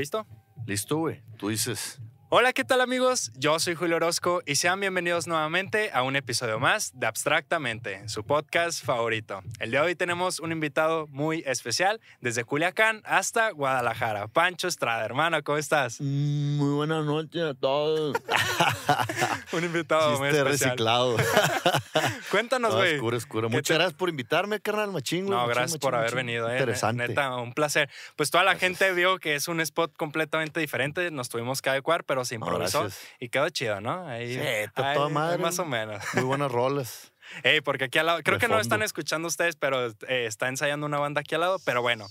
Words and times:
¿Listo? 0.00 0.26
Listo, 0.66 0.96
güey. 0.96 1.22
Tú 1.36 1.50
dices. 1.50 2.00
Hola, 2.32 2.52
¿qué 2.52 2.62
tal 2.62 2.80
amigos? 2.80 3.32
Yo 3.34 3.58
soy 3.58 3.74
Julio 3.74 3.96
Orozco 3.96 4.40
y 4.46 4.54
sean 4.54 4.78
bienvenidos 4.78 5.26
nuevamente 5.26 5.90
a 5.92 6.04
un 6.04 6.14
episodio 6.14 6.60
más 6.60 6.92
de 6.94 7.08
Abstractamente, 7.08 8.08
su 8.08 8.22
podcast 8.22 8.84
favorito. 8.84 9.42
El 9.58 9.72
de 9.72 9.80
hoy 9.80 9.96
tenemos 9.96 10.38
un 10.38 10.52
invitado 10.52 11.08
muy 11.08 11.42
especial 11.44 12.00
desde 12.20 12.44
Culiacán 12.44 13.02
hasta 13.04 13.50
Guadalajara. 13.50 14.28
Pancho 14.28 14.68
Estrada, 14.68 15.04
hermano, 15.04 15.42
¿cómo 15.42 15.58
estás? 15.58 16.00
Mm, 16.00 16.56
muy 16.56 16.72
buenas 16.72 17.04
noches 17.04 17.42
a 17.42 17.54
todos. 17.54 18.16
un 19.52 19.64
invitado 19.64 20.16
muy 20.18 20.28
especial. 20.28 20.46
reciclado. 20.46 21.16
Cuéntanos, 22.30 22.70
No, 22.70 22.76
güey. 22.78 22.94
oscuro, 22.94 23.16
oscuro. 23.16 23.48
¿Qué 23.48 23.56
Muchas 23.56 23.74
te- 23.74 23.74
gracias 23.74 23.94
por 23.98 24.08
invitarme, 24.08 24.60
carnal, 24.60 24.92
machín. 24.92 25.24
No, 25.26 25.32
Machín, 25.32 25.48
gracias 25.48 25.70
machín, 25.72 25.80
por 25.80 25.94
haber 25.96 26.14
venido. 26.14 26.48
eh. 26.48 26.52
Interesante. 26.52 27.08
Neta, 27.08 27.34
un 27.38 27.52
placer. 27.54 27.90
Pues 28.14 28.30
toda 28.30 28.44
la 28.44 28.52
Gracias. 28.52 28.78
gente 28.78 28.92
vio 28.94 29.18
que 29.18 29.34
es 29.34 29.48
un 29.48 29.60
spot 29.60 29.96
completamente 29.96 30.60
diferente. 30.60 31.10
Nos 31.10 31.28
tuvimos 31.28 31.60
que 31.60 31.70
adecuar, 31.70 32.04
pero 32.04 32.19
se 32.24 32.38
No, 32.38 32.46
improvisó 32.46 32.88
y 33.18 33.28
quedó 33.28 33.48
chido, 33.50 33.80
¿no? 33.80 34.06
Ahí, 34.06 34.34
Sí, 34.34 34.70
toda 34.74 35.08
madre. 35.08 35.38
Más 35.38 35.58
o 35.58 35.64
menos. 35.64 36.02
Muy 36.14 36.24
buenas 36.24 36.50
rolas. 36.52 37.12
Ey, 37.44 37.60
porque 37.60 37.84
aquí 37.84 37.98
al 37.98 38.06
lado, 38.06 38.20
creo 38.24 38.38
De 38.38 38.40
que 38.46 38.48
no 38.52 38.58
están 38.60 38.82
escuchando 38.82 39.28
ustedes, 39.28 39.56
pero 39.56 39.86
eh, 39.86 40.26
está 40.26 40.48
ensayando 40.48 40.86
una 40.86 40.98
banda 40.98 41.20
aquí 41.20 41.34
al 41.36 41.42
lado. 41.42 41.58
Pero 41.64 41.80
bueno, 41.82 42.06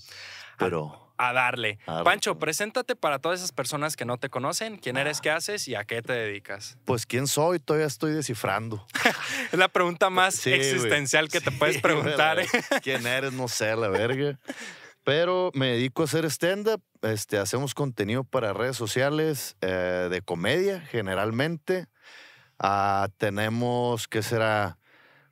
Pero. 0.58 1.12
a 1.18 1.34
darle. 1.34 1.78
A 1.86 1.92
darle. 1.92 2.04
Pancho, 2.04 2.38
preséntate 2.38 2.96
para 2.96 3.18
todas 3.18 3.40
esas 3.40 3.52
personas 3.52 3.96
que 3.96 4.06
no 4.06 4.16
te 4.16 4.30
conocen. 4.30 4.78
¿Quién 4.78 4.96
Ah. 4.96 5.02
eres, 5.02 5.20
qué 5.20 5.30
haces 5.30 5.68
y 5.68 5.74
a 5.74 5.84
qué 5.84 6.00
te 6.00 6.14
dedicas? 6.14 6.78
Pues, 6.86 7.04
¿quién 7.04 7.26
soy? 7.26 7.58
Todavía 7.58 7.86
estoy 7.86 8.12
descifrando. 8.12 8.86
Es 9.52 9.58
la 9.58 9.68
pregunta 9.68 10.08
más 10.10 10.36
Sí, 10.36 10.52
existencial 10.52 11.28
que 11.28 11.40
te 11.42 11.50
Sí, 11.50 11.56
puedes 11.58 11.78
preguntar. 11.82 12.38
¿eh? 12.40 12.46
¿Quién 12.82 13.06
eres? 13.06 13.32
No 13.34 13.46
sé, 13.48 13.76
la 13.76 13.88
verga. 13.88 14.38
Pero 15.04 15.50
me 15.54 15.68
dedico 15.68 16.02
a 16.02 16.04
hacer 16.04 16.24
stand-up. 16.26 16.82
Este, 17.02 17.38
hacemos 17.38 17.74
contenido 17.74 18.24
para 18.24 18.52
redes 18.52 18.76
sociales 18.76 19.56
eh, 19.60 20.08
de 20.10 20.22
comedia, 20.22 20.80
generalmente. 20.80 21.86
Ah, 22.58 23.08
tenemos, 23.16 24.08
¿qué 24.08 24.22
será? 24.22 24.76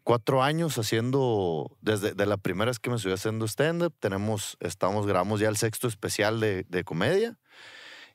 Cuatro 0.04 0.42
años 0.42 0.78
haciendo, 0.78 1.76
desde 1.82 2.14
de 2.14 2.24
la 2.24 2.38
primera 2.38 2.70
vez 2.70 2.78
que 2.78 2.88
me 2.88 2.96
subí 2.96 3.12
haciendo 3.12 3.46
stand-up, 3.46 3.94
tenemos, 4.00 4.56
estamos, 4.60 5.06
grabamos 5.06 5.38
ya 5.38 5.50
el 5.50 5.58
sexto 5.58 5.86
especial 5.86 6.40
de, 6.40 6.64
de 6.66 6.82
comedia. 6.82 7.38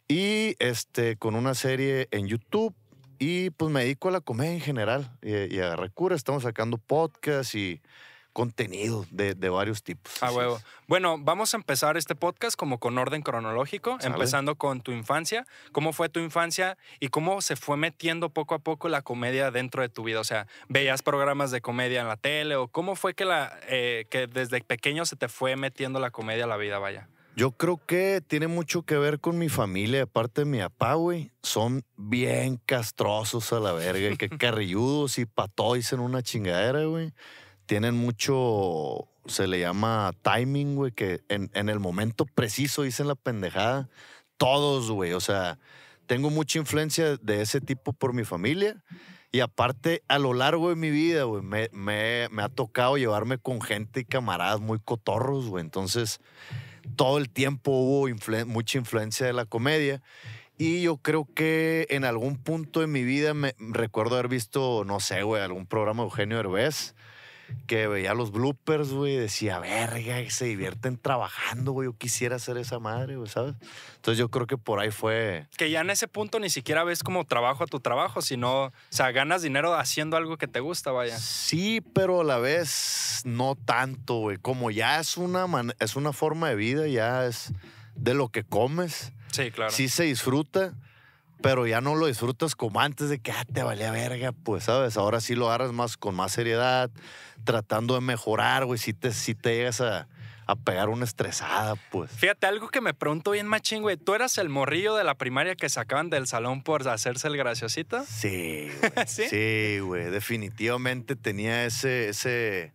Y 0.08 0.56
este, 0.58 1.18
con 1.18 1.36
una 1.36 1.54
serie 1.54 2.08
en 2.10 2.28
YouTube. 2.28 2.74
Y 3.20 3.52
pues 3.52 3.72
me 3.72 3.82
dedico 3.82 4.10
a 4.10 4.12
la 4.12 4.22
comedia 4.22 4.54
en 4.54 4.60
general 4.60 5.16
y, 5.22 5.56
y 5.56 5.60
agarré 5.60 5.92
cura. 5.92 6.16
Estamos 6.16 6.44
sacando 6.44 6.80
podcasts 6.80 7.54
y 7.54 7.80
contenido 8.34 9.06
de, 9.12 9.36
de 9.36 9.50
varios 9.50 9.84
tipos. 9.84 10.22
A 10.22 10.28
Así 10.28 10.36
huevo. 10.36 10.60
Bueno, 10.88 11.18
vamos 11.20 11.54
a 11.54 11.58
empezar 11.58 11.96
este 11.96 12.16
podcast 12.16 12.58
como 12.58 12.80
con 12.80 12.98
orden 12.98 13.22
cronológico, 13.22 13.98
Sale. 14.00 14.14
empezando 14.14 14.56
con 14.56 14.82
tu 14.82 14.92
infancia. 14.92 15.46
¿Cómo 15.72 15.94
fue 15.94 16.10
tu 16.10 16.20
infancia 16.20 16.78
y 17.00 17.08
cómo 17.08 17.42
se 17.42 17.56
fue 17.56 17.78
metiendo 17.78 18.30
poco 18.30 18.56
a 18.56 18.60
poco 18.60 18.90
la 18.90 19.02
comedia 19.02 19.52
dentro 19.52 19.82
de 19.82 19.90
tu 19.90 20.04
vida? 20.04 20.20
O 20.20 20.24
sea, 20.26 20.48
¿veías 20.68 21.02
programas 21.04 21.52
de 21.52 21.62
comedia 21.62 22.02
en 22.02 22.08
la 22.08 22.18
tele 22.18 22.56
o 22.56 22.68
cómo 22.68 22.96
fue 22.96 23.14
que, 23.14 23.26
la, 23.26 23.58
eh, 23.68 24.06
que 24.10 24.28
desde 24.28 24.62
pequeño 24.62 25.06
se 25.06 25.16
te 25.16 25.30
fue 25.30 25.56
metiendo 25.56 26.00
la 26.00 26.12
comedia 26.12 26.44
a 26.44 26.48
la 26.48 26.58
vida, 26.58 26.80
vaya? 26.80 27.08
Yo 27.36 27.52
creo 27.52 27.82
que 27.84 28.22
tiene 28.26 28.46
mucho 28.46 28.84
que 28.84 28.96
ver 28.96 29.20
con 29.20 29.40
mi 29.40 29.50
familia, 29.50 30.04
aparte 30.04 30.42
de 30.42 30.46
mi 30.46 30.60
papá, 30.60 30.94
güey. 30.94 31.32
Son 31.42 31.84
bien 31.98 32.60
castrosos 32.68 33.52
a 33.54 33.60
la 33.60 33.72
verga, 33.74 34.16
que 34.18 34.30
carrilludos 34.38 35.18
y 35.18 35.26
patois 35.26 35.94
en 35.94 36.00
una 36.00 36.22
chingadera, 36.22 36.86
güey. 36.86 37.12
Tienen 37.66 37.96
mucho, 37.96 39.08
se 39.26 39.48
le 39.48 39.60
llama 39.60 40.12
timing, 40.22 40.76
güey, 40.76 40.92
que 40.92 41.22
en, 41.30 41.50
en 41.54 41.70
el 41.70 41.80
momento 41.80 42.26
preciso 42.26 42.84
dicen 42.84 43.08
la 43.08 43.16
pendejada. 43.16 43.90
Todos, 44.38 44.92
güey. 44.92 45.14
O 45.14 45.20
sea, 45.20 45.60
tengo 46.06 46.30
mucha 46.30 46.60
influencia 46.60 47.18
de 47.18 47.42
ese 47.42 47.62
tipo 47.62 47.94
por 47.94 48.14
mi 48.14 48.24
familia. 48.26 48.84
Y 49.32 49.40
aparte, 49.40 50.04
a 50.08 50.20
lo 50.20 50.34
largo 50.34 50.70
de 50.70 50.76
mi 50.76 50.92
vida, 50.92 51.24
güey, 51.24 51.42
me, 51.42 51.70
me- 51.72 52.28
me 52.30 52.44
ha 52.44 52.50
tocado 52.50 52.98
llevarme 52.98 53.38
con 53.40 53.62
gente 53.62 54.02
y 54.02 54.06
camaradas 54.06 54.60
muy 54.60 54.80
cotorros, 54.80 55.48
güey. 55.48 55.64
Entonces, 55.64 56.20
todo 56.96 57.18
el 57.18 57.30
tiempo 57.30 57.72
hubo 57.72 58.10
influen- 58.10 58.46
mucha 58.46 58.78
influencia 58.78 59.26
de 59.26 59.34
la 59.34 59.46
comedia. 59.46 60.02
Y 60.58 60.84
yo 60.84 60.98
creo 60.98 61.28
que 61.34 61.88
en 61.90 62.06
algún 62.06 62.38
punto 62.38 62.82
de 62.82 62.88
mi 62.88 63.04
vida 63.04 63.34
me 63.34 63.56
recuerdo 63.58 64.16
haber 64.16 64.28
visto, 64.28 64.84
no 64.86 65.00
sé, 65.00 65.24
güey, 65.24 65.42
algún 65.42 65.66
programa 65.66 66.04
de 66.04 66.10
Eugenio 66.10 66.40
Herbés 66.40 66.94
que 67.68 67.88
veía 67.88 68.14
los 68.14 68.32
bloopers, 68.32 68.90
güey, 68.92 69.16
decía, 69.16 69.60
verga, 69.60 70.18
se 70.30 70.46
divierten 70.46 70.98
trabajando, 70.98 71.72
güey, 71.72 71.88
yo 71.88 71.98
quisiera 71.98 72.36
hacer 72.38 72.58
esa 72.58 72.80
madre, 72.80 73.16
güey, 73.18 73.30
¿sabes? 73.30 73.56
Entonces 73.96 74.18
yo 74.18 74.30
creo 74.30 74.48
que 74.48 74.58
por 74.58 74.80
ahí 74.80 74.92
fue... 74.92 75.48
Que 75.58 75.70
ya 75.72 75.82
en 75.82 75.90
ese 75.90 76.08
punto 76.08 76.40
ni 76.40 76.50
siquiera 76.50 76.84
ves 76.84 77.04
como 77.04 77.26
trabajo 77.26 77.64
a 77.64 77.68
tu 77.68 77.80
trabajo, 77.80 78.22
sino, 78.22 78.66
o 78.66 78.72
sea, 78.90 79.12
ganas 79.12 79.42
dinero 79.42 79.74
haciendo 79.76 80.18
algo 80.18 80.38
que 80.38 80.48
te 80.48 80.60
gusta, 80.60 80.92
vaya. 80.92 81.18
Sí, 81.18 81.82
pero 81.94 82.22
a 82.22 82.24
la 82.24 82.38
vez 82.40 83.22
no 83.26 83.56
tanto, 83.56 84.16
güey. 84.16 84.38
Como 84.38 84.72
ya 84.72 85.00
es 85.00 85.18
una, 85.18 85.48
man- 85.48 85.74
es 85.80 85.96
una 85.96 86.14
forma 86.14 86.50
de 86.50 86.56
vida, 86.56 86.88
ya 86.88 87.26
es 87.26 87.54
de 87.96 88.14
lo 88.14 88.30
que 88.30 88.44
comes. 88.44 89.14
Sí, 89.32 89.52
claro. 89.52 89.72
Sí 89.72 89.88
se 89.90 90.04
disfruta, 90.04 90.74
pero 91.44 91.68
ya 91.68 91.82
no 91.82 91.94
lo 91.96 92.08
disfrutas 92.08 92.56
como 92.56 92.80
antes 92.80 93.10
de 93.10 93.20
que 93.20 93.34
ah, 93.34 93.46
te 93.52 93.62
valía 93.64 93.92
verga, 93.92 94.32
pues, 94.32 94.64
¿sabes? 94.64 94.96
Ahora 94.96 95.20
sí 95.20 95.36
lo 95.36 95.48
agarras 95.48 95.74
más 95.74 95.98
con 95.98 96.16
más 96.16 96.32
seriedad, 96.32 96.90
tratando 97.44 97.96
de 97.96 98.02
mejorar, 98.02 98.66
güey. 98.66 98.80
Si 98.80 98.94
te, 98.94 99.12
sí 99.12 99.36
te 99.36 99.58
llegas 99.58 99.82
a, 99.82 100.08
a 100.48 100.56
pegar 100.56 100.88
una 100.88 101.04
estresada, 101.04 101.76
pues. 101.92 102.12
Fíjate, 102.12 102.48
algo 102.48 102.70
que 102.70 102.80
me 102.80 102.94
pregunto 102.94 103.32
bien 103.32 103.46
machín, 103.46 103.82
güey. 103.82 103.98
¿Tú 103.98 104.16
eras 104.16 104.38
el 104.38 104.48
morrillo 104.48 104.96
de 104.96 105.04
la 105.04 105.16
primaria 105.16 105.56
que 105.56 105.68
sacaban 105.68 106.10
del 106.10 106.28
salón 106.28 106.64
por 106.64 106.88
hacerse 106.88 107.28
el 107.28 107.36
graciosito? 107.36 108.06
Sí, 108.06 108.72
güey. 108.80 109.08
¿Sí? 109.08 109.24
¿Sí? 109.30 109.80
güey. 109.82 110.10
Definitivamente 110.10 111.18
tenía 111.18 111.66
ese, 111.66 112.08
ese, 112.08 112.74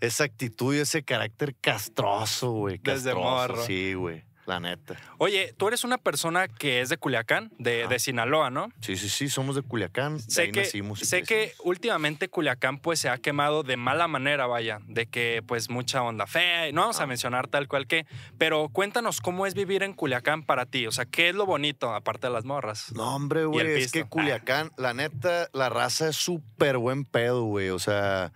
esa 0.00 0.24
actitud 0.24 0.74
y 0.74 0.78
ese 0.78 1.04
carácter 1.04 1.54
castroso, 1.60 2.50
güey. 2.50 2.78
Desde 2.82 3.14
morro. 3.14 3.64
Sí, 3.64 3.94
güey. 3.94 4.24
La 4.50 4.58
neta. 4.58 4.96
Oye, 5.18 5.54
tú 5.56 5.68
eres 5.68 5.84
una 5.84 5.96
persona 5.96 6.48
que 6.48 6.80
es 6.80 6.88
de 6.88 6.96
Culiacán, 6.96 7.52
de, 7.58 7.86
de 7.86 7.98
Sinaloa, 8.00 8.50
¿no? 8.50 8.72
Sí, 8.80 8.96
sí, 8.96 9.08
sí. 9.08 9.28
Somos 9.28 9.54
de 9.54 9.62
Culiacán. 9.62 10.16
de 10.16 10.22
Sé 10.24 10.42
ahí 10.42 10.50
que, 10.50 10.62
nacimos 10.62 10.98
sé 10.98 11.22
que 11.22 11.52
últimamente 11.62 12.28
Culiacán 12.28 12.78
pues 12.78 12.98
se 12.98 13.08
ha 13.08 13.18
quemado 13.18 13.62
de 13.62 13.76
mala 13.76 14.08
manera, 14.08 14.46
vaya, 14.48 14.80
de 14.88 15.06
que 15.06 15.42
pues 15.46 15.70
mucha 15.70 16.02
onda 16.02 16.26
fea, 16.26 16.68
y 16.68 16.72
no 16.72 16.80
vamos 16.80 16.98
a 16.98 17.04
Ah. 17.04 17.06
mencionar 17.06 17.46
tal 17.46 17.68
cual 17.68 17.86
que, 17.86 18.06
pero 18.38 18.68
cuéntanos 18.70 19.20
cómo 19.20 19.46
es 19.46 19.54
vivir 19.54 19.84
en 19.84 19.92
Culiacán 19.94 20.42
para 20.42 20.66
ti, 20.66 20.86
o 20.88 20.90
sea, 20.92 21.04
¿qué 21.04 21.28
es 21.28 21.34
lo 21.36 21.46
bonito 21.46 21.94
aparte 21.94 22.26
de 22.26 22.32
las 22.32 22.44
morras? 22.44 22.92
No, 22.94 23.14
hombre, 23.14 23.44
güey, 23.44 23.66
es 23.68 23.74
pisto. 23.84 23.92
que 24.00 24.04
Culiacán, 24.04 24.72
la 24.76 24.94
neta, 24.94 25.48
la 25.52 25.68
raza 25.68 26.08
es 26.08 26.16
súper 26.16 26.76
buen 26.78 27.04
pedo, 27.04 27.44
güey. 27.44 27.68
O 27.70 27.78
sea, 27.78 28.32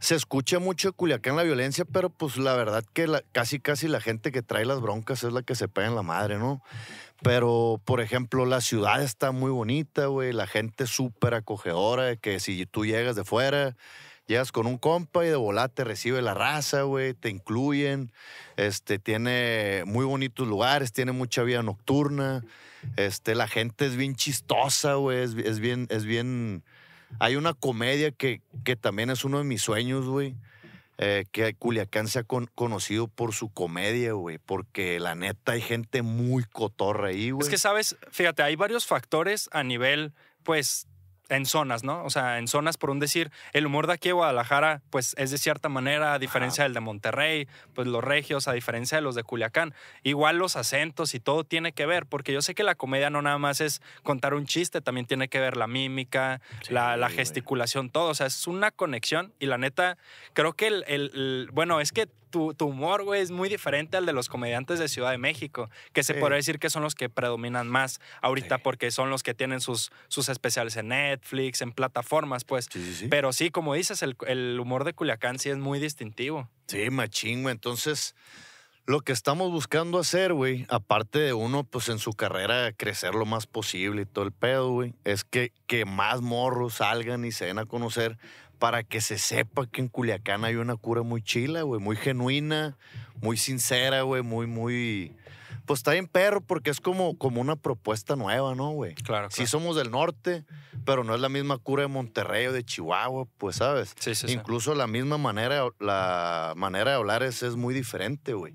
se 0.00 0.14
escucha 0.14 0.58
mucho 0.58 0.88
de 0.88 0.92
Culiacán 0.92 1.36
la 1.36 1.42
violencia, 1.42 1.84
pero 1.84 2.10
pues 2.10 2.36
la 2.36 2.54
verdad 2.54 2.84
que 2.92 3.06
casi, 3.32 3.60
casi 3.60 3.88
la 3.88 4.00
gente 4.00 4.32
que 4.32 4.42
trae 4.42 4.64
las 4.64 4.80
broncas 4.80 5.24
es 5.24 5.32
la 5.32 5.42
que 5.42 5.54
se 5.54 5.68
pega 5.68 5.88
en 5.88 5.94
la 5.94 6.02
madre, 6.02 6.38
¿no? 6.38 6.62
Pero, 7.22 7.80
por 7.84 8.00
ejemplo, 8.00 8.44
la 8.44 8.60
ciudad 8.60 9.02
está 9.02 9.32
muy 9.32 9.50
bonita, 9.50 10.06
güey. 10.06 10.32
La 10.32 10.46
gente 10.46 10.86
súper 10.86 11.34
acogedora, 11.34 12.16
que 12.16 12.40
si 12.40 12.66
tú 12.66 12.84
llegas 12.84 13.16
de 13.16 13.24
fuera, 13.24 13.76
llegas 14.26 14.52
con 14.52 14.66
un 14.66 14.76
compa 14.76 15.24
y 15.24 15.28
de 15.28 15.36
volada 15.36 15.68
te 15.68 15.84
recibe 15.84 16.20
la 16.20 16.34
raza, 16.34 16.82
güey. 16.82 17.14
Te 17.14 17.30
incluyen. 17.30 18.12
Este, 18.56 18.98
tiene 18.98 19.84
muy 19.86 20.04
bonitos 20.04 20.46
lugares, 20.46 20.92
tiene 20.92 21.12
mucha 21.12 21.42
vida 21.42 21.62
nocturna. 21.62 22.44
Este, 22.96 23.34
la 23.34 23.48
gente 23.48 23.86
es 23.86 23.96
bien 23.96 24.14
chistosa, 24.14 24.94
güey. 24.94 25.22
Es 25.22 25.58
bien, 25.58 25.86
es 25.90 26.04
bien. 26.04 26.64
Hay 27.18 27.36
una 27.36 27.54
comedia 27.54 28.10
que, 28.10 28.40
que 28.64 28.76
también 28.76 29.10
es 29.10 29.24
uno 29.24 29.38
de 29.38 29.44
mis 29.44 29.62
sueños, 29.62 30.06
güey. 30.06 30.34
eh, 30.98 31.26
que 31.30 31.52
Culiacán 31.54 32.08
se 32.08 32.20
ha 32.20 32.24
con- 32.24 32.48
conocido 32.54 33.06
por 33.06 33.34
su 33.34 33.50
comedia, 33.50 34.12
güey. 34.12 34.38
Porque 34.38 34.98
la 34.98 35.14
neta 35.14 35.52
hay 35.52 35.60
gente 35.60 36.00
muy 36.02 36.44
cotorra 36.44 37.08
ahí, 37.08 37.30
güey. 37.32 37.44
Es 37.46 37.50
que, 37.50 37.58
sabes, 37.58 37.96
fíjate, 38.10 38.42
hay 38.42 38.56
varios 38.56 38.86
factores 38.86 39.50
a 39.52 39.62
nivel, 39.62 40.14
pues, 40.42 40.86
en 41.28 41.44
zonas, 41.46 41.82
¿no? 41.84 42.04
O 42.04 42.10
sea, 42.10 42.38
en 42.38 42.46
zonas, 42.48 42.76
por 42.76 42.90
un 42.90 43.00
decir, 43.00 43.30
el 43.52 43.66
humor 43.66 43.86
de 43.86 43.94
aquí 43.94 44.08
de 44.10 44.12
Guadalajara, 44.12 44.82
pues 44.90 45.14
es 45.18 45.30
de 45.30 45.38
cierta 45.38 45.68
manera, 45.68 46.14
a 46.14 46.18
diferencia 46.18 46.64
del 46.64 46.74
de 46.74 46.80
Monterrey, 46.80 47.48
pues 47.74 47.88
los 47.88 48.02
regios, 48.04 48.46
a 48.48 48.52
diferencia 48.52 48.98
de 48.98 49.02
los 49.02 49.14
de 49.14 49.24
Culiacán. 49.24 49.74
Igual 50.02 50.38
los 50.38 50.56
acentos 50.56 51.14
y 51.14 51.20
todo 51.20 51.44
tiene 51.44 51.72
que 51.72 51.86
ver, 51.86 52.06
porque 52.06 52.32
yo 52.32 52.42
sé 52.42 52.54
que 52.54 52.62
la 52.62 52.74
comedia 52.76 53.10
no 53.10 53.22
nada 53.22 53.38
más 53.38 53.60
es 53.60 53.82
contar 54.02 54.34
un 54.34 54.46
chiste, 54.46 54.80
también 54.80 55.06
tiene 55.06 55.28
que 55.28 55.40
ver 55.40 55.56
la 55.56 55.66
mímica, 55.66 56.40
Sí, 56.62 56.72
la, 56.72 56.96
gesticulación, 57.08 57.90
todo. 57.90 58.10
O 58.10 58.14
sea, 58.14 58.26
es 58.26 58.46
una 58.46 58.70
conexión 58.70 59.32
y 59.38 59.46
la 59.46 59.58
neta, 59.58 59.98
creo 60.32 60.52
que 60.52 60.66
el, 60.68 60.84
el- 60.86 61.10
el- 61.14 61.48
bueno, 61.52 61.80
es 61.80 61.92
que 61.92 62.08
tu, 62.30 62.54
tu 62.54 62.66
humor, 62.66 63.04
güey, 63.04 63.20
es 63.22 63.30
muy 63.30 63.48
diferente 63.48 63.96
al 63.96 64.06
de 64.06 64.12
los 64.12 64.28
comediantes 64.28 64.78
de 64.78 64.88
Ciudad 64.88 65.10
de 65.10 65.18
México, 65.18 65.70
que 65.92 66.02
se 66.02 66.14
Sí. 66.14 66.20
podría 66.20 66.36
decir 66.36 66.58
que 66.58 66.70
son 66.70 66.82
los 66.82 66.94
que 66.94 67.08
predominan 67.08 67.68
más 67.68 68.00
ahorita 68.22 68.56
Sí. 68.56 68.60
porque 68.64 68.90
son 68.90 69.10
los 69.10 69.22
que 69.22 69.34
tienen 69.34 69.60
sus, 69.60 69.90
sus 70.08 70.28
especiales 70.28 70.76
en 70.76 70.88
Netflix, 70.88 71.62
en 71.62 71.72
plataformas, 71.72 72.44
pues. 72.44 72.68
Sí. 72.70 73.06
Pero 73.10 73.32
sí, 73.32 73.50
como 73.50 73.74
dices, 73.74 74.02
el, 74.02 74.16
el 74.26 74.58
humor 74.60 74.84
de 74.84 74.92
Culiacán 74.92 75.38
sí 75.38 75.50
es 75.50 75.56
muy 75.58 75.78
distintivo. 75.78 76.48
Sí, 76.66 76.90
machín, 76.90 77.42
güey. 77.42 77.52
Entonces, 77.52 78.14
Lo 78.88 79.00
que 79.00 79.10
estamos 79.10 79.50
buscando 79.50 79.98
hacer, 79.98 80.32
güey, 80.32 80.64
aparte 80.68 81.18
de 81.18 81.32
uno, 81.32 81.64
pues 81.64 81.88
en 81.88 81.98
su 81.98 82.12
carrera 82.12 82.70
crecer 82.70 83.16
lo 83.16 83.26
más 83.26 83.48
posible 83.48 84.02
y 84.02 84.06
todo 84.06 84.24
el 84.24 84.30
pedo, 84.30 84.70
güey, 84.70 84.94
es 85.02 85.24
que, 85.24 85.50
que 85.66 85.84
más 85.84 86.20
morros 86.20 86.74
salgan 86.74 87.24
y 87.24 87.32
se 87.32 87.46
den 87.46 87.58
a 87.58 87.66
conocer 87.66 88.16
para 88.58 88.82
que 88.82 89.00
se 89.00 89.18
sepa 89.18 89.66
que 89.66 89.80
en 89.80 89.88
Culiacán 89.88 90.44
hay 90.44 90.56
una 90.56 90.76
cura 90.76 91.02
muy 91.02 91.22
chila, 91.22 91.62
güey, 91.62 91.80
muy 91.80 91.96
genuina, 91.96 92.76
muy 93.20 93.36
sincera, 93.36 94.02
güey, 94.02 94.22
muy, 94.22 94.46
muy... 94.46 95.12
Pues 95.64 95.80
está 95.80 95.92
bien 95.92 96.06
perro 96.06 96.40
porque 96.40 96.70
es 96.70 96.80
como, 96.80 97.18
como 97.18 97.40
una 97.40 97.56
propuesta 97.56 98.14
nueva, 98.14 98.54
¿no, 98.54 98.70
güey? 98.70 98.94
Claro, 98.94 99.30
Sí 99.30 99.38
claro. 99.38 99.50
somos 99.50 99.76
del 99.76 99.90
norte, 99.90 100.44
pero 100.84 101.02
no 101.02 101.12
es 101.14 101.20
la 101.20 101.28
misma 101.28 101.58
cura 101.58 101.82
de 101.82 101.88
Monterrey 101.88 102.46
o 102.46 102.52
de 102.52 102.64
Chihuahua, 102.64 103.26
pues, 103.36 103.56
¿sabes? 103.56 103.92
Sí, 103.98 104.14
sí, 104.14 104.28
sí. 104.28 104.32
Incluso 104.32 104.74
la 104.76 104.86
misma 104.86 105.18
manera, 105.18 105.64
la 105.80 106.52
manera 106.56 106.92
de 106.92 106.96
hablar 106.96 107.24
es, 107.24 107.42
es 107.42 107.56
muy 107.56 107.74
diferente, 107.74 108.34
güey. 108.34 108.54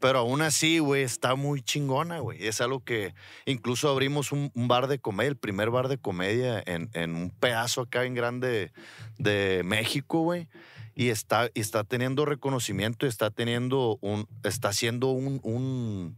Pero 0.00 0.20
aún 0.20 0.40
así, 0.42 0.78
güey, 0.78 1.02
está 1.02 1.34
muy 1.34 1.60
chingona, 1.62 2.20
güey. 2.20 2.46
Es 2.46 2.60
algo 2.60 2.82
que 2.82 3.14
incluso 3.44 3.88
abrimos 3.90 4.32
un, 4.32 4.50
un 4.54 4.66
bar 4.66 4.86
de 4.88 4.98
comedia, 4.98 5.28
el 5.28 5.36
primer 5.36 5.70
bar 5.70 5.88
de 5.88 5.98
comedia 5.98 6.62
en, 6.66 6.88
en 6.94 7.14
un 7.14 7.30
pedazo 7.30 7.82
acá 7.82 8.04
en 8.04 8.14
grande 8.14 8.72
de 9.18 9.62
México, 9.64 10.22
güey. 10.22 10.48
Y 10.94 11.08
está, 11.10 11.48
y 11.54 11.60
está 11.60 11.84
teniendo 11.84 12.24
reconocimiento, 12.24 13.06
y 13.06 13.08
está 13.10 13.30
teniendo 13.30 13.98
un, 14.00 14.26
está 14.42 14.68
haciendo 14.70 15.08
un, 15.10 15.40
un, 15.44 16.16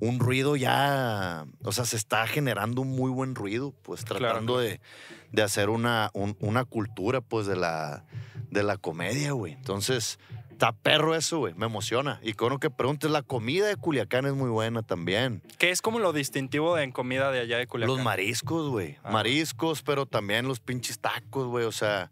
un 0.00 0.18
ruido 0.18 0.56
ya, 0.56 1.44
o 1.62 1.72
sea, 1.72 1.84
se 1.84 1.96
está 1.96 2.26
generando 2.26 2.82
un 2.82 2.88
muy 2.88 3.10
buen 3.10 3.34
ruido, 3.34 3.74
pues 3.82 4.04
tratando 4.04 4.54
claro. 4.54 4.58
De, 4.68 4.80
de 5.32 5.42
hacer 5.42 5.68
una, 5.70 6.10
un- 6.14 6.36
una 6.40 6.64
cultura, 6.64 7.20
pues, 7.20 7.46
de 7.46 7.56
la, 7.56 8.04
de 8.50 8.62
la 8.62 8.76
comedia, 8.76 9.32
güey. 9.32 9.52
Entonces, 9.52 10.18
está 10.58 10.72
perro 10.72 11.14
eso, 11.14 11.38
güey, 11.38 11.54
me 11.54 11.66
emociona. 11.66 12.18
Y 12.20 12.32
con 12.32 12.50
lo 12.50 12.58
que 12.58 12.68
preguntes, 12.68 13.08
la 13.08 13.22
comida 13.22 13.68
de 13.68 13.76
Culiacán 13.76 14.26
es 14.26 14.32
muy 14.34 14.50
buena 14.50 14.82
también. 14.82 15.40
¿Qué 15.56 15.70
es 15.70 15.80
como 15.80 16.00
lo 16.00 16.12
distintivo 16.12 16.74
de 16.74 16.82
en 16.82 16.90
comida 16.90 17.30
de 17.30 17.38
allá 17.38 17.58
de 17.58 17.68
Culiacán? 17.68 17.94
Los 17.94 18.04
mariscos, 18.04 18.68
güey. 18.68 18.96
Ah. 19.04 19.12
Mariscos, 19.12 19.82
pero 19.82 20.04
también 20.04 20.48
los 20.48 20.58
pinches 20.58 20.98
tacos, 20.98 21.46
güey. 21.46 21.64
O 21.64 21.70
sea, 21.70 22.10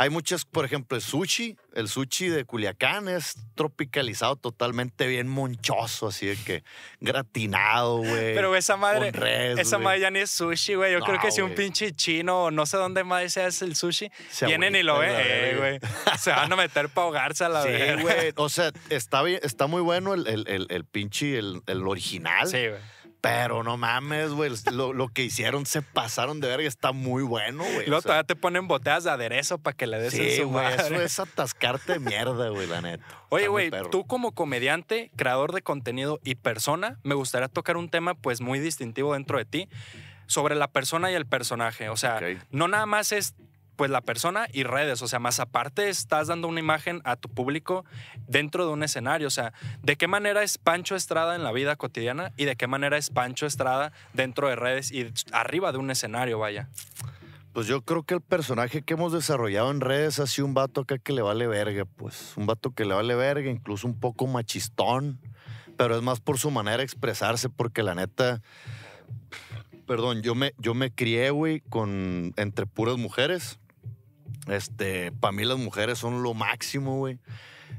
hay 0.00 0.10
muchas, 0.10 0.44
por 0.44 0.64
ejemplo, 0.64 0.96
el 0.96 1.02
sushi. 1.02 1.56
El 1.74 1.88
sushi 1.88 2.28
de 2.28 2.44
Culiacán 2.44 3.08
es 3.08 3.34
tropicalizado 3.56 4.36
totalmente 4.36 5.06
bien 5.08 5.26
monchoso, 5.28 6.06
así 6.08 6.26
de 6.26 6.36
que 6.36 6.62
gratinado, 7.00 7.98
güey. 7.98 8.34
Pero 8.34 8.54
esa 8.54 8.76
madre, 8.76 9.10
res, 9.10 9.58
esa 9.58 9.78
madre 9.78 10.00
ya 10.00 10.10
ni 10.10 10.20
es 10.20 10.30
sushi, 10.30 10.74
güey. 10.74 10.92
Yo 10.92 11.00
creo 11.00 11.18
que 11.20 11.30
si 11.32 11.40
un 11.40 11.54
pinche 11.54 11.92
chino 11.92 12.44
o 12.44 12.50
no 12.50 12.64
sé 12.64 12.76
dónde 12.76 13.02
más 13.02 13.32
sea 13.32 13.46
el 13.46 13.74
sushi, 13.74 14.10
Se 14.30 14.46
vienen 14.46 14.76
y 14.76 14.82
lo 14.84 14.98
ven, 15.00 15.56
güey. 15.58 15.80
Se 16.18 16.30
van 16.30 16.52
a 16.52 16.56
meter 16.56 16.88
para 16.88 17.04
ahogarse 17.06 17.44
a 17.44 17.48
la 17.48 17.62
Sí, 17.64 17.70
verga. 17.70 18.02
güey. 18.02 18.32
O 18.36 18.48
sea, 18.48 18.70
está, 18.90 19.22
bien, 19.22 19.40
está 19.42 19.66
muy 19.66 19.82
bueno 19.82 20.14
el, 20.14 20.26
el, 20.28 20.46
el, 20.48 20.66
el 20.70 20.84
pinche, 20.84 21.38
el, 21.38 21.60
el 21.66 21.86
original. 21.86 22.46
Sí, 22.46 22.58
güey. 22.68 22.80
Pero 23.20 23.64
no 23.64 23.76
mames, 23.76 24.30
güey. 24.30 24.52
Lo, 24.72 24.92
lo 24.92 25.08
que 25.08 25.24
hicieron 25.24 25.66
se 25.66 25.82
pasaron 25.82 26.40
de 26.40 26.48
verga. 26.48 26.68
Está 26.68 26.92
muy 26.92 27.22
bueno, 27.22 27.64
güey. 27.64 27.82
Y 27.82 27.86
luego 27.86 27.98
O 27.98 28.02
sea, 28.02 28.08
todavía 28.08 28.24
te 28.24 28.36
ponen 28.36 28.68
botellas 28.68 29.04
de 29.04 29.10
aderezo 29.10 29.58
para 29.58 29.76
que 29.76 29.86
le 29.86 29.98
des 29.98 30.14
en 30.14 30.30
Sí, 30.30 30.36
su 30.36 30.48
güey. 30.48 30.72
Eso 30.74 30.94
es 30.94 31.18
atascarte 31.18 31.94
de 31.94 31.98
mierda, 31.98 32.48
güey, 32.50 32.66
la 32.66 32.80
neta. 32.80 33.04
Oye, 33.30 33.48
güey, 33.48 33.70
tú 33.90 34.06
como 34.06 34.32
comediante, 34.32 35.10
creador 35.16 35.52
de 35.52 35.62
contenido 35.62 36.20
y 36.22 36.36
persona, 36.36 36.98
me 37.02 37.14
gustaría 37.14 37.48
tocar 37.48 37.76
un 37.76 37.88
tema 37.88 38.14
pues 38.14 38.40
muy 38.40 38.60
distintivo 38.60 39.14
dentro 39.14 39.38
de 39.38 39.44
ti 39.44 39.68
sobre 40.26 40.54
la 40.54 40.68
persona 40.68 41.10
y 41.10 41.14
el 41.14 41.26
personaje. 41.26 41.88
O 41.88 41.96
sea, 41.96 42.20
no 42.50 42.68
nada 42.68 42.86
más 42.86 43.12
es 43.12 43.34
pues 43.78 43.92
la 43.92 44.00
persona 44.00 44.48
y 44.52 44.64
redes, 44.64 45.00
o 45.02 45.08
sea, 45.08 45.20
más 45.20 45.38
aparte 45.38 45.88
estás 45.88 46.26
dando 46.26 46.48
una 46.48 46.58
imagen 46.58 47.00
a 47.04 47.14
tu 47.14 47.28
público 47.28 47.84
dentro 48.26 48.66
de 48.66 48.72
un 48.72 48.82
escenario, 48.82 49.28
o 49.28 49.30
sea, 49.30 49.52
¿de 49.82 49.94
qué 49.94 50.08
manera 50.08 50.42
es 50.42 50.58
Pancho 50.58 50.96
Estrada 50.96 51.36
en 51.36 51.44
la 51.44 51.52
vida 51.52 51.76
cotidiana 51.76 52.32
y 52.36 52.44
de 52.44 52.56
qué 52.56 52.66
manera 52.66 52.98
es 52.98 53.10
Pancho 53.10 53.46
Estrada 53.46 53.92
dentro 54.12 54.48
de 54.48 54.56
redes 54.56 54.90
y 54.90 55.06
arriba 55.30 55.70
de 55.70 55.78
un 55.78 55.92
escenario, 55.92 56.40
vaya? 56.40 56.68
Pues 57.52 57.68
yo 57.68 57.82
creo 57.82 58.02
que 58.02 58.14
el 58.14 58.20
personaje 58.20 58.82
que 58.82 58.94
hemos 58.94 59.12
desarrollado 59.12 59.70
en 59.70 59.80
redes 59.80 60.18
ha 60.18 60.26
sido 60.26 60.46
un 60.46 60.54
vato 60.54 60.80
acá 60.80 60.98
que 60.98 61.12
le 61.12 61.22
vale 61.22 61.46
verga, 61.46 61.84
pues. 61.84 62.36
Un 62.36 62.46
vato 62.46 62.72
que 62.72 62.84
le 62.84 62.94
vale 62.94 63.14
verga, 63.14 63.48
incluso 63.48 63.86
un 63.86 63.98
poco 63.98 64.26
machistón. 64.26 65.20
Pero 65.76 65.96
es 65.96 66.02
más 66.02 66.18
por 66.18 66.38
su 66.38 66.50
manera 66.50 66.78
de 66.78 66.84
expresarse, 66.84 67.48
porque 67.48 67.84
la 67.84 67.94
neta. 67.94 68.42
Perdón, 69.86 70.22
yo 70.22 70.34
me, 70.34 70.52
yo 70.58 70.74
me 70.74 70.92
crié, 70.92 71.30
güey, 71.30 71.60
con. 71.60 72.34
entre 72.36 72.66
puras 72.66 72.96
mujeres. 72.96 73.58
Este. 74.50 75.12
Para 75.12 75.32
mí 75.32 75.44
las 75.44 75.58
mujeres 75.58 75.98
son 75.98 76.22
lo 76.22 76.34
máximo, 76.34 76.98
güey. 76.98 77.18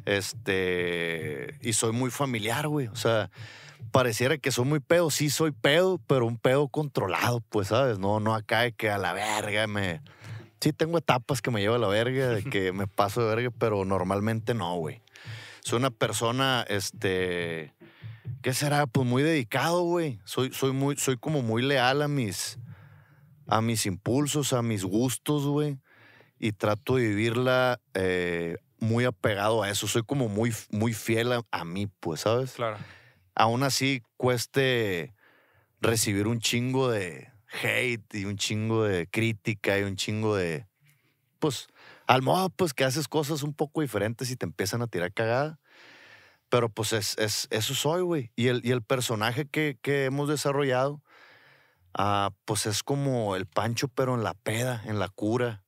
Este. 0.05 1.55
Y 1.61 1.73
soy 1.73 1.91
muy 1.91 2.11
familiar, 2.11 2.67
güey. 2.67 2.87
O 2.87 2.95
sea. 2.95 3.29
Pareciera 3.91 4.37
que 4.37 4.51
soy 4.51 4.65
muy 4.65 4.79
pedo, 4.81 5.09
sí 5.09 5.29
soy 5.31 5.51
pedo, 5.51 5.99
pero 6.05 6.27
un 6.27 6.37
pedo 6.37 6.67
controlado, 6.67 7.41
pues, 7.49 7.69
¿sabes? 7.69 7.97
No, 7.97 8.19
no 8.19 8.35
acá 8.35 8.61
de 8.61 8.71
que 8.73 8.89
a 8.89 8.97
la 8.99 9.13
verga 9.13 9.65
me. 9.65 10.01
Sí, 10.61 10.73
tengo 10.73 10.97
etapas 10.97 11.41
que 11.41 11.49
me 11.49 11.61
llevo 11.61 11.75
a 11.75 11.79
la 11.79 11.87
verga, 11.87 12.27
de 12.27 12.43
que 12.43 12.71
me 12.71 12.85
paso 12.87 13.21
de 13.21 13.35
verga, 13.35 13.51
pero 13.57 13.85
normalmente 13.85 14.53
no, 14.53 14.75
güey. 14.75 15.01
Soy 15.61 15.79
una 15.79 15.89
persona, 15.89 16.65
este. 16.67 17.73
¿Qué 18.43 18.53
será? 18.53 18.85
Pues 18.85 19.07
muy 19.07 19.23
dedicado, 19.23 19.81
güey. 19.81 20.19
Soy, 20.23 20.53
soy, 20.53 20.71
muy, 20.71 20.97
soy 20.97 21.17
como 21.17 21.41
muy 21.41 21.63
leal 21.63 22.03
a 22.03 22.07
mis. 22.07 22.59
a 23.47 23.61
mis 23.61 23.87
impulsos, 23.87 24.53
a 24.53 24.61
mis 24.61 24.83
gustos, 24.83 25.45
güey. 25.45 25.79
Y 26.39 26.53
trato 26.53 26.95
de 26.95 27.07
vivirla 27.09 27.79
eh, 27.93 28.57
muy 28.79 29.05
apegado 29.05 29.61
a 29.63 29.69
eso. 29.69 29.87
Soy 29.87 30.03
como 30.03 30.29
muy, 30.29 30.53
muy 30.71 30.93
fiel 30.93 31.33
a, 31.33 31.41
a 31.51 31.65
mí, 31.65 31.87
pues, 31.99 32.21
¿sabes? 32.21 32.53
Claro. 32.53 32.77
aún 33.35 33.63
así 33.63 34.01
cueste 34.17 35.13
recibir 35.81 36.27
un 36.27 36.39
chingo 36.39 36.89
de 36.89 37.29
hate 37.63 38.13
y 38.15 38.25
un 38.25 38.37
chingo 38.37 38.83
de 38.83 39.07
crítica 39.07 39.77
y 39.79 39.83
un 39.83 39.95
chingo 39.95 40.35
de. 40.35 40.65
Pues, 41.39 41.67
al 42.07 42.21
modo, 42.21 42.49
pues 42.49 42.73
que 42.73 42.83
haces 42.83 43.07
cosas 43.07 43.43
un 43.43 43.53
poco 43.53 43.81
diferentes 43.81 44.29
y 44.31 44.35
te 44.35 44.45
empiezan 44.45 44.81
a 44.81 44.87
tirar 44.87 45.13
cagada. 45.13 45.59
Pero 46.49 46.69
pues 46.69 46.93
es, 46.93 47.17
es- 47.17 47.47
eso 47.51 47.75
soy, 47.75 48.01
güey. 48.01 48.31
Y 48.35 48.47
el, 48.47 48.61
y 48.65 48.71
el 48.71 48.81
personaje 48.81 49.45
que, 49.45 49.77
que 49.81 50.05
hemos 50.05 50.27
desarrollado, 50.29 51.01
ah, 51.93 52.31
pues 52.45 52.65
es 52.65 52.83
como 52.83 53.35
el 53.35 53.45
Pancho, 53.45 53.87
pero 53.87 54.15
en 54.15 54.23
la 54.23 54.33
peda, 54.33 54.81
en 54.85 54.99
la 54.99 55.09
cura. 55.09 55.63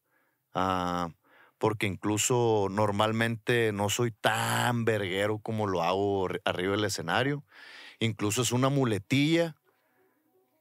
Ah, 0.54 1.10
porque 1.58 1.86
incluso 1.86 2.68
normalmente 2.70 3.72
no 3.72 3.90
soy 3.90 4.12
tan 4.12 4.84
verguero 4.86 5.38
como 5.40 5.68
lo 5.68 5.84
hago 5.84 6.28
arri- 6.28 6.42
arriba 6.46 6.72
del 6.76 6.86
escenario. 6.86 7.44
Incluso 8.00 8.42
es 8.42 8.52
una 8.52 8.70
muletilla 8.70 9.56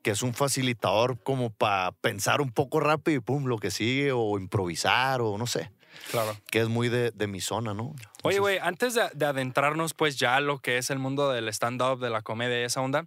que 0.03 0.11
es 0.13 0.23
un 0.23 0.33
facilitador 0.35 1.19
como 1.23 1.51
para 1.51 1.93
pensar 1.93 2.41
un 2.41 2.53
poco 2.53 2.81
rápido 2.81 3.19
y 3.19 3.21
pum, 3.21 3.47
lo 3.47 3.59
que 3.59 3.71
sigue, 3.71 4.13
o 4.13 4.39
improvisar, 4.39 5.21
o 5.21 5.37
no 5.37 5.47
sé, 5.47 5.73
Claro. 6.11 6.37
que 6.51 6.61
es 6.61 6.69
muy 6.69 6.89
de, 6.89 7.11
de 7.11 7.27
mi 7.27 7.41
zona, 7.41 7.75
¿no? 7.75 7.89
Oye, 7.91 7.99
Entonces, 8.17 8.41
güey, 8.41 8.59
antes 8.59 8.95
de, 8.95 9.03
de 9.15 9.27
adentrarnos 9.27 9.93
pues 9.93 10.17
ya 10.19 10.37
a 10.37 10.41
lo 10.41 10.59
que 10.59 10.79
es 10.79 10.89
el 10.91 10.99
mundo 10.99 11.31
del 11.31 11.49
stand-up, 11.49 11.99
de 12.01 12.09
la 12.11 12.23
comedia 12.23 12.61
y 12.61 12.65
esa 12.65 12.81
onda, 12.81 13.07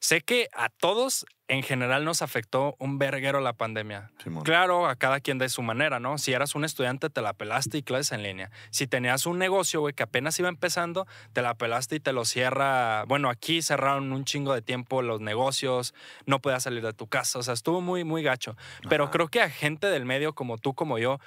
sé 0.00 0.22
que 0.22 0.48
a 0.52 0.68
todos 0.68 1.26
en 1.48 1.62
general 1.62 2.04
nos 2.04 2.22
afectó 2.22 2.76
un 2.78 2.98
verguero 2.98 3.40
la 3.40 3.52
pandemia. 3.52 4.12
Simón. 4.22 4.44
Claro, 4.44 4.86
a 4.86 4.96
cada 4.96 5.20
quien 5.20 5.38
de 5.38 5.48
su 5.48 5.62
manera, 5.62 5.98
¿no? 5.98 6.16
Si 6.16 6.32
eras 6.32 6.54
un 6.54 6.64
estudiante, 6.64 7.10
te 7.10 7.20
la 7.22 7.32
pelaste 7.32 7.78
y 7.78 7.82
clases 7.82 8.12
en 8.12 8.22
línea. 8.22 8.50
Si 8.70 8.86
tenías 8.86 9.26
un 9.26 9.38
negocio, 9.38 9.80
güey, 9.80 9.92
que 9.92 10.04
apenas 10.04 10.38
iba 10.38 10.48
empezando, 10.48 11.06
te 11.32 11.42
la 11.42 11.54
pelaste 11.54 11.96
y 11.96 12.00
te 12.00 12.12
lo 12.12 12.24
cierra. 12.24 13.04
Bueno, 13.06 13.28
aquí 13.28 13.62
cerraron 13.62 14.12
un 14.12 14.24
chingo 14.24 14.54
de 14.54 14.62
tiempo 14.62 15.02
los 15.02 15.20
negocios, 15.20 15.92
no 16.24 16.40
podías 16.40 16.62
salir 16.62 16.84
de 16.84 16.92
tu 16.92 17.08
casa, 17.08 17.40
o 17.40 17.42
sea, 17.42 17.54
estuvo 17.54 17.80
muy, 17.80 18.04
muy 18.04 18.22
gacho. 18.22 18.56
Pero 18.88 19.10
creo 19.10 19.28
que 19.28 19.40
a 19.40 19.50
gente 19.50 19.88
del 19.88 20.04
medio 20.04 20.34
como 20.34 20.56
tú, 20.56 20.74
como 20.74 20.98
yo, 20.98 21.18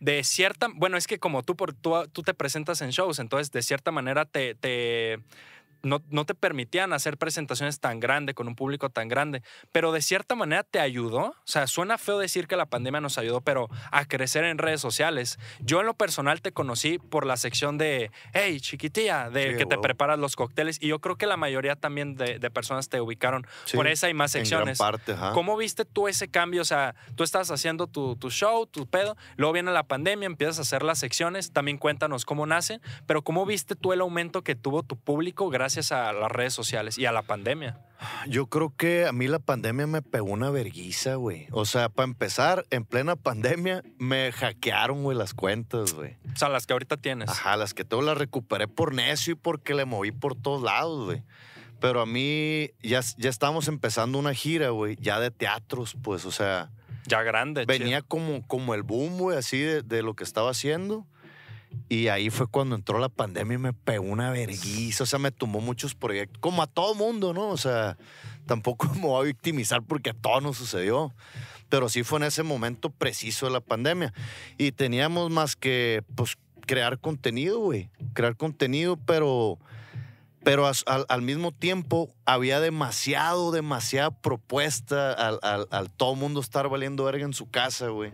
de 0.00 0.24
cierta, 0.24 0.68
bueno, 0.74 0.96
es 0.96 1.06
que 1.06 1.18
como 1.18 1.42
tú, 1.42 1.56
por, 1.56 1.72
tú, 1.72 1.94
tú 2.12 2.22
te 2.22 2.34
presentas 2.34 2.80
en 2.80 2.90
shows, 2.90 3.18
entonces 3.18 3.50
de 3.50 3.62
cierta 3.62 3.90
manera 3.90 4.24
te, 4.24 4.54
te 4.54 5.20
no, 5.86 6.02
no 6.10 6.24
te 6.24 6.34
permitían 6.34 6.92
hacer 6.92 7.16
presentaciones 7.16 7.80
tan 7.80 8.00
grandes 8.00 8.34
con 8.34 8.48
un 8.48 8.54
público 8.56 8.90
tan 8.90 9.08
grande, 9.08 9.42
pero 9.72 9.92
de 9.92 10.02
cierta 10.02 10.34
manera 10.34 10.62
te 10.64 10.80
ayudó. 10.80 11.18
O 11.28 11.34
sea, 11.44 11.66
suena 11.66 11.96
feo 11.98 12.18
decir 12.18 12.46
que 12.46 12.56
la 12.56 12.66
pandemia 12.66 13.00
nos 13.00 13.18
ayudó, 13.18 13.40
pero 13.40 13.68
a 13.90 14.04
crecer 14.04 14.44
en 14.44 14.58
redes 14.58 14.80
sociales. 14.80 15.38
Yo 15.60 15.80
en 15.80 15.86
lo 15.86 15.94
personal 15.94 16.42
te 16.42 16.52
conocí 16.52 16.98
por 16.98 17.24
la 17.26 17.36
sección 17.36 17.78
de, 17.78 18.10
hey, 18.32 18.60
chiquitilla, 18.60 19.30
de 19.30 19.52
Sí, 19.52 19.56
que 19.58 19.66
te 19.66 19.78
preparas 19.78 20.18
los 20.18 20.36
cócteles 20.36 20.78
y 20.82 20.88
yo 20.88 21.00
creo 21.00 21.16
que 21.16 21.26
la 21.26 21.36
mayoría 21.36 21.76
también 21.76 22.16
de, 22.16 22.38
de 22.38 22.50
personas 22.50 22.88
te 22.88 23.00
ubicaron 23.00 23.46
Sí, 23.64 23.76
por 23.76 23.86
esa 23.86 24.08
y 24.08 24.14
más 24.14 24.34
En 24.34 24.40
gran 24.40 24.46
secciones. 24.46 24.78
parte, 24.78 25.12
ajá. 25.12 25.32
¿Cómo 25.32 25.56
viste 25.56 25.84
tú 25.84 26.08
ese 26.08 26.28
cambio? 26.28 26.62
O 26.62 26.64
sea, 26.64 26.94
tú 27.14 27.22
estás 27.22 27.50
haciendo 27.50 27.86
tu, 27.86 28.16
tu 28.16 28.30
show, 28.30 28.66
tu 28.66 28.86
pedo, 28.86 29.16
luego 29.36 29.52
viene 29.52 29.70
la 29.70 29.84
pandemia, 29.84 30.26
empiezas 30.26 30.58
a 30.58 30.62
hacer 30.62 30.82
las 30.82 30.98
secciones, 30.98 31.52
también 31.52 31.78
cuéntanos 31.78 32.24
cómo 32.24 32.44
nacen, 32.46 32.80
pero 33.06 33.22
¿cómo 33.22 33.46
viste 33.46 33.76
tú 33.76 33.92
el 33.92 34.00
aumento 34.00 34.42
que 34.42 34.54
tuvo 34.56 34.82
tu 34.82 34.96
público 34.96 35.48
gracias 35.48 35.75
gracias 35.76 35.92
a 35.92 36.12
las 36.14 36.30
redes 36.32 36.54
sociales 36.54 36.96
y 36.96 37.04
a 37.04 37.12
la 37.12 37.20
pandemia. 37.22 37.78
Yo 38.28 38.46
creo 38.46 38.74
que 38.74 39.06
a 39.06 39.12
mí 39.12 39.26
la 39.28 39.38
pandemia 39.38 39.86
me 39.86 40.00
pegó 40.00 40.30
una 40.30 40.48
verguiza, 40.50 41.16
güey. 41.16 41.48
O 41.50 41.66
sea, 41.66 41.90
para 41.90 42.04
empezar, 42.08 42.64
en 42.70 42.84
plena 42.86 43.14
pandemia 43.16 43.82
me 43.98 44.32
hackearon, 44.32 45.02
güey, 45.02 45.16
las 45.18 45.34
cuentas, 45.34 45.92
güey. 45.92 46.16
O 46.34 46.36
sea, 46.36 46.48
las 46.48 46.66
que 46.66 46.72
ahorita 46.72 46.96
tienes. 46.96 47.28
Ajá, 47.28 47.56
las 47.58 47.74
que 47.74 47.84
tengo 47.84 48.02
las 48.02 48.16
recuperé 48.16 48.68
por 48.68 48.94
necio 48.94 49.34
y 49.34 49.36
porque 49.36 49.74
le 49.74 49.84
moví 49.84 50.12
por 50.12 50.34
todos 50.34 50.62
lados, 50.62 51.04
güey. 51.04 51.22
Pero 51.78 52.00
a 52.00 52.06
mí 52.06 52.70
ya, 52.82 53.00
ya 53.18 53.28
estamos 53.28 53.68
empezando 53.68 54.18
una 54.18 54.32
gira, 54.32 54.70
güey, 54.70 54.96
ya 54.98 55.20
de 55.20 55.30
teatros, 55.30 55.94
pues, 56.02 56.24
o 56.24 56.30
sea, 56.30 56.70
Ya 57.06 57.22
grande. 57.22 57.66
venía 57.66 57.98
chido. 57.98 58.08
como, 58.08 58.46
como 58.46 58.74
el 58.74 58.82
boom, 58.82 59.18
güey, 59.18 59.36
así 59.36 59.58
de, 59.58 59.82
de 59.82 60.02
lo 60.02 60.14
que 60.14 60.24
estaba 60.24 60.50
haciendo. 60.52 61.06
Y 61.88 62.08
ahí 62.08 62.30
fue 62.30 62.46
cuando 62.48 62.74
entró 62.74 62.98
la 62.98 63.08
pandemia 63.08 63.54
y 63.54 63.58
me 63.58 63.72
pegó 63.72 64.04
una 64.04 64.30
verguiza. 64.30 65.04
O 65.04 65.06
sea, 65.06 65.18
me 65.18 65.30
tumbó 65.30 65.60
muchos 65.60 65.94
proyectos. 65.94 66.38
Como 66.40 66.62
a 66.62 66.66
todo 66.66 66.94
mundo, 66.94 67.32
¿no? 67.32 67.48
O 67.48 67.56
sea, 67.56 67.96
tampoco 68.46 68.88
me 68.94 69.02
voy 69.02 69.22
a 69.22 69.26
victimizar 69.26 69.82
porque 69.82 70.10
a 70.10 70.14
todos 70.14 70.42
nos 70.42 70.56
sucedió. 70.56 71.14
Pero 71.68 71.88
sí 71.88 72.02
fue 72.02 72.18
en 72.18 72.24
ese 72.24 72.42
momento 72.42 72.90
preciso 72.90 73.46
de 73.46 73.52
la 73.52 73.60
pandemia. 73.60 74.12
Y 74.58 74.72
teníamos 74.72 75.30
más 75.30 75.56
que, 75.56 76.02
pues, 76.14 76.36
crear 76.60 76.98
contenido, 76.98 77.58
güey. 77.60 77.90
Crear 78.14 78.36
contenido, 78.36 78.96
pero... 78.96 79.58
Pero 80.42 80.64
al, 80.68 81.06
al 81.08 81.22
mismo 81.22 81.50
tiempo 81.50 82.14
había 82.24 82.60
demasiado, 82.60 83.50
demasiada 83.50 84.12
propuesta 84.12 85.12
al, 85.12 85.40
al, 85.42 85.66
al 85.72 85.90
todo 85.90 86.14
mundo 86.14 86.38
estar 86.38 86.68
valiendo 86.68 87.02
verga 87.02 87.24
en 87.24 87.32
su 87.32 87.50
casa, 87.50 87.88
güey 87.88 88.12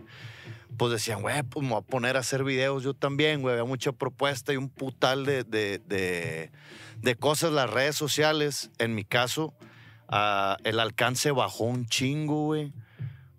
pues 0.77 0.91
decían, 0.91 1.21
güey, 1.21 1.43
pues 1.43 1.63
me 1.63 1.71
voy 1.71 1.79
a 1.79 1.81
poner 1.81 2.17
a 2.17 2.19
hacer 2.19 2.43
videos 2.43 2.83
yo 2.83 2.93
también, 2.93 3.41
güey. 3.41 3.53
Había 3.53 3.65
mucha 3.65 3.91
propuesta 3.91 4.53
y 4.53 4.57
un 4.57 4.69
putal 4.69 5.25
de, 5.25 5.43
de, 5.43 5.79
de, 5.79 6.51
de 7.01 7.15
cosas. 7.15 7.51
Las 7.51 7.69
redes 7.69 7.95
sociales, 7.95 8.71
en 8.79 8.95
mi 8.95 9.05
caso, 9.05 9.53
ah, 10.07 10.57
el 10.63 10.79
alcance 10.79 11.31
bajó 11.31 11.65
un 11.65 11.85
chingo, 11.85 12.45
güey. 12.45 12.73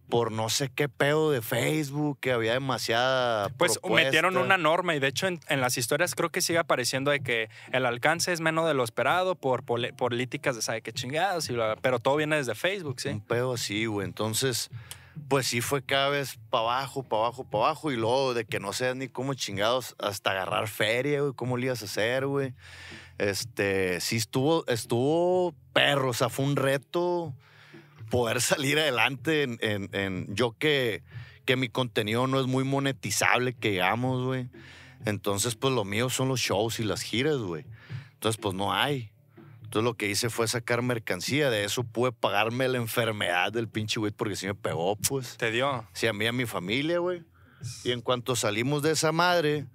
Por 0.08 0.30
no 0.30 0.50
sé 0.50 0.68
qué 0.68 0.88
pedo 0.88 1.30
de 1.30 1.40
Facebook, 1.40 2.18
que 2.20 2.30
había 2.30 2.52
demasiada. 2.52 3.48
Pues 3.48 3.78
propuesta. 3.78 4.04
metieron 4.04 4.36
una 4.36 4.58
norma 4.58 4.94
y 4.94 5.00
de 5.00 5.08
hecho 5.08 5.26
en, 5.26 5.40
en 5.48 5.60
las 5.60 5.78
historias 5.78 6.14
creo 6.14 6.30
que 6.30 6.42
sigue 6.42 6.58
apareciendo 6.58 7.10
de 7.10 7.20
que 7.20 7.48
el 7.72 7.86
alcance 7.86 8.32
es 8.32 8.40
menos 8.40 8.66
de 8.68 8.74
lo 8.74 8.84
esperado 8.84 9.34
por 9.34 9.64
políticas 9.64 10.56
de 10.56 10.62
sabe 10.62 10.82
qué 10.82 10.92
chingados, 10.92 11.48
y 11.48 11.54
bla, 11.54 11.72
bla, 11.72 11.76
pero 11.82 11.98
todo 11.98 12.16
viene 12.16 12.36
desde 12.36 12.54
Facebook, 12.54 13.00
¿sí? 13.00 13.08
Un 13.08 13.22
pedo 13.22 13.54
así, 13.54 13.86
güey. 13.86 14.06
Entonces, 14.06 14.70
pues 15.28 15.46
sí 15.46 15.60
fue 15.60 15.82
cada 15.82 16.08
vez 16.08 16.38
para 16.50 16.64
abajo, 16.64 17.02
para 17.02 17.22
abajo, 17.26 17.44
para 17.44 17.64
abajo. 17.66 17.92
Y 17.92 17.96
luego 17.96 18.34
de 18.34 18.44
que 18.44 18.60
no 18.60 18.72
sé 18.72 18.94
ni 18.94 19.08
cómo 19.08 19.34
chingados 19.34 19.94
hasta 19.98 20.32
agarrar 20.32 20.68
feria, 20.68 21.20
güey. 21.20 21.32
¿Cómo 21.34 21.56
le 21.56 21.66
ibas 21.66 21.82
a 21.82 21.86
hacer, 21.86 22.26
güey? 22.26 22.54
Este, 23.18 24.00
sí 24.00 24.16
estuvo, 24.16 24.66
estuvo 24.66 25.54
perro. 25.72 26.10
O 26.10 26.14
sea, 26.14 26.28
fue 26.28 26.44
un 26.44 26.56
reto 26.56 27.34
poder 28.10 28.40
salir 28.40 28.78
adelante 28.78 29.42
en, 29.44 29.58
en- 29.60 29.88
en- 29.92 30.34
yo 30.34 30.56
que, 30.58 31.02
que 31.44 31.56
mi 31.56 31.68
contenido 31.68 32.26
no 32.26 32.40
es 32.40 32.46
muy 32.46 32.64
monetizable, 32.64 33.54
que 33.54 33.70
digamos, 33.70 34.24
güey. 34.24 34.48
Entonces, 35.04 35.54
pues 35.54 35.72
lo 35.74 35.84
mío 35.84 36.10
son 36.10 36.28
los 36.28 36.40
shows 36.40 36.80
y 36.80 36.84
las 36.84 37.02
giras, 37.02 37.36
güey. 37.38 37.64
Entonces, 38.14 38.40
pues 38.40 38.54
no 38.54 38.72
hay. 38.72 39.10
Entonces 39.74 39.90
lo 39.90 39.96
que 39.96 40.08
hice 40.08 40.30
fue 40.30 40.46
sacar 40.46 40.82
mercancía. 40.82 41.50
De 41.50 41.64
eso 41.64 41.82
pude 41.82 42.12
pagarme 42.12 42.68
la 42.68 42.78
enfermedad 42.78 43.50
del 43.50 43.66
pinche 43.66 43.98
güey 43.98 44.12
porque 44.12 44.36
sí 44.36 44.46
me 44.46 44.54
pegó, 44.54 44.94
pues. 44.94 45.36
Te 45.36 45.50
dio. 45.50 45.84
Sí, 45.92 46.06
a 46.06 46.12
mí 46.12 46.26
y 46.26 46.28
a 46.28 46.32
mi 46.32 46.46
familia, 46.46 47.00
güey. 47.00 47.24
Y 47.82 47.90
en 47.90 48.00
cuanto 48.00 48.36
salimos 48.36 48.82
de 48.82 48.92
esa 48.92 49.10
madre, 49.10 49.66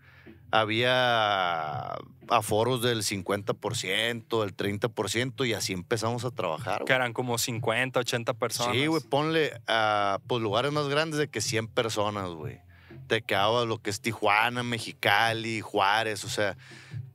había 0.51 1.97
aforos 2.29 2.81
del 2.81 3.03
50%, 3.03 4.41
del 4.41 4.55
30%, 4.55 5.45
y 5.45 5.53
así 5.53 5.73
empezamos 5.73 6.23
a 6.23 6.31
trabajar. 6.31 6.85
Que 6.85 6.93
eran 6.93 7.11
como 7.11 7.37
50, 7.37 7.99
80 7.99 8.33
personas. 8.35 8.77
Sí, 8.77 8.87
güey, 8.87 9.03
ponle 9.03 9.59
a 9.67 10.21
pues, 10.27 10.41
lugares 10.41 10.71
más 10.71 10.87
grandes 10.87 11.19
de 11.19 11.27
que 11.27 11.41
100 11.41 11.67
personas, 11.67 12.29
güey. 12.29 12.61
Te 13.07 13.21
quedaba 13.21 13.65
lo 13.65 13.79
que 13.79 13.89
es 13.89 13.99
Tijuana, 13.99 14.63
Mexicali, 14.63 15.59
Juárez, 15.59 16.23
o 16.23 16.29
sea, 16.29 16.55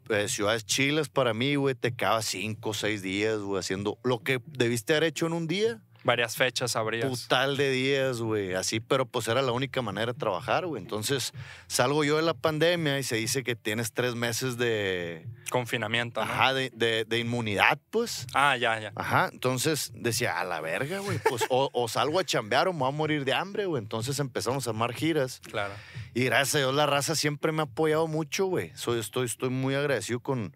eh, 0.09 0.29
ciudades 0.29 0.65
chilas 0.67 1.09
para 1.09 1.35
mí, 1.35 1.57
güey, 1.57 1.75
te 1.75 1.95
quedaba 1.95 2.23
5 2.23 2.69
o 2.69 2.75
6 2.75 3.03
días, 3.03 3.39
güey, 3.39 3.61
haciendo 3.61 3.99
lo 4.03 4.23
que 4.23 4.41
debiste 4.47 4.95
haber 4.95 5.05
hecho 5.05 5.27
en 5.27 5.33
un 5.33 5.47
día, 5.47 5.81
Varias 6.05 6.37
fechas 6.37 6.77
habrías. 6.77 7.09
putal 7.09 7.57
de 7.57 7.71
días, 7.71 8.21
güey, 8.21 8.53
así, 8.55 8.79
pero 8.79 9.07
pues 9.07 9.27
era 9.27 9.41
la 9.43 9.53
única 9.53 9.81
manera 9.83 10.13
de 10.13 10.19
trabajar, 10.19 10.67
güey. 10.67 10.83
Entonces, 10.83 11.33
salgo 11.67 12.05
yo 12.05 12.17
de 12.17 12.23
la 12.23 12.35
pandemia 12.35 12.99
y 12.99 13.03
se 13.03 13.17
dice 13.17 13.43
que 13.43 13.57
tienes 13.57 13.93
tres 13.93 14.15
meses 14.15 14.59
de, 14.59 15.27
Confinamiento. 15.51 16.25
¿no? 16.25 16.31
ajá, 16.31 16.53
de, 16.53 16.71
de- 16.75 17.05
de 17.07 17.19
inmunidad, 17.19 17.79
pues. 17.91 18.27
Ah, 18.35 18.57
ya, 18.57 18.79
ya. 18.79 18.93
Ajá, 18.97 19.31
entonces 19.33 19.93
decía, 19.95 20.39
a 20.39 20.45
la 20.45 20.61
verga, 20.61 20.99
güey, 20.99 21.19
pues 21.29 21.45
o, 21.49 21.71
o 21.73 21.89
salgo 21.89 22.19
a 22.21 22.25
chambear 22.25 22.69
o 22.69 22.73
me 22.75 22.81
voy 22.81 22.89
a 22.89 22.93
morir 22.93 23.25
de 23.25 23.33
hambre, 23.33 23.65
güey. 23.67 23.83
Entonces 23.83 24.19
empezamos 24.19 24.67
a 24.67 24.71
armar 24.71 24.93
giras 24.93 25.41
Claro. 25.51 25.73
y 26.13 26.25
gracias 26.25 26.57
a 26.57 26.59
Dios 26.59 26.75
la 26.75 26.85
raza 26.87 27.15
siempre 27.15 27.51
me 27.53 27.63
ha 27.63 27.65
apoyado 27.65 28.07
mucho, 28.09 28.47
güey. 28.47 28.73
Soy, 28.75 29.01
estoy, 29.01 29.25
estoy 29.27 29.49
muy 29.49 29.75
agradecido 29.75 30.21
con, 30.21 30.55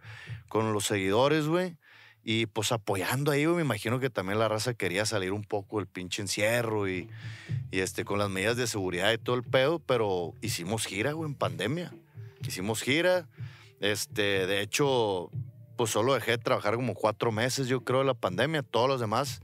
con 0.49 0.75
los 0.75 0.85
seguidores, 0.85 1.47
güey. 1.47 1.77
Y 2.31 2.45
pues 2.45 2.73
apoyando 2.73 3.31
ahí, 3.33 3.47
me 3.47 3.63
imagino 3.63 4.01
que 4.01 4.11
también 4.11 4.39
la 4.39 4.49
raza 4.49 4.75
quería 4.75 5.07
salir 5.07 5.33
un 5.33 5.45
poco 5.45 5.79
del 5.79 5.87
pinche 5.87 6.21
encierro 6.21 6.87
y, 6.87 7.09
este, 7.71 8.05
con 8.05 8.19
las 8.19 8.29
medidas 8.29 8.59
de 8.59 8.67
seguridad 8.67 9.11
y 9.15 9.17
todo 9.17 9.35
el 9.35 9.43
pedo, 9.43 9.79
pero 9.79 10.35
hicimos 10.43 10.85
gira, 10.85 11.13
güey, 11.13 11.31
en 11.31 11.35
pandemia. 11.35 11.91
Hicimos 12.47 12.83
gira. 12.83 13.27
Este, 13.81 14.47
de 14.47 14.61
hecho, 14.61 15.31
pues 15.79 15.89
solo 15.89 16.13
dejé 16.13 16.33
de 16.33 16.37
trabajar 16.37 16.75
como 16.75 16.93
cuatro 16.93 17.33
meses, 17.33 17.67
yo 17.67 17.81
creo, 17.83 18.01
de 18.01 18.05
la 18.05 18.13
pandemia. 18.13 18.63
Todos 18.63 18.91
los 18.91 19.01
demás 19.01 19.41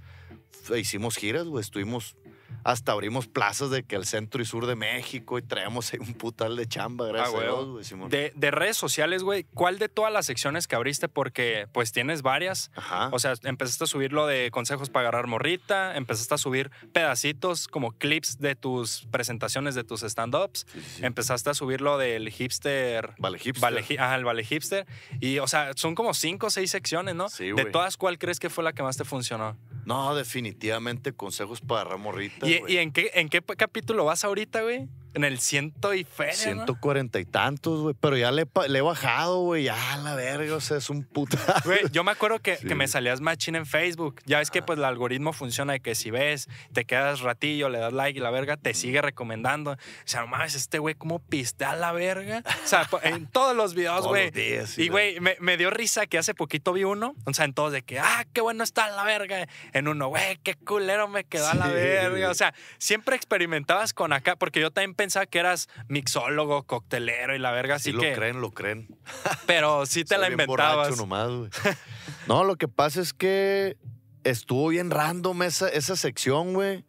hicimos 0.77 1.17
giras, 1.17 1.47
güey. 1.47 1.63
Estuvimos, 1.63 2.17
hasta 2.63 2.93
abrimos 2.93 3.27
plazas 3.27 3.71
de 3.71 3.83
que 3.83 3.97
el 3.97 4.05
centro 4.07 4.41
y 4.41 4.45
sur 4.45 4.67
de 4.67 4.75
México 4.77 5.39
y 5.39 5.43
traemos 5.43 5.93
ahí 5.93 5.99
un 6.01 6.15
putal 6.15 6.57
de 6.57 6.67
chamba, 6.67 7.07
gracias 7.09 7.29
Ah, 7.35 7.37
a 7.37 7.39
huevo. 7.41 7.57
Dios, 7.57 7.69
güey, 7.73 7.85
Simón. 7.85 8.09
De, 8.11 8.33
de 8.35 8.51
redes 8.51 8.77
sociales, 8.77 9.23
güey, 9.23 9.45
¿cuál 9.55 9.79
de 9.79 9.89
todas 9.89 10.13
las 10.13 10.27
secciones 10.27 10.67
que 10.69 10.77
abriste? 10.77 11.09
Porque 11.09 11.67
pues 11.73 11.93
tienes 11.93 12.23
varias. 12.23 12.71
Ajá. 12.77 13.09
O 13.13 13.19
sea, 13.19 13.35
empezaste 13.43 13.85
a 13.85 13.87
subir 13.87 14.13
lo 14.13 14.27
de 14.27 14.51
consejos 14.51 14.91
para 14.91 15.09
agarrar 15.09 15.27
morrita, 15.27 15.97
empezaste 15.97 16.35
a 16.35 16.39
subir 16.39 16.71
pedacitos 16.93 17.69
como 17.69 17.93
clips 17.93 18.39
de 18.39 18.55
tus 18.55 19.07
presentaciones 19.11 19.75
de 19.75 19.85
tus 19.85 20.03
stand-ups, 20.03 20.67
Sí, 20.73 20.81
sí, 20.81 20.91
sí. 20.99 21.05
empezaste 21.05 21.51
a 21.51 21.55
subir 21.55 21.81
lo 21.81 21.99
del 21.99 22.31
hipster. 22.31 23.15
Vale, 23.19 23.39
hipster. 23.39 23.61
Vale, 23.63 23.85
ajá, 23.99 24.15
el 24.17 24.25
vale 24.25 24.45
hipster. 24.45 24.87
Y, 25.21 25.39
o 25.39 25.47
sea, 25.47 25.73
son 25.77 25.95
como 25.95 26.15
cinco 26.15 26.47
o 26.47 26.51
seis 26.51 26.71
secciones, 26.71 27.15
¿no? 27.15 27.29
Sí, 27.29 27.47
de 27.47 27.53
güey. 27.53 27.73
todas, 27.73 27.97
¿cuál 27.97 28.19
crees 28.19 28.39
que 28.41 28.49
fue 28.51 28.65
la 28.65 28.73
que 28.73 28.83
más 28.83 28.97
te 28.97 29.05
funcionó? 29.05 29.57
No, 29.87 30.15
definitivamente 30.15 31.13
consejos 31.13 31.61
para 31.61 31.83
agarrar 31.83 31.99
morrita, 31.99 32.49
¿Y, 32.49 32.59
güey. 32.59 32.75
y 32.75 32.77
en, 32.79 32.93
qué, 32.93 33.11
en 33.15 33.29
qué 33.29 33.43
capítulo 33.43 34.05
vas 34.05 34.25
ahorita, 34.25 34.63
güey? 34.63 34.89
En 35.15 35.25
el 35.25 35.39
ciento 35.39 35.95
y 35.95 36.05
feria, 36.05 36.35
¿no? 36.55 36.65
140 36.65 37.19
y 37.21 37.25
tantos, 37.25 37.81
güey. 37.83 37.95
Pero 38.01 38.17
ya 38.17 38.31
le, 38.33 38.47
le 38.69 38.79
he 38.79 38.83
bajado, 38.83 39.41
güey. 39.43 39.65
Ya, 39.65 39.97
la 40.03 40.15
verga, 40.15 40.55
o 40.57 40.61
sea, 40.61 40.77
es 40.79 40.91
un 40.91 41.05
puta. 41.05 41.39
Güey, 41.65 41.81
yo 41.93 42.05
me 42.05 42.11
acuerdo 42.13 42.41
que, 42.41 42.57
Sí. 42.57 42.67
que 42.67 42.75
me 42.75 42.89
salías 42.89 43.21
machín 43.21 43.55
en 43.57 43.65
Facebook. 43.67 44.21
Ya 44.27 44.39
ves 44.39 44.51
que 44.51 44.61
pues 44.63 44.79
el 44.79 44.85
algoritmo 44.85 45.33
funciona 45.33 45.73
de 45.75 45.81
que 45.81 45.95
si 45.95 46.11
ves, 46.11 46.49
te 46.73 46.85
quedas 46.85 47.21
ratillo, 47.21 47.69
le 47.69 47.79
das 47.79 47.93
like 47.93 48.19
y 48.19 48.23
la 48.23 48.31
verga, 48.31 48.57
te 48.57 48.75
sigue 48.75 49.01
recomendando. 49.03 49.73
O 49.73 49.77
sea, 50.05 50.21
no 50.23 50.27
mames, 50.27 50.55
este 50.55 50.79
güey, 50.79 50.95
¿cómo 50.95 51.19
pistea 51.21 51.75
la 51.77 51.93
verga? 51.93 52.43
O 52.65 52.67
sea, 52.67 52.89
en 53.03 53.27
todos 53.27 53.57
los 53.57 53.75
videos, 53.75 54.07
güey. 54.07 54.31
sí, 54.67 54.83
Y, 54.85 54.89
güey, 54.89 55.21
me, 55.21 55.37
me 55.41 55.57
dio 55.57 55.71
risa 55.71 56.07
que 56.07 56.19
hace 56.19 56.35
poquito 56.35 56.73
vi 56.73 56.85
uno. 56.85 57.15
O 57.25 57.33
sea, 57.35 57.45
en 57.45 57.55
todos 57.55 57.73
de 57.73 57.83
que, 57.83 57.99
ah, 58.01 58.25
qué 58.33 58.41
bueno 58.41 58.65
está 58.65 58.89
la 58.89 59.05
verga. 59.05 59.47
En 59.73 59.89
uno, 59.89 60.09
güey, 60.09 60.39
qué 60.43 60.55
culero 60.55 61.09
me 61.09 61.25
quedó 61.25 61.49
a 61.49 61.55
la 61.55 61.67
Sí. 61.67 61.73
verga. 61.73 62.31
O 62.31 62.35
sea, 62.35 62.53
siempre 62.79 63.17
experimentabas 63.17 63.93
con 63.93 64.13
acá, 64.13 64.37
porque 64.37 64.61
yo 64.61 64.71
también 64.71 64.95
pensaba 65.05 65.27
que 65.27 65.39
eras 65.39 65.69
mixólogo, 65.89 66.63
coctelero 66.65 67.35
y 67.35 67.39
la 67.39 67.51
verga, 67.53 67.79
Sí 67.79 67.91
así 67.91 67.93
lo 67.93 68.01
que. 68.03 68.13
creen, 68.15 68.41
lo 68.41 68.51
creen. 68.51 68.89
Pero 69.47 69.87
sí 69.87 70.03
te 70.05 70.15
Soy 70.15 70.19
la 70.23 70.29
bien 70.29 70.41
inventabas. 70.41 70.77
borracho 70.89 70.97
nomás, 70.97 71.29
güey. 71.31 71.51
No, 72.27 72.43
lo 72.45 72.57
que 72.57 72.69
pasa 72.69 73.01
es 73.03 73.13
que 73.13 73.77
estuvo 74.25 74.69
bien 74.69 74.91
random 74.91 75.43
esa, 75.43 75.69
esa 75.69 75.95
sección, 75.97 76.55
güey. 76.55 76.85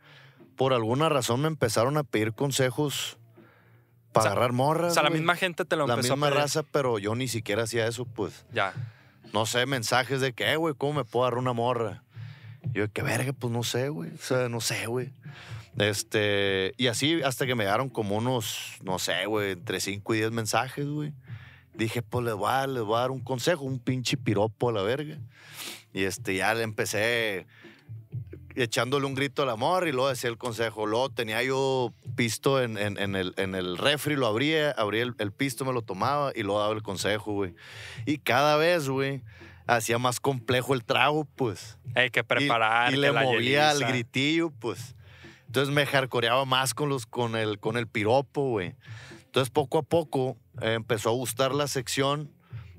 Por 0.56 0.72
alguna 0.74 1.10
razón 1.10 1.42
me 1.42 1.48
empezaron 1.48 1.98
a 1.98 2.04
pedir 2.04 2.32
consejos 2.34 3.18
para 4.14 4.22
O 4.22 4.24
sea, 4.24 4.32
agarrar 4.32 4.54
morras. 4.54 4.92
O 4.92 4.94
sea, 4.94 5.04
la 5.04 5.10
güey. 5.10 5.20
misma 5.20 5.36
gente 5.36 5.66
te 5.66 5.76
lo 5.76 5.88
La 5.88 5.96
empezó 5.96 6.14
misma 6.16 6.28
a 6.28 6.30
pedir. 6.30 6.42
raza, 6.44 6.64
pero 6.64 7.00
yo 7.00 7.16
ni 7.16 7.28
siquiera 7.28 7.64
hacía 7.64 7.86
eso, 7.88 8.06
pues. 8.06 8.46
Ya. 8.54 8.74
No 9.34 9.46
sé, 9.46 9.66
mensajes 9.66 10.22
de 10.22 10.32
que, 10.32 10.50
eh, 10.54 10.56
güey, 10.56 10.74
¿cómo 10.78 10.94
me 10.94 11.04
puedo 11.04 11.26
agarrar 11.26 11.40
una 11.40 11.52
morra? 11.52 12.04
Y 12.64 12.78
yo, 12.78 12.90
qué 12.94 13.02
verga, 13.02 13.34
pues 13.34 13.52
no 13.52 13.64
sé, 13.64 13.90
güey. 13.90 14.12
O 14.14 14.18
sea, 14.18 14.48
no 14.48 14.62
sé, 14.62 14.86
güey. 14.88 15.12
Este, 15.78 16.74
y 16.78 16.88
así 16.88 17.22
hasta 17.24 17.46
que 17.46 17.56
me 17.56 17.64
llegaron 17.66 17.90
como 17.90 18.16
unos, 18.16 18.76
no 18.84 18.98
sé, 19.00 19.26
güey, 19.26 19.52
entre 19.52 19.80
5 19.80 20.14
y 20.16 20.18
10 20.20 20.32
mensajes, 20.32 20.86
güey. 20.88 21.14
Dije, 21.74 22.02
pues 22.02 22.24
les 22.24 22.34
voy, 22.34 22.50
a, 22.50 22.68
les 22.68 22.84
voy 22.84 22.96
a 22.98 23.02
dar 23.02 23.12
un 23.12 23.20
consejo, 23.20 23.64
un 23.66 23.80
pinche 23.80 24.16
piropo 24.16 24.70
a 24.70 24.74
la 24.74 24.82
verga. 24.82 25.18
Y 25.94 26.04
este, 26.04 26.36
ya 26.36 26.54
le 26.54 26.64
empecé 26.64 27.46
echándole 28.56 29.06
un 29.06 29.16
grito 29.16 29.44
al 29.44 29.50
amor 29.50 29.86
y 29.88 29.92
luego 29.92 30.08
decía 30.08 30.30
el 30.30 30.38
consejo. 30.38 30.86
Luego 30.86 31.10
tenía 31.10 31.44
yo 31.44 31.94
pisto 32.16 32.62
en, 32.62 32.78
en- 32.78 32.98
en 32.98 33.16
el, 33.18 33.34
en 33.36 33.56
el 33.56 33.78
refri, 33.78 34.16
lo 34.16 34.28
abría, 34.28 34.72
abría 34.72 35.04
el, 35.04 35.14
el 35.20 35.34
pisto, 35.34 35.66
me 35.66 35.74
lo 35.74 35.82
tomaba 35.82 36.32
y 36.34 36.44
luego 36.44 36.62
daba 36.62 36.74
el 36.74 36.82
consejo, 36.84 37.34
güey. 37.34 37.54
Y 38.06 38.20
cada 38.20 38.56
vez, 38.56 38.88
güey, 38.88 39.22
hacía 39.68 39.98
más 40.00 40.22
complejo 40.22 40.74
el 40.74 40.86
trago, 40.86 41.26
pues. 41.36 41.78
Hay 41.96 42.10
que 42.12 42.22
Y- 42.22 42.24
preparar. 42.24 42.92
Y, 42.92 42.96
que 42.96 43.02
le 43.02 43.12
movía 43.12 43.72
al 43.72 43.80
gritillo, 43.90 44.52
pues. 44.52 44.95
Entonces 45.56 45.74
me 45.74 45.86
jarcoreaba 45.86 46.44
más 46.44 46.74
con, 46.74 46.90
los, 46.90 47.06
con, 47.06 47.38
el, 47.38 47.60
con 47.60 47.78
el 47.78 47.88
piropo, 47.88 48.50
güey. 48.50 48.76
Entonces 49.24 49.50
poco 49.50 49.78
a 49.78 49.84
poco 49.84 50.36
eh, 50.62 50.74
empezó 50.74 51.12
a 51.12 51.14
gustar 51.14 51.56
la 51.56 51.70
sección 51.70 52.30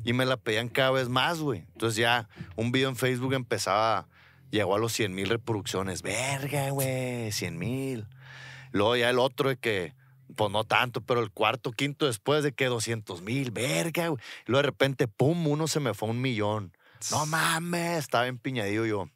y 0.05 0.13
me 0.13 0.27
la 0.27 0.37
pedían 0.37 0.69
cada 0.69 0.91
vez 0.91 1.09
más, 1.09 1.41
güey. 1.41 1.61
Entonces 1.73 1.97
ya 1.97 2.29
un 2.55 2.73
video 2.73 2.91
en 2.91 2.97
Facebook 2.97 3.33
empezaba, 3.33 4.09
llegó 4.51 4.77
a 4.77 4.79
los 4.79 4.93
100 4.93 5.15
mil 5.15 5.31
reproducciones. 5.31 6.03
Verga, 6.03 6.69
güey, 6.69 7.33
100 7.33 7.59
mil. 7.59 8.09
Luego 8.73 8.95
ya 8.95 9.09
el 9.09 9.21
otro 9.21 9.49
de 9.49 9.57
que, 9.57 9.95
pues 10.37 10.51
no 10.51 10.65
tanto, 10.65 11.01
pero 11.01 11.21
el 11.21 11.31
cuarto, 11.31 11.73
quinto 11.73 12.05
después 12.05 12.45
de 12.45 12.53
que 12.53 12.67
200 12.67 13.23
mil, 13.23 13.53
verga, 13.53 14.09
güey. 14.09 14.23
Luego 14.45 14.59
de 14.61 14.67
repente, 14.67 15.09
pum, 15.09 15.47
uno 15.47 15.67
se 15.67 15.81
me 15.81 15.95
fue 15.95 16.09
a 16.09 16.11
un 16.11 16.21
millón. 16.21 16.77
No 17.11 17.25
mames, 17.25 18.01
estaba 18.01 18.27
empiñadillo 18.27 18.85
yo. 18.85 19.09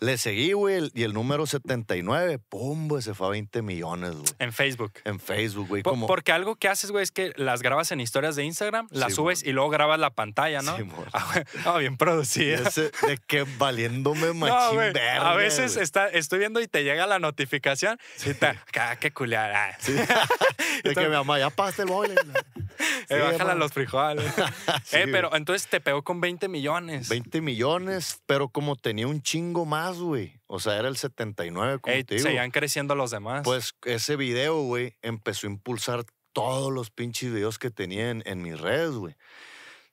Le 0.00 0.18
seguí, 0.18 0.52
güey, 0.52 0.90
y 0.94 1.02
el 1.04 1.12
número 1.12 1.46
79, 1.46 2.38
pum, 2.38 2.88
güey, 2.88 3.02
se 3.02 3.14
fue 3.14 3.26
a 3.28 3.30
20 3.30 3.62
millones, 3.62 4.12
güey. 4.12 4.24
En 4.38 4.52
Facebook. 4.52 4.92
En 5.04 5.20
Facebook, 5.20 5.68
güey, 5.68 5.82
Po- 5.82 5.90
como... 5.90 6.06
Porque 6.06 6.32
algo 6.32 6.56
que 6.56 6.68
haces, 6.68 6.90
güey, 6.90 7.02
es 7.02 7.10
que 7.12 7.32
las 7.36 7.62
grabas 7.62 7.92
en 7.92 8.00
historias 8.00 8.36
de 8.36 8.44
Instagram, 8.44 8.88
las 8.90 9.10
Sí, 9.10 9.16
subes 9.16 9.42
y 9.44 9.52
luego 9.52 9.70
grabas 9.70 9.98
la 10.00 10.10
pantalla, 10.10 10.62
¿no? 10.62 10.76
Sí. 10.76 10.84
Ah, 11.64 11.78
bien 11.78 11.96
producida. 11.96 12.68
Ese 12.68 12.90
de 13.06 13.18
que 13.26 13.44
valiéndome 13.58 14.32
machín 14.34 14.54
No, 14.54 14.74
verga, 14.76 15.30
A 15.30 15.34
veces 15.36 15.76
está, 15.76 16.08
estoy 16.08 16.38
viendo 16.40 16.60
y 16.60 16.66
te 16.68 16.82
llega 16.84 17.06
la 17.06 17.18
notificación. 17.18 17.98
Sí, 18.16 18.34
te, 18.34 18.46
ah, 18.46 18.96
qué 18.98 19.10
culiar. 19.12 19.52
Sí. 19.80 19.92
de 19.92 20.94
que 20.94 21.00
mi 21.08 21.14
mamá, 21.14 21.38
ya 21.38 21.50
pagaste 21.50 21.82
el 21.82 21.88
boiler. 21.88 22.18
Eh, 23.08 23.18
bájala 23.18 23.54
los 23.54 23.72
frijoles. 23.72 24.32
Eh, 24.92 25.06
pero 25.10 25.34
entonces 25.36 25.68
te 25.68 25.80
pegó 25.80 26.02
con 26.02 26.20
20 26.20 26.48
millones. 26.48 27.08
20 27.08 27.40
millones, 27.40 28.20
pero 28.26 28.48
como 28.48 28.76
tenía 28.76 29.06
un 29.06 29.20
chingo 29.22 29.51
más, 29.64 29.98
güey. 29.98 30.40
O 30.46 30.60
sea, 30.60 30.76
era 30.78 30.88
el 30.88 30.96
79, 30.96 31.78
como 31.80 31.94
Ey, 31.94 32.04
te 32.04 32.16
digo. 32.16 32.26
seguían 32.26 32.50
creciendo 32.50 32.94
los 32.94 33.10
demás. 33.10 33.42
Pues 33.44 33.74
ese 33.84 34.16
video, 34.16 34.62
güey, 34.62 34.96
empezó 35.02 35.46
a 35.46 35.50
impulsar 35.50 36.04
todos 36.32 36.72
los 36.72 36.90
pinches 36.90 37.32
videos 37.32 37.58
que 37.58 37.70
tenía 37.70 38.10
en, 38.10 38.22
en 38.26 38.42
mis 38.42 38.60
redes, 38.60 38.92
güey. 38.92 39.14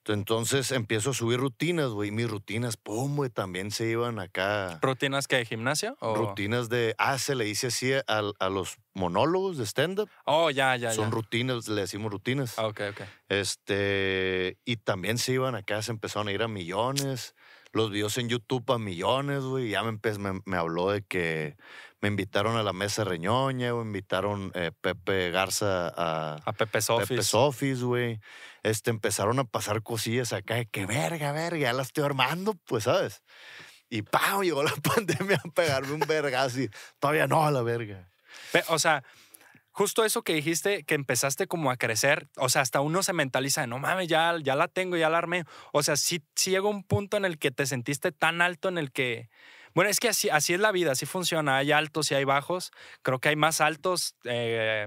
Entonces 0.06 0.72
empiezo 0.72 1.10
a 1.10 1.14
subir 1.14 1.38
rutinas, 1.38 1.90
güey. 1.90 2.10
Mis 2.10 2.28
rutinas, 2.28 2.76
pum, 2.76 3.16
güey, 3.16 3.30
también 3.30 3.70
se 3.70 3.86
iban 3.86 4.18
acá. 4.18 4.78
¿Rutinas 4.82 5.28
que 5.28 5.36
de 5.36 5.44
gimnasio? 5.44 5.96
O... 6.00 6.14
Rutinas 6.16 6.68
de, 6.68 6.94
ah, 6.98 7.18
se 7.18 7.34
le 7.34 7.44
dice 7.44 7.68
así 7.68 7.92
a, 7.92 8.02
a 8.06 8.48
los 8.48 8.78
monólogos 8.94 9.58
de 9.58 9.66
stand-up. 9.66 10.08
Oh, 10.24 10.50
ya, 10.50 10.74
ya, 10.76 10.92
Son 10.92 11.04
ya. 11.04 11.10
rutinas, 11.10 11.68
le 11.68 11.82
decimos 11.82 12.10
rutinas. 12.10 12.58
Ah, 12.58 12.66
ok, 12.66 12.80
ok. 12.90 13.00
Este, 13.28 14.58
y 14.64 14.76
también 14.76 15.18
se 15.18 15.32
iban 15.32 15.54
acá, 15.54 15.82
se 15.82 15.92
empezaron 15.92 16.28
a 16.28 16.32
ir 16.32 16.42
a 16.42 16.48
millones. 16.48 17.34
Los 17.72 17.90
videos 17.90 18.18
en 18.18 18.28
YouTube 18.28 18.70
a 18.72 18.78
millones, 18.78 19.42
güey. 19.42 19.70
Ya 19.70 19.82
me, 19.82 19.92
me, 19.92 20.40
me 20.44 20.56
habló 20.56 20.90
de 20.90 21.02
que 21.02 21.56
me 22.00 22.08
invitaron 22.08 22.56
a 22.56 22.62
la 22.62 22.72
mesa 22.72 23.04
reñoña, 23.04 23.72
güey. 23.72 23.84
Invitaron 23.84 24.50
eh, 24.54 24.72
Pepe 24.80 25.30
Garza 25.30 25.88
a 25.88 26.40
A 26.44 26.52
Pepe 26.52 26.80
Sofis. 26.80 27.08
Pepe 27.08 27.22
Sofis, 27.22 27.82
güey. 27.82 28.20
Este, 28.62 28.90
empezaron 28.90 29.38
a 29.38 29.44
pasar 29.44 29.82
cosillas 29.82 30.32
acá 30.32 30.56
de 30.56 30.66
que 30.66 30.86
verga, 30.86 31.32
verga, 31.32 31.58
ya 31.58 31.72
la 31.72 31.82
estoy 31.82 32.04
armando, 32.04 32.54
pues, 32.66 32.84
¿sabes? 32.84 33.22
Y 33.88 34.02
¡pam! 34.02 34.42
Llegó 34.42 34.62
la 34.62 34.74
pandemia 34.94 35.40
a 35.44 35.50
pegarme 35.50 35.92
un 35.92 36.00
vergazo 36.00 36.60
y 36.60 36.70
todavía 36.98 37.26
no 37.26 37.44
a 37.44 37.50
la 37.50 37.62
verga. 37.62 38.08
O 38.68 38.78
sea, 38.78 39.04
justo 39.80 40.04
eso 40.04 40.20
que 40.20 40.34
dijiste, 40.34 40.84
que 40.84 40.94
empezaste 40.94 41.46
como 41.46 41.70
a 41.70 41.78
crecer, 41.78 42.28
o 42.36 42.50
sea, 42.50 42.60
hasta 42.60 42.82
uno 42.82 43.02
se 43.02 43.14
mentaliza, 43.14 43.66
no 43.66 43.78
mames, 43.78 44.08
ya, 44.08 44.36
ya 44.42 44.54
la 44.54 44.68
tengo, 44.68 44.98
ya 44.98 45.08
la 45.08 45.16
armé. 45.16 45.44
O 45.72 45.82
sea, 45.82 45.96
sí, 45.96 46.22
sí 46.34 46.50
llegó 46.50 46.68
un 46.68 46.84
punto 46.84 47.16
en 47.16 47.24
el 47.24 47.38
que 47.38 47.50
te 47.50 47.64
sentiste 47.64 48.12
tan 48.12 48.42
alto 48.42 48.68
en 48.68 48.76
el 48.76 48.92
que... 48.92 49.30
Bueno, 49.74 49.90
es 49.90 49.98
que 49.98 50.10
así, 50.10 50.28
así 50.28 50.52
es 50.52 50.60
la 50.60 50.70
vida, 50.70 50.92
así 50.92 51.06
funciona. 51.06 51.56
Hay 51.56 51.72
altos 51.72 52.10
y 52.10 52.14
hay 52.14 52.24
bajos. 52.24 52.72
Creo 53.00 53.20
que 53.20 53.30
hay 53.30 53.36
más 53.36 53.62
altos 53.62 54.16
eh, 54.24 54.86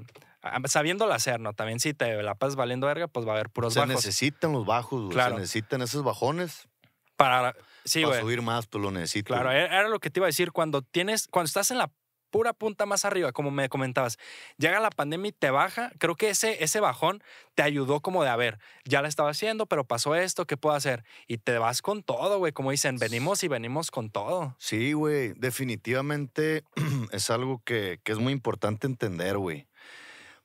sabiéndolo 0.66 1.12
hacer, 1.12 1.40
¿no? 1.40 1.54
También 1.54 1.80
si 1.80 1.96
te 1.96 2.22
la 2.22 2.36
pasas 2.36 2.56
valiendo 2.56 2.86
verga, 2.86 3.08
pues 3.08 3.26
va 3.26 3.32
a 3.32 3.36
haber 3.38 3.50
puros 3.50 3.74
Se 3.74 3.80
bajos. 3.80 3.96
necesitan 3.96 4.52
los 4.52 4.64
bajos. 4.64 5.12
Claro. 5.12 5.38
Se 5.38 5.42
necesitan 5.42 5.82
esos 5.82 6.04
bajones 6.04 6.68
Para, 7.16 7.56
sí, 7.84 8.04
para 8.04 8.22
subir 8.22 8.44
más, 8.44 8.68
pues 8.68 8.84
lo 8.84 8.92
necesito. 8.92 9.34
Claro, 9.34 9.50
era 9.50 9.80
era 9.80 9.90
lo 9.90 10.00
que 10.00 10.12
te 10.12 10.20
iba 10.20 10.28
a 10.28 10.30
decir. 10.30 10.52
Cuando 10.52 10.84
tienes, 10.84 11.28
cuando 11.28 11.48
estás 11.48 11.72
en 11.72 11.80
la 11.80 11.92
pura 12.34 12.52
punta 12.52 12.88
más 12.88 13.06
arriba, 13.06 13.32
como 13.32 13.52
me 13.52 13.70
comentabas, 13.70 14.18
llega 14.58 14.80
la 14.80 14.90
pandemia 14.90 15.30
y 15.30 15.34
te 15.34 15.52
baja, 15.52 15.92
creo 16.00 16.16
que 16.16 16.32
ese, 16.32 16.64
ese 16.64 16.80
bajón 16.80 17.24
te 17.54 17.62
ayudó 17.62 18.02
como 18.02 18.24
de, 18.24 18.32
a 18.32 18.36
ver, 18.36 18.58
ya 18.86 19.04
la 19.04 19.08
estaba 19.08 19.30
haciendo, 19.30 19.68
pero 19.68 19.84
pasó 19.84 20.16
esto, 20.16 20.48
¿qué 20.48 20.58
puedo 20.58 20.76
hacer? 20.76 21.04
Y 21.28 21.38
te 21.38 21.60
vas 21.60 21.84
con 21.84 22.02
todo, 22.02 22.40
güey, 22.40 22.52
como 22.52 22.72
dicen, 22.72 22.98
venimos 22.98 23.44
y 23.44 23.50
venimos 23.50 23.92
con 23.92 24.10
todo. 24.10 24.56
Sí, 24.58 24.94
güey, 24.94 25.34
definitivamente 25.34 26.64
es 27.12 27.30
algo 27.30 27.62
que, 27.64 28.00
que 28.04 28.12
es 28.12 28.18
muy 28.18 28.34
importante 28.34 28.88
entender, 28.88 29.38
güey. 29.38 29.68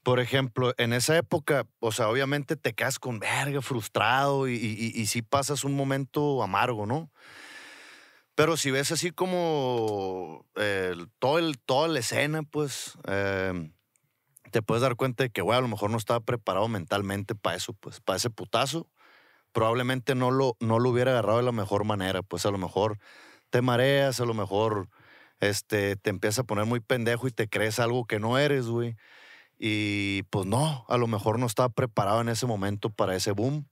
Por 0.02 0.20
ejemplo, 0.20 0.74
en 0.76 0.92
esa 0.92 1.16
época, 1.16 1.66
o 1.80 1.90
sea, 1.90 2.10
obviamente 2.10 2.56
te 2.56 2.74
quedas 2.74 2.98
con 2.98 3.18
verga, 3.18 3.62
frustrado 3.62 4.46
y, 4.46 4.56
y, 4.56 4.92
y 4.94 5.06
sí 5.06 5.22
pasas 5.22 5.64
un 5.64 5.74
momento 5.74 6.42
amargo, 6.42 6.84
¿no? 6.84 7.10
Pero 8.38 8.56
si 8.56 8.70
ves 8.70 8.92
así 8.92 9.10
como 9.10 10.46
eh, 10.54 10.94
todo 11.18 11.40
el, 11.40 11.58
toda 11.58 11.88
la 11.88 11.98
escena, 11.98 12.44
pues 12.44 12.96
eh, 13.08 13.72
te 14.52 14.62
puedes 14.62 14.80
dar 14.80 14.94
cuenta 14.94 15.24
de 15.24 15.30
que, 15.30 15.42
güey, 15.42 15.58
a 15.58 15.60
lo 15.60 15.66
mejor 15.66 15.90
no 15.90 15.96
estaba 15.96 16.20
preparado 16.20 16.68
mentalmente 16.68 17.34
para 17.34 17.56
eso, 17.56 17.72
pues, 17.72 18.00
para 18.00 18.18
ese 18.18 18.30
putazo. 18.30 18.88
Probablemente 19.50 20.14
no 20.14 20.30
lo, 20.30 20.56
no 20.60 20.78
lo 20.78 20.90
hubiera 20.90 21.10
agarrado 21.10 21.38
de 21.38 21.46
la 21.46 21.50
mejor 21.50 21.82
manera, 21.82 22.22
pues 22.22 22.46
a 22.46 22.52
lo 22.52 22.58
mejor 22.58 23.00
te 23.50 23.60
mareas, 23.60 24.20
a 24.20 24.24
lo 24.24 24.34
mejor 24.34 24.88
este, 25.40 25.96
te 25.96 26.10
empiezas 26.10 26.38
a 26.38 26.44
poner 26.44 26.64
muy 26.64 26.78
pendejo 26.78 27.26
y 27.26 27.32
te 27.32 27.48
crees 27.48 27.80
algo 27.80 28.04
que 28.04 28.20
no 28.20 28.38
eres, 28.38 28.68
güey. 28.68 28.94
Y 29.58 30.22
pues 30.30 30.46
no, 30.46 30.86
a 30.88 30.96
lo 30.96 31.08
mejor 31.08 31.40
no 31.40 31.46
estaba 31.46 31.70
preparado 31.70 32.20
en 32.20 32.28
ese 32.28 32.46
momento 32.46 32.90
para 32.90 33.16
ese 33.16 33.32
boom. 33.32 33.68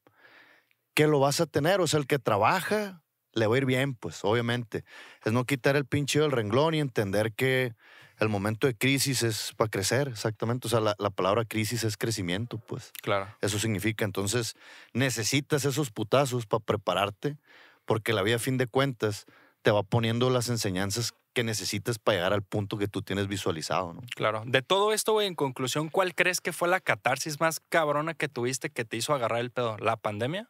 Que 0.92 1.06
lo 1.06 1.20
vas 1.20 1.40
a 1.40 1.46
tener, 1.46 1.80
o 1.80 1.86
sea, 1.86 2.00
el 2.00 2.08
que 2.08 2.18
trabaja 2.18 3.04
le 3.36 3.46
va 3.46 3.54
a 3.54 3.58
ir 3.58 3.66
bien, 3.66 3.94
pues 3.94 4.24
obviamente. 4.24 4.84
Es 5.24 5.32
no 5.32 5.44
quitar 5.44 5.76
el 5.76 5.84
pinche 5.84 6.18
del 6.18 6.32
renglón 6.32 6.74
y 6.74 6.80
entender 6.80 7.32
que 7.32 7.74
el 8.18 8.28
momento 8.30 8.66
de 8.66 8.74
crisis 8.74 9.22
es 9.22 9.52
para 9.56 9.70
crecer, 9.70 10.08
exactamente. 10.08 10.66
O 10.66 10.70
sea, 10.70 10.80
la, 10.80 10.96
la 10.98 11.10
palabra 11.10 11.44
crisis 11.44 11.84
es 11.84 11.96
crecimiento, 11.96 12.58
pues. 12.58 12.92
Claro. 13.02 13.28
Eso 13.42 13.58
significa. 13.58 14.04
Entonces, 14.04 14.56
necesitas 14.94 15.66
esos 15.66 15.90
putazos 15.90 16.46
para 16.46 16.64
prepararte, 16.64 17.36
porque 17.84 18.14
la 18.14 18.22
vida, 18.22 18.36
a 18.36 18.40
fin 18.40 18.56
de 18.56 18.66
cuentas, 18.66 19.26
te 19.60 19.70
va 19.70 19.82
poniendo 19.82 20.30
las 20.30 20.48
enseñanzas 20.48 21.14
que 21.34 21.44
necesitas 21.44 21.98
para 21.98 22.16
llegar 22.16 22.32
al 22.32 22.42
punto 22.42 22.78
que 22.78 22.88
tú 22.88 23.02
tienes 23.02 23.28
visualizado, 23.28 23.92
¿no? 23.92 24.00
Claro. 24.14 24.44
De 24.46 24.62
todo 24.62 24.94
esto, 24.94 25.12
güey, 25.12 25.26
en 25.26 25.34
conclusión, 25.34 25.90
¿cuál 25.90 26.14
crees 26.14 26.40
que 26.40 26.54
fue 26.54 26.68
la 26.68 26.80
catarsis 26.80 27.40
más 27.40 27.60
cabrona 27.68 28.14
que 28.14 28.28
tuviste 28.28 28.70
que 28.70 28.86
te 28.86 28.96
hizo 28.96 29.12
agarrar 29.12 29.40
el 29.40 29.50
pedo? 29.50 29.76
¿La 29.76 29.98
pandemia? 29.98 30.48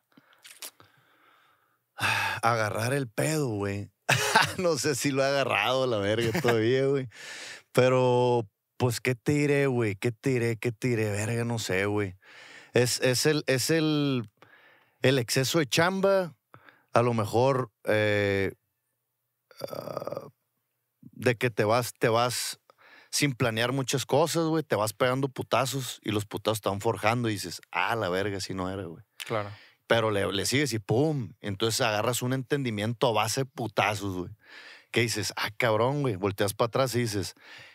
Agarrar 2.43 2.93
el 2.93 3.09
pedo, 3.09 3.49
güey. 3.49 3.91
no 4.59 4.79
sé 4.79 4.95
si 4.95 5.11
lo 5.11 5.23
he 5.23 5.27
agarrado 5.27 5.87
la 5.87 5.99
verga 5.99 6.31
todavía, 6.41 6.87
güey. 6.87 7.09
Pero, 7.73 8.49
pues, 8.77 9.01
¿qué 9.01 9.15
te 9.15 9.33
diré, 9.33 9.67
güey? 9.67 9.97
¿Qué 9.97 10.13
te 10.13 10.31
diré? 10.31 10.57
¿Qué 10.57 10.73
te 10.73 10.89
diré? 10.89 11.11
Verga, 11.11 11.45
no 11.45 11.59
sé, 11.59 11.87
güey. 11.87 12.17
Es, 12.73 13.01
es, 13.01 13.27
el, 13.27 13.43
es 13.47 13.71
el, 13.71 14.29
el 15.03 15.19
exceso 15.19 15.59
de 15.59 15.67
chamba, 15.67 16.35
a 16.93 17.03
lo 17.03 17.15
mejor 17.15 17.71
eh, 17.85 18.53
ah, 19.69 20.29
de 21.01 21.37
que 21.37 21.51
te 21.51 21.65
vas, 21.65 21.93
te 21.99 22.09
vas 22.09 22.61
sin 23.11 23.35
planear 23.35 23.73
muchas 23.73 24.05
cosas, 24.05 24.45
güey. 24.45 24.63
Te 24.63 24.77
vas 24.77 24.93
pegando 24.93 25.29
putazos 25.29 26.01
y 26.03 26.11
los 26.11 26.27
putazos 26.27 26.61
te 26.61 26.69
van 26.69 26.81
forjando 26.81 27.29
y 27.29 27.33
dices, 27.33 27.61
ah, 27.71 27.97
la 27.97 28.09
verga, 28.09 28.41
si 28.41 28.53
no 28.55 28.71
era, 28.71 28.85
güey 28.85 29.03
Claro. 29.25 29.51
Pero 29.87 30.11
le, 30.11 30.33
le 30.33 30.47
sigues 30.47 30.73
y 30.73 30.79
pum. 30.79 31.33
Entonces 31.41 31.81
agarras 31.83 32.23
un 32.23 32.33
entendimiento 32.33 33.09
a 33.09 33.13
base 33.13 33.43
de 33.43 33.47
putazos, 33.47 34.17
güey. 34.17 34.31
Que 34.93 35.03
dices, 35.03 35.33
ah, 35.37 35.51
cabrón, 35.57 36.03
güey. 36.03 36.17
Volteas 36.17 36.55
para 36.55 36.69
atrás 36.69 36.95
y 36.95 37.01
dices, 37.01 37.35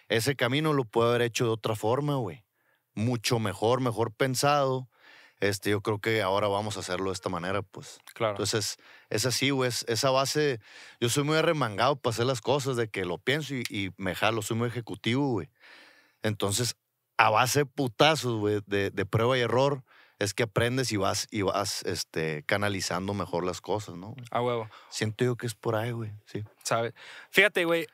ese 0.10 0.36
camino 0.36 0.74
lo 0.74 0.86
puedo 0.86 1.10
haber 1.10 1.24
hecho 1.24 1.46
de 1.46 1.52
otra 1.52 1.76
forma, 1.76 2.16
güey. 2.16 2.46
Mucho 2.96 3.40
mejor, 3.40 3.82
mejor 3.82 4.14
pensado. 4.14 4.90
Este, 5.40 5.72
yo 5.72 5.82
creo 5.82 6.00
que 6.00 6.22
ahora 6.22 6.48
vamos 6.48 6.78
a 6.78 6.82
hacerlo 6.82 7.08
de 7.10 7.14
esta 7.14 7.30
manera, 7.30 7.62
pues. 7.64 8.00
Claro. 8.14 8.34
Entonces, 8.34 8.78
es 9.10 9.26
así, 9.26 9.50
güey. 9.52 9.70
es- 9.70 9.86
esa 9.88 10.12
base, 10.12 10.60
yo 11.00 11.10
soy 11.10 11.24
muy 11.24 11.38
arremangado 11.38 11.96
para 11.98 12.14
hacer 12.14 12.26
las 12.28 12.42
cosas, 12.42 12.76
de 12.78 12.90
que 12.90 13.06
lo 13.06 13.18
pienso 13.18 13.56
y, 13.56 13.64
y 13.70 13.90
me 13.98 14.16
jalo, 14.16 14.42
soy 14.44 14.58
muy 14.58 14.68
ejecutivo, 14.68 15.28
güey. 15.32 15.50
Entonces, 16.24 16.76
a 17.18 17.30
base 17.30 17.60
de 17.60 17.66
putazos, 17.66 18.40
güey, 18.40 18.62
de, 18.68 18.90
de 18.92 19.06
prueba 19.06 19.38
y 19.38 19.42
error, 19.42 19.84
es 20.22 20.34
que 20.36 20.44
aprendes 20.44 20.92
y 20.92 20.98
vas, 20.98 21.28
y 21.32 21.42
vas 21.42 21.84
este, 21.84 22.44
canalizando 22.44 23.14
mejor 23.16 23.44
las 23.44 23.60
cosas, 23.60 23.96
¿no? 23.96 24.16
A 24.30 24.42
huevo. 24.42 24.70
Siento 24.90 25.26
yo 25.26 25.36
que 25.36 25.48
es 25.48 25.56
por 25.56 25.76
ahí, 25.76 25.92
güey, 25.92 26.12
sí. 26.26 26.44
¿Sabes? 26.64 26.94
Fíjate, 27.32 27.66
güey. 27.66 27.88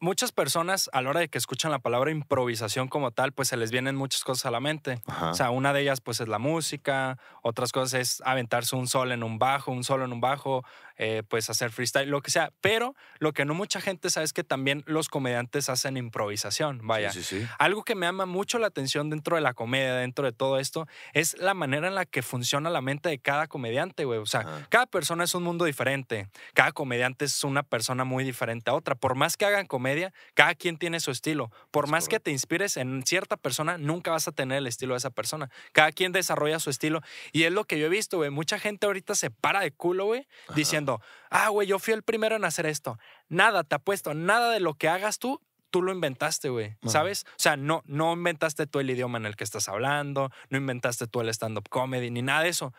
muchas 0.00 0.32
personas 0.32 0.88
a 0.92 1.02
la 1.02 1.10
hora 1.10 1.20
de 1.20 1.28
que 1.28 1.38
escuchan 1.38 1.70
la 1.70 1.78
palabra 1.78 2.10
improvisación 2.10 2.88
como 2.88 3.10
tal, 3.10 3.32
pues 3.32 3.48
se 3.48 3.56
les 3.56 3.70
vienen 3.70 3.94
muchas 3.94 4.24
cosas 4.24 4.46
a 4.46 4.50
la 4.50 4.60
mente. 4.60 5.00
Ajá. 5.06 5.30
O 5.30 5.34
sea, 5.34 5.50
una 5.50 5.72
de 5.72 5.82
ellas 5.82 6.00
pues 6.00 6.20
es 6.20 6.28
la 6.28 6.38
música, 6.38 7.18
otras 7.42 7.70
cosas 7.72 8.00
es 8.00 8.22
aventarse 8.24 8.74
un 8.74 8.88
sol 8.88 9.12
en 9.12 9.22
un 9.22 9.38
bajo, 9.38 9.70
un 9.70 9.84
solo 9.84 10.06
en 10.06 10.12
un 10.12 10.20
bajo, 10.20 10.64
eh, 11.02 11.22
pues 11.26 11.48
hacer 11.48 11.70
freestyle, 11.70 12.10
lo 12.10 12.20
que 12.20 12.30
sea. 12.30 12.52
Pero 12.60 12.94
lo 13.20 13.32
que 13.32 13.46
no 13.46 13.54
mucha 13.54 13.80
gente 13.80 14.10
sabe 14.10 14.24
es 14.26 14.34
que 14.34 14.44
también 14.44 14.84
los 14.84 15.08
comediantes 15.08 15.70
hacen 15.70 15.96
improvisación, 15.96 16.86
vaya. 16.86 17.10
Sí, 17.10 17.22
sí, 17.22 17.40
sí. 17.40 17.46
Algo 17.58 17.84
que 17.84 17.94
me 17.94 18.04
llama 18.04 18.26
mucho 18.26 18.58
la 18.58 18.66
atención 18.66 19.08
dentro 19.08 19.36
de 19.36 19.40
la 19.40 19.54
comedia, 19.54 19.94
dentro 19.94 20.26
de 20.26 20.32
todo 20.32 20.58
esto, 20.58 20.86
es 21.14 21.38
la 21.38 21.54
manera 21.54 21.88
en 21.88 21.94
la 21.94 22.04
que 22.04 22.20
funciona 22.20 22.68
la 22.68 22.82
mente 22.82 23.08
de 23.08 23.18
cada 23.18 23.46
comediante, 23.46 24.04
güey. 24.04 24.18
O 24.18 24.26
sea, 24.26 24.66
cada 24.68 24.84
persona 24.84 25.24
es 25.24 25.34
un 25.34 25.42
mundo 25.42 25.64
diferente. 25.64 26.28
Cada 26.52 26.72
comediante 26.72 27.24
es 27.24 27.44
una 27.44 27.62
persona 27.62 28.04
muy 28.04 28.22
diferente 28.22 28.70
a 28.70 28.74
otra. 28.74 28.94
Por 28.94 29.14
más 29.14 29.38
que 29.38 29.46
hagan 29.46 29.66
comedia, 29.66 30.12
cada 30.34 30.54
quien 30.54 30.76
tiene 30.76 31.00
su 31.00 31.10
estilo. 31.12 31.50
Por 31.70 31.86
Es 31.86 31.90
más 31.92 32.08
que 32.08 32.20
te 32.20 32.30
inspires 32.30 32.76
en 32.76 33.06
cierta 33.06 33.38
persona, 33.38 33.78
nunca 33.78 34.10
vas 34.10 34.28
a 34.28 34.32
tener 34.32 34.58
el 34.58 34.66
estilo 34.66 34.92
de 34.92 34.98
esa 34.98 35.08
persona. 35.08 35.48
Cada 35.72 35.92
quien 35.92 36.12
desarrolla 36.12 36.58
su 36.58 36.68
estilo. 36.68 37.00
Y 37.32 37.44
es 37.44 37.52
lo 37.52 37.64
que 37.64 37.78
yo 37.78 37.86
he 37.86 37.88
visto, 37.88 38.18
güey. 38.18 38.28
Mucha 38.28 38.58
gente 38.58 38.84
ahorita 38.84 39.14
se 39.14 39.30
para 39.30 39.60
de 39.60 39.70
culo, 39.70 40.04
güey, 40.04 40.26
Ajá. 40.48 40.54
Diciendo, 40.98 41.02
ah, 41.30 41.48
güey, 41.48 41.66
yo 41.66 41.78
fui 41.78 41.94
el 41.94 42.02
primero 42.02 42.36
en 42.36 42.44
hacer 42.44 42.66
esto. 42.66 42.98
Nada, 43.28 43.64
te 43.64 43.74
apuesto, 43.74 44.14
nada 44.14 44.50
de 44.50 44.60
lo 44.60 44.74
que 44.74 44.88
hagas 44.88 45.18
tú, 45.18 45.40
tú 45.70 45.82
lo 45.82 45.92
inventaste, 45.92 46.48
güey. 46.48 46.76
¿Sabes? 46.86 47.24
O 47.30 47.38
sea, 47.38 47.56
no, 47.56 47.82
no 47.86 48.12
inventaste 48.12 48.66
tú 48.66 48.80
el 48.80 48.90
idioma 48.90 49.18
en 49.18 49.26
el 49.26 49.36
que 49.36 49.44
estás 49.44 49.68
hablando, 49.68 50.30
no 50.48 50.58
inventaste 50.58 51.06
tú 51.06 51.20
el 51.20 51.28
stand-up 51.28 51.68
comedy, 51.68 52.10
ni 52.10 52.22
nada 52.22 52.42
de 52.42 52.48
eso. 52.48 52.74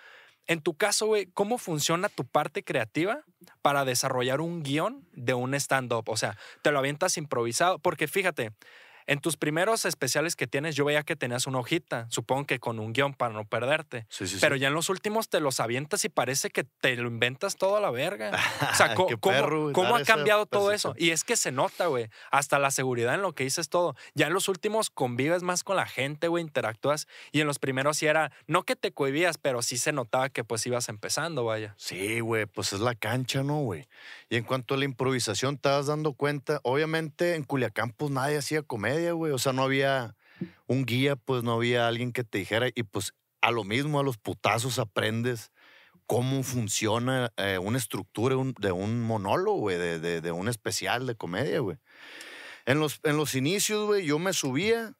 En 0.48 0.62
tu 0.62 0.76
caso, 0.76 1.06
güey, 1.06 1.28
¿cómo 1.28 1.58
funciona 1.58 2.10
tu 2.10 2.26
parte 2.26 2.64
creativa 2.64 3.22
para 3.62 3.86
desarrollar 3.86 4.42
un 4.42 4.64
guion 4.64 5.08
de 5.14 5.34
un 5.34 5.54
stand-up? 5.54 6.10
O 6.10 6.18
sea, 6.18 6.38
te 6.62 6.72
lo 6.72 6.80
avientas 6.80 7.18
improvisado, 7.18 7.80
porque 7.80 8.08
fíjate, 8.08 8.52
en 9.08 9.20
tus 9.20 9.38
primeros 9.38 9.86
especiales 9.86 10.36
que 10.36 10.48
tienes, 10.48 10.76
yo 10.76 10.86
veía 10.86 11.04
que 11.04 11.16
tenías 11.16 11.48
una 11.48 11.60
hojita, 11.60 12.08
supongo 12.10 12.46
que 12.46 12.60
con 12.60 12.80
un 12.80 12.94
guion 12.94 13.14
para 13.14 13.34
no 13.34 13.46
perderte. 13.46 14.06
Sí, 14.10 14.28
sí, 14.28 14.36
sí. 14.36 14.38
Pero 14.42 14.56
ya 14.56 14.68
en 14.68 14.74
los 14.74 14.90
últimos 14.90 15.30
te 15.30 15.40
los 15.40 15.60
avientas 15.60 16.06
y 16.06 16.10
parece 16.10 16.50
que 16.50 16.64
te 16.64 16.96
lo 16.96 17.08
inventas 17.08 17.56
todo 17.56 17.78
a 17.78 17.82
la 17.82 17.92
verga. 17.92 18.32
O 18.72 18.76
sea, 18.76 18.96
¿cómo, 18.96 19.18
perro, 19.20 19.96
ha 19.96 20.04
cambiado 20.04 20.46
todo 20.46 20.72
eso? 20.72 20.94
Y 20.98 21.12
es 21.12 21.24
que 21.24 21.36
se 21.36 21.52
nota, 21.52 21.88
güey. 21.88 22.10
Hasta 22.32 22.60
la 22.60 22.72
seguridad 22.72 23.16
en 23.16 23.22
lo 23.22 23.34
que 23.34 23.44
dices 23.44 23.70
todo. 23.70 23.96
Ya 24.14 24.28
en 24.28 24.34
los 24.34 24.48
últimos 24.48 24.90
convives 24.90 25.44
más 25.44 25.64
con 25.64 25.76
la 25.76 25.86
gente, 25.86 26.28
güey, 26.28 26.44
interactúas. 26.44 27.08
Y 27.32 27.42
en 27.42 27.48
los 27.48 27.60
primeros 27.60 27.98
sí 27.98 28.08
era, 28.08 28.32
no 28.48 28.64
que 28.64 28.76
te 28.76 28.92
cohibías, 28.92 29.38
pero 29.38 29.62
sí 29.62 29.78
se 29.78 29.92
notaba 29.92 30.30
que 30.30 30.44
pues 30.44 30.66
ibas 30.66 30.90
empezando, 30.90 31.46
vaya. 31.46 31.76
Sí, 31.78 32.20
güey, 32.20 32.46
pues 32.46 32.74
es 32.74 32.80
la 32.80 32.96
cancha, 32.96 33.44
¿no, 33.44 33.60
güey? 33.60 33.88
Y 34.30 34.38
en 34.38 34.44
cuanto 34.44 34.76
a 34.76 34.78
la 34.78 34.86
improvisación, 34.86 35.58
te 35.58 35.70
vas 35.70 35.88
dando 35.88 36.14
cuenta, 36.14 36.60
obviamente 36.64 37.36
en 37.36 37.44
Culiacán, 37.44 37.92
pues 37.92 38.12
nadie 38.12 38.38
hacía 38.38 38.62
comedia, 38.92 39.12
güey. 39.14 39.32
O 39.32 39.38
sea, 39.38 39.54
no 39.54 39.64
había 39.64 40.16
un 40.68 40.86
guía, 40.86 41.16
pues 41.16 41.44
no 41.44 41.54
había 41.54 41.88
alguien 41.88 42.12
que 42.12 42.24
te 42.24 42.38
dijera. 42.40 42.68
Y 42.74 42.84
pues 42.84 43.14
a 43.42 43.52
lo 43.52 43.64
mismo, 43.64 44.00
a 44.00 44.04
los 44.04 44.18
putazos 44.18 44.80
aprendes 44.80 45.52
cómo 46.08 46.44
funciona 46.44 47.32
eh, 47.38 47.58
una 47.58 47.78
estructura 47.78 48.36
un- 48.38 48.54
de 48.60 48.72
un 48.72 49.02
monólogo, 49.02 49.58
güey, 49.60 49.78
de, 49.78 50.00
de- 50.00 50.22
de 50.22 50.32
un 50.32 50.48
especial 50.50 51.08
de 51.08 51.16
comedia, 51.16 51.60
güey. 51.60 51.78
En 52.66 52.80
los, 52.80 53.00
en 53.04 53.18
los 53.18 53.34
inicios, 53.36 53.86
güey, 53.88 54.06
yo 54.06 54.20
me 54.20 54.34
subía, 54.34 54.94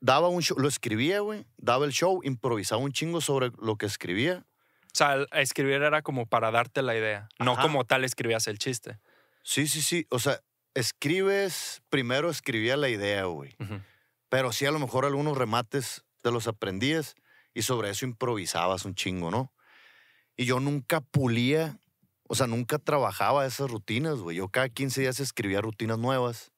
daba 0.00 0.28
un 0.28 0.42
show, 0.42 0.58
lo 0.58 0.68
escribía, 0.68 1.20
güey, 1.20 1.46
daba 1.56 1.86
el 1.86 1.92
show, 1.92 2.20
improvisaba 2.24 2.80
un 2.82 2.92
chingo 2.92 3.20
sobre 3.20 3.50
lo 3.60 3.76
que 3.76 3.86
escribía. 3.86 4.44
O 4.92 4.96
sea, 4.96 5.16
escribir 5.32 5.82
era 5.82 6.02
como 6.02 6.26
para 6.26 6.50
darte 6.50 6.82
la 6.82 6.96
idea. 6.96 7.28
No 7.38 7.56
como 7.56 7.84
tal 7.84 8.04
escribías 8.04 8.46
el 8.46 8.58
chiste. 8.58 8.98
Sí, 9.42 9.68
sí, 9.68 9.82
sí. 9.82 10.06
O 10.10 10.18
sea, 10.18 10.40
escribes, 10.76 11.82
primero 11.88 12.30
escribía 12.30 12.76
la 12.76 12.88
idea, 12.88 13.24
güey. 13.24 13.56
Pero 14.28 14.52
sí, 14.52 14.66
a 14.66 14.70
lo 14.70 14.78
mejor 14.78 15.06
algunos 15.06 15.36
remates 15.36 16.04
te 16.22 16.30
los 16.30 16.46
aprendías 16.46 17.14
y 17.54 17.62
sobre 17.62 17.90
eso 17.90 18.04
improvisabas 18.04 18.84
un 18.84 18.94
chingo, 18.94 19.30
¿no? 19.30 19.52
Y 20.36 20.44
yo 20.44 20.60
nunca 20.60 21.00
pulía, 21.00 21.78
o 22.28 22.34
sea, 22.34 22.46
nunca 22.46 22.78
trabajaba 22.78 23.46
esas 23.46 23.70
rutinas, 23.70 24.18
güey. 24.18 24.36
Yo 24.36 24.48
cada 24.48 24.68
15 24.68 25.00
días 25.00 25.18
escribía 25.18 25.62
rutinas 25.62 25.98
nuevas 25.98 26.52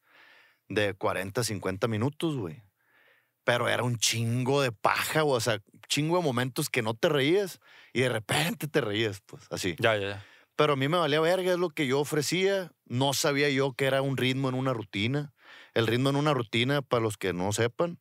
de 0.68 0.94
40, 0.94 1.44
50 1.44 1.87
minutos, 1.87 2.37
güey. 2.37 2.62
Pero 3.44 3.68
era 3.68 3.85
un 3.85 3.98
chingo 3.98 4.61
de 4.61 4.72
paja, 4.72 5.22
güey. 5.22 5.37
O 5.37 5.40
sea, 5.40 5.62
chingo 5.87 6.16
de 6.16 6.24
momentos 6.24 6.68
que 6.68 6.83
no 6.83 6.94
te 6.94 7.09
reías 7.09 7.61
y 7.92 8.00
de 8.00 8.09
repente 8.09 8.66
te 8.66 8.81
reías, 8.81 9.20
pues, 9.24 9.46
así. 9.50 9.76
Ya, 9.78 9.96
ya, 9.96 10.09
ya. 10.09 10.26
Pero 10.59 10.75
a 10.75 10.77
mí 10.77 10.88
me 10.88 10.99
valía 10.99 11.21
verga, 11.23 11.53
es 11.55 11.59
lo 11.61 11.71
que 11.71 11.87
yo 11.87 12.01
ofrecía. 12.01 12.73
No 12.87 13.14
sabía 13.14 13.49
yo 13.51 13.75
que 13.75 13.87
era 13.87 14.03
un 14.03 14.18
ritmo 14.18 14.51
en 14.51 14.57
una 14.57 14.75
rutina. 14.75 15.33
El 15.75 15.87
ritmo 15.87 16.11
en 16.11 16.16
una 16.16 16.35
rutina, 16.35 16.83
para 16.83 17.03
los 17.03 17.16
que 17.16 17.33
no 17.33 17.53
sepan, 17.53 18.01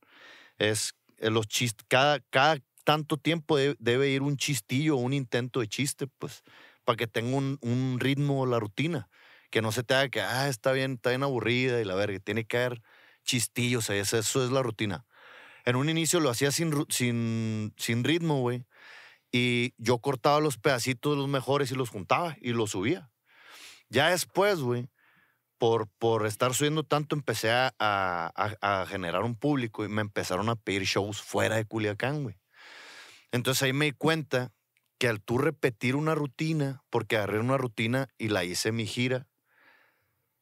es 0.59 0.95
eh, 1.19 1.29
los 1.31 1.47
chistes. 1.47 1.85
Cada, 1.89 2.19
cada 2.31 2.59
tanto 2.85 3.17
tiempo 3.17 3.57
de- 3.57 3.75
debe 3.79 4.09
ir 4.09 4.23
un 4.23 4.37
chistillo 4.37 4.97
un 4.97 5.13
intento 5.13 5.61
de 5.61 5.67
chiste, 5.67 6.07
pues, 6.19 6.43
para 6.85 6.97
que 6.97 7.07
tenga 7.07 7.37
un, 7.37 7.59
un 7.61 7.99
ritmo 7.99 8.45
la 8.47 8.59
rutina. 8.59 9.09
Que 9.51 9.61
no 9.61 9.71
se 9.71 9.83
te 9.83 9.95
haga 9.95 10.09
que, 10.09 10.21
ah, 10.21 10.49
está 10.49 10.73
bien, 10.73 10.93
está 10.93 11.11
bien 11.11 11.23
aburrida 11.23 11.81
y 11.81 11.85
la 11.85 11.95
verga. 11.95 12.19
Tiene 12.19 12.45
que 12.45 12.57
haber 12.57 12.81
chistillos, 13.25 13.89
eso, 13.91 14.17
eso 14.17 14.45
es 14.45 14.51
la 14.51 14.63
rutina. 14.63 15.05
En 15.65 15.75
un 15.75 15.89
inicio 15.89 16.19
lo 16.19 16.29
hacía 16.29 16.51
sin, 16.51 16.73
sin, 16.89 17.73
sin 17.77 18.03
ritmo, 18.03 18.39
güey. 18.41 18.65
Y 19.31 19.73
yo 19.77 19.99
cortaba 19.99 20.39
los 20.39 20.57
pedacitos 20.57 21.17
los 21.17 21.27
mejores 21.27 21.71
y 21.71 21.75
los 21.75 21.89
juntaba 21.89 22.35
y 22.41 22.53
los 22.53 22.71
subía. 22.71 23.11
Ya 23.89 24.09
después, 24.09 24.59
güey, 24.59 24.89
por, 25.57 25.87
por 25.97 26.25
estar 26.25 26.53
subiendo 26.53 26.83
tanto, 26.83 27.15
empecé 27.15 27.51
a, 27.51 27.73
a- 27.79 28.31
a- 28.61 28.85
generar 28.85 29.23
un 29.23 29.35
público 29.35 29.83
y 29.85 29.89
me 29.89 30.01
empezaron 30.01 30.49
a 30.49 30.55
pedir 30.55 30.83
shows 30.83 31.21
fuera 31.21 31.55
de 31.55 31.65
Culiacán, 31.65 32.23
güey. 32.23 32.35
Entonces 33.31 33.63
ahí 33.63 33.73
me 33.73 33.85
di 33.85 33.91
cuenta 33.91 34.51
que 34.97 35.07
al 35.07 35.21
tú 35.21 35.37
repetir 35.37 35.95
una 35.95 36.15
rutina, 36.15 36.83
porque 36.89 37.17
agarré 37.17 37.39
una 37.39 37.57
rutina 37.57 38.07
y 38.17 38.29
la 38.29 38.43
hice 38.43 38.71
mi 38.71 38.85
gira, 38.85 39.27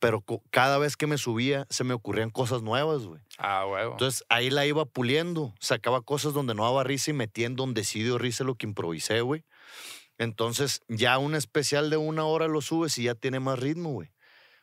pero 0.06 0.24
cada 0.52 0.78
vez 0.78 0.98
que 0.98 1.08
me 1.08 1.18
subía 1.18 1.66
se 1.72 1.84
me 1.84 1.96
ocurrían 1.96 2.30
cosas 2.30 2.62
nuevas, 2.62 3.06
güey. 3.06 3.22
Ah, 3.40 3.66
huevo. 3.66 3.94
Entonces 3.94 4.24
ahí 4.30 4.52
la 4.52 4.64
iba 4.68 4.86
puliendo, 4.86 5.56
sacaba 5.60 6.02
cosas 6.02 6.32
donde 6.32 6.54
no 6.54 6.62
daba 6.62 6.84
risa 6.84 7.10
y 7.10 7.16
metía 7.16 7.48
en 7.48 7.56
donde 7.56 7.84
sí 7.84 8.04
dio 8.04 8.20
risa 8.20 8.44
lo 8.44 8.54
que 8.54 8.68
improvisé, 8.68 9.22
güey. 9.22 9.46
Entonces 10.20 10.84
ya 10.88 11.18
un 11.18 11.34
especial 11.34 11.90
de 11.90 11.98
una 11.98 12.24
hora 12.24 12.48
lo 12.48 12.62
subes 12.62 12.96
y 13.00 13.06
ya 13.06 13.16
tiene 13.16 13.40
más 13.40 13.58
ritmo, 13.58 13.94
güey. 13.94 14.12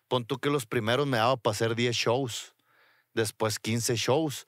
Pon 0.07 0.25
tú 0.27 0.39
que 0.39 0.49
los 0.49 0.65
primeros 0.65 1.09
me 1.09 1.17
daba 1.17 1.37
para 1.37 1.51
hacer 1.51 1.75
10 1.75 1.97
shows, 1.97 2.55
después 3.13 3.59
15 3.59 3.97
shows. 3.97 4.47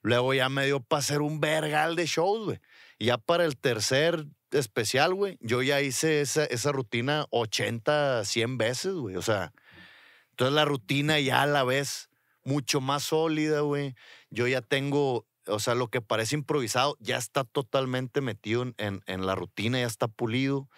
Luego 0.00 0.32
ya 0.32 0.48
me 0.48 0.64
dio 0.64 0.78
para 0.78 1.00
hacer 1.00 1.22
un 1.22 1.40
vergal 1.40 1.96
de 1.96 2.06
shows, 2.06 2.44
güey. 2.44 2.60
Y 3.00 3.06
ya 3.06 3.18
para 3.18 3.44
el 3.44 3.56
tercer 3.56 4.26
especial, 4.52 5.12
güey, 5.12 5.38
yo 5.40 5.60
ya 5.60 5.80
hice 5.80 6.20
esa, 6.20 6.44
esa 6.44 6.70
rutina 6.70 7.26
80, 7.30 8.24
100 8.24 8.58
veces, 8.58 8.94
güey. 8.94 9.16
O 9.16 9.22
sea, 9.22 9.52
entonces 10.36 10.54
la 10.54 10.64
rutina 10.64 11.18
ya 11.20 11.42
a 11.42 11.46
la 11.46 11.64
vez 11.64 12.10
mucho 12.44 12.80
más 12.80 13.04
sólida, 13.04 13.60
güey. 13.60 13.94
Yo 14.30 14.46
ya 14.46 14.60
tengo, 14.62 15.26
o 15.46 15.58
sea, 15.60 15.74
lo 15.74 15.88
que 15.88 16.00
parece 16.02 16.36
improvisado 16.36 16.96
ya 17.00 17.16
está 17.16 17.44
totalmente 17.44 18.20
metido 18.20 18.62
en, 18.78 19.02
en- 19.06 19.26
la 19.26 19.34
rutina, 19.34 19.80
ya 19.80 19.86
está 19.86 20.08
pulido. 20.08 20.68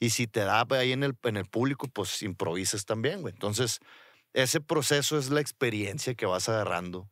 Y 0.00 0.10
si 0.10 0.26
te 0.28 0.40
da 0.40 0.64
ahí 0.70 0.92
en 0.92 1.02
el, 1.02 1.16
en 1.24 1.36
el 1.36 1.46
público, 1.46 1.88
pues 1.88 2.22
improvisas 2.22 2.84
también, 2.86 3.20
güey. 3.22 3.34
Entonces, 3.34 3.80
ese 4.34 4.60
proceso 4.60 5.18
es 5.18 5.30
la 5.30 5.40
experiencia 5.40 6.14
que 6.14 6.26
vas 6.26 6.48
agarrando 6.48 7.10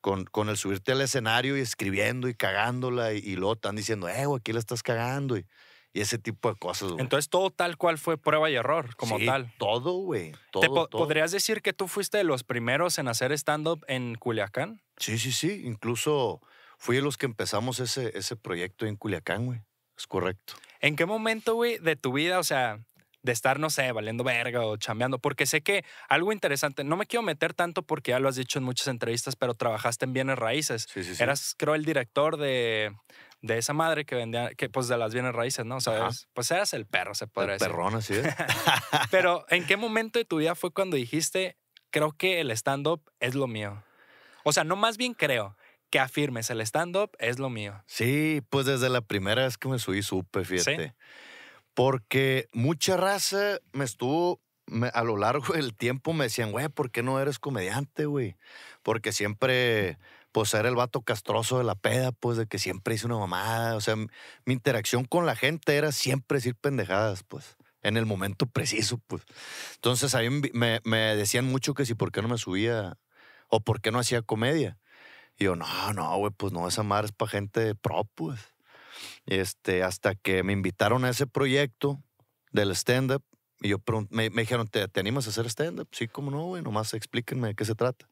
con, 0.00 0.24
con 0.24 0.48
el 0.48 0.56
subirte 0.56 0.92
al 0.92 1.00
escenario 1.02 1.56
y 1.56 1.60
escribiendo 1.60 2.28
y 2.28 2.34
cagándola 2.34 3.12
y, 3.14 3.18
y 3.18 3.36
luego 3.36 3.54
están 3.54 3.76
diciendo, 3.76 4.08
eh, 4.08 4.26
güey, 4.26 4.38
aquí 4.40 4.52
la 4.52 4.60
estás 4.60 4.82
cagando 4.82 5.36
y, 5.36 5.46
y 5.92 6.00
ese 6.00 6.18
tipo 6.18 6.48
de 6.52 6.58
cosas, 6.58 6.90
güey. 6.90 7.00
Entonces 7.02 7.28
todo 7.28 7.50
tal 7.50 7.76
cual 7.76 7.98
fue 7.98 8.16
prueba 8.16 8.48
y 8.50 8.54
error, 8.54 8.94
como 8.96 9.18
Sí, 9.18 9.26
tal. 9.26 9.52
Todo, 9.58 9.92
güey. 9.94 10.32
Todo, 10.52 10.60
¿Te 10.62 10.68
po- 10.68 10.86
todo. 10.88 11.02
¿Podrías 11.02 11.32
decir 11.32 11.62
que 11.62 11.72
tú 11.72 11.88
fuiste 11.88 12.18
de 12.18 12.24
los 12.24 12.44
primeros 12.44 12.98
en 12.98 13.08
hacer 13.08 13.32
stand-up 13.32 13.84
en 13.88 14.14
Culiacán? 14.14 14.80
Sí, 14.98 15.18
sí, 15.18 15.32
sí. 15.32 15.62
Incluso 15.64 16.40
fui 16.78 16.96
de 16.96 17.02
los 17.02 17.16
que 17.16 17.26
empezamos 17.26 17.80
ese, 17.80 18.16
ese 18.16 18.36
proyecto 18.36 18.86
en 18.86 18.96
Culiacán, 18.96 19.46
güey. 19.46 19.60
Es 19.96 20.06
correcto. 20.06 20.54
¿En 20.80 20.96
qué 20.96 21.06
momento, 21.06 21.54
güey, 21.54 21.78
de 21.78 21.96
tu 21.96 22.12
vida, 22.12 22.38
o 22.38 22.44
sea, 22.44 22.78
de 23.22 23.32
estar, 23.32 23.58
no 23.60 23.68
sé, 23.68 23.92
valiendo 23.92 24.24
verga 24.24 24.64
o 24.64 24.76
chambeando? 24.78 25.18
Porque 25.18 25.44
sé 25.44 25.60
que 25.60 25.84
algo 26.08 26.32
interesante, 26.32 26.84
no 26.84 26.96
me 26.96 27.04
quiero 27.04 27.22
meter 27.22 27.52
tanto 27.52 27.82
porque 27.82 28.12
ya 28.12 28.18
lo 28.20 28.28
has 28.30 28.36
dicho 28.36 28.58
en 28.58 28.64
muchas 28.64 28.86
entrevistas, 28.86 29.36
pero 29.36 29.52
trabajaste 29.54 30.06
en 30.06 30.14
bienes 30.14 30.38
raíces. 30.38 30.86
Sí, 30.90 31.04
sí, 31.04 31.14
sí. 31.14 31.22
Eras, 31.22 31.54
creo, 31.58 31.74
el 31.74 31.84
director 31.84 32.38
de, 32.38 32.96
de 33.42 33.58
esa 33.58 33.72
madre 33.72 34.04
que 34.04 34.14
vendía, 34.14 34.50
que 34.54 34.68
pues 34.68 34.86
de 34.88 34.98
las 34.98 35.12
bienes 35.14 35.34
raíces, 35.34 35.64
¿no? 35.64 35.76
O 35.76 35.80
sea, 35.80 35.96
eras- 35.96 36.28
pues 36.34 36.50
eras 36.50 36.72
el 36.74 36.86
perro, 36.86 37.14
se 37.14 37.26
podría 37.26 37.54
El 37.54 37.58
decir. 37.58 37.72
perrón, 37.72 37.94
así 37.94 38.14
es. 38.14 38.26
Pero, 39.10 39.44
¿en 39.48 39.66
qué 39.66 39.76
momento 39.76 40.18
de 40.18 40.24
tu 40.24 40.38
vida 40.38 40.54
fue 40.54 40.70
cuando 40.72 40.96
dijiste, 40.96 41.56
creo 41.90 42.12
que 42.12 42.40
el 42.40 42.50
stand-up 42.50 43.02
es 43.20 43.34
lo 43.34 43.46
mío? 43.46 43.82
O 44.44 44.52
sea, 44.52 44.64
no 44.64 44.76
más 44.76 44.96
bien 44.96 45.14
creo, 45.14 45.56
que 45.90 45.98
afirmes, 45.98 46.50
el 46.50 46.60
stand-up 46.60 47.10
es 47.18 47.38
lo 47.38 47.50
mío. 47.50 47.82
Sí, 47.86 48.42
pues 48.50 48.66
desde 48.66 48.88
la 48.90 49.00
primera 49.00 49.42
vez 49.44 49.58
que 49.58 49.68
me 49.68 49.78
subí 49.78 50.02
supe, 50.02 50.44
fíjate. 50.44 50.94
Porque 51.74 52.48
mucha 52.52 52.96
raza 52.96 53.58
me 53.72 53.84
estuvo, 53.84 54.40
me- 54.66 54.90
a 54.92 55.02
lo 55.04 55.16
largo 55.16 55.54
del 55.54 55.74
tiempo 55.74 56.12
me 56.12 56.24
decían, 56.24 56.52
güey, 56.52 56.68
¿por 56.68 56.90
qué 56.90 57.02
no 57.02 57.20
eres 57.20 57.38
comediante, 57.38 58.06
güey? 58.06 58.36
Porque 58.82 59.12
siempre, 59.12 59.98
pues, 60.32 60.54
era 60.54 60.68
el 60.68 60.76
vato 60.76 61.02
castroso 61.02 61.58
de 61.58 61.64
la 61.64 61.74
peda, 61.74 62.12
pues, 62.12 62.36
de 62.38 62.46
que 62.46 62.58
siempre 62.58 62.94
hice 62.94 63.06
una 63.06 63.18
mamada. 63.18 63.76
O 63.76 63.80
sea, 63.80 63.96
mi 63.96 64.08
interacción 64.54 65.04
con 65.04 65.26
la 65.26 65.36
gente 65.36 65.76
era 65.76 65.92
siempre 65.92 66.38
decir 66.38 66.54
pendejadas, 66.56 67.22
pues, 67.24 67.56
en 67.82 67.96
el 67.96 68.06
momento 68.06 68.46
preciso, 68.46 68.98
pues. 69.06 69.22
Entonces, 69.76 70.14
ahí 70.14 70.30
me, 70.30 70.50
me- 70.52 70.80
me 70.84 70.98
decían 71.16 71.46
mucho 71.46 71.74
que 71.74 71.86
si 71.86 71.94
por 71.94 72.12
qué 72.12 72.22
no 72.22 72.28
me 72.28 72.38
subía 72.38 72.98
o 73.48 73.60
por 73.60 73.80
qué 73.80 73.90
no 73.92 73.98
hacía 74.00 74.22
comedia. 74.22 74.78
Y 75.38 75.44
yo, 75.46 75.56
no, 75.56 75.66
no, 75.94 76.16
güey, 76.18 76.32
pues 76.36 76.52
no, 76.52 76.68
esa 76.68 76.82
madre 76.84 77.06
es 77.06 77.12
para 77.12 77.30
gente 77.30 77.74
pro, 77.76 78.04
pues. 78.14 78.40
Este, 79.26 79.82
hasta 79.82 80.14
que 80.14 80.42
me 80.42 80.52
invitaron 80.52 81.04
a 81.04 81.10
ese 81.10 81.26
proyecto 81.26 82.02
del 82.52 82.70
stand-up. 82.72 83.24
Y 83.62 83.68
yo 83.68 83.78
me, 84.08 84.30
me 84.30 84.42
dijeron, 84.42 84.68
¿te, 84.68 84.88
te 84.88 85.00
animas 85.00 85.26
a 85.26 85.30
hacer 85.30 85.46
stand-up? 85.50 85.88
Sí, 85.92 86.08
cómo 86.08 86.30
no, 86.30 86.44
güey, 86.46 86.62
nomás 86.62 86.94
explíquenme 86.94 87.48
de 87.48 87.54
qué 87.54 87.64
se 87.64 87.74
trata. 87.74 88.08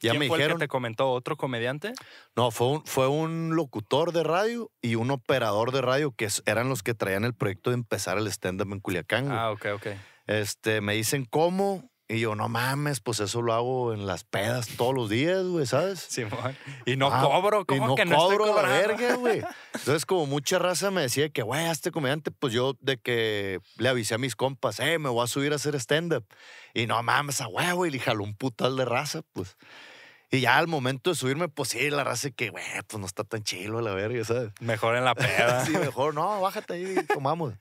Ya 0.00 0.10
¿Quién 0.10 0.20
me 0.20 0.28
fue 0.28 0.36
el 0.36 0.40
dijeron, 0.40 0.58
que 0.58 0.64
te 0.64 0.68
comentó? 0.68 1.10
¿Otro 1.10 1.36
comediante? 1.36 1.92
no, 2.36 2.50
fue 2.50 2.68
un, 2.68 2.86
fue 2.86 3.08
un 3.08 3.56
locutor 3.56 4.12
de 4.12 4.22
radio 4.22 4.70
y 4.80 4.94
un 4.94 5.10
operador 5.10 5.72
de 5.72 5.80
radio 5.80 6.12
que 6.12 6.28
eran 6.46 6.68
los 6.68 6.82
que 6.82 6.94
traían 6.94 7.24
el 7.24 7.34
proyecto 7.34 7.70
de 7.70 7.74
empezar 7.74 8.18
el 8.18 8.26
stand-up 8.28 8.72
en 8.72 8.80
Culiacán. 8.80 9.26
güey. 9.26 9.36
Ah, 9.36 9.50
ok, 9.50 9.66
ok. 9.74 9.86
Este, 10.26 10.80
me 10.80 10.94
dicen, 10.94 11.24
¿cómo? 11.24 11.90
Y 12.10 12.20
yo, 12.20 12.34
no 12.34 12.48
mames, 12.48 13.00
pues 13.00 13.20
eso 13.20 13.42
lo 13.42 13.52
hago 13.52 13.92
en 13.92 14.06
las 14.06 14.24
pedas 14.24 14.68
todos 14.78 14.94
los 14.94 15.10
días, 15.10 15.44
güey, 15.44 15.66
¿sabes? 15.66 16.00
Simón. 16.00 16.56
Y 16.86 16.96
no 16.96 17.12
Ah, 17.12 17.20
cobro, 17.22 17.60
y 17.60 17.64
¿cómo 17.66 17.88
no 17.88 17.94
que 17.96 18.06
no 18.06 18.16
cobro 18.16 18.46
estoy 18.46 18.62
la 18.62 18.68
verga, 18.68 19.14
güey. 19.16 19.42
Entonces, 19.74 20.06
como 20.06 20.24
mucha 20.24 20.58
raza 20.58 20.90
me 20.90 21.02
decía 21.02 21.28
que, 21.28 21.42
güey, 21.42 21.66
a 21.66 21.70
este 21.70 21.90
comediante, 21.90 22.30
pues 22.30 22.54
yo 22.54 22.78
de 22.80 22.96
que 22.96 23.60
le 23.76 23.88
avisé 23.90 24.14
a 24.14 24.18
mis 24.18 24.36
compas, 24.36 24.80
eh, 24.80 24.98
me 24.98 25.10
voy 25.10 25.22
a 25.22 25.26
subir 25.26 25.52
a 25.52 25.56
hacer 25.56 25.74
stand-up. 25.76 26.24
Y 26.72 26.86
no 26.86 27.02
mames, 27.02 27.42
a 27.42 27.48
huevo, 27.48 27.84
y 27.84 27.90
le 27.90 27.98
jaló 27.98 28.24
un 28.24 28.34
putal 28.34 28.76
de 28.78 28.86
raza, 28.86 29.20
pues. 29.34 29.58
Y 30.30 30.40
ya 30.40 30.56
al 30.56 30.66
momento 30.66 31.10
de 31.10 31.16
subirme, 31.16 31.48
pues 31.48 31.68
sí, 31.70 31.90
la 31.90 32.04
raza 32.04 32.30
que, 32.30 32.48
güey, 32.48 32.64
pues 32.86 32.98
no 32.98 33.06
está 33.06 33.24
tan 33.24 33.42
chilo 33.44 33.82
la 33.82 33.92
verga, 33.92 34.24
¿sabes? 34.24 34.50
Mejor 34.60 34.96
en 34.96 35.04
la 35.04 35.14
peda. 35.14 35.66
Sí, 35.66 35.72
mejor, 35.72 36.14
no, 36.14 36.40
bájate 36.40 36.72
ahí 36.72 36.96
y 37.00 37.02
tomamos. 37.06 37.52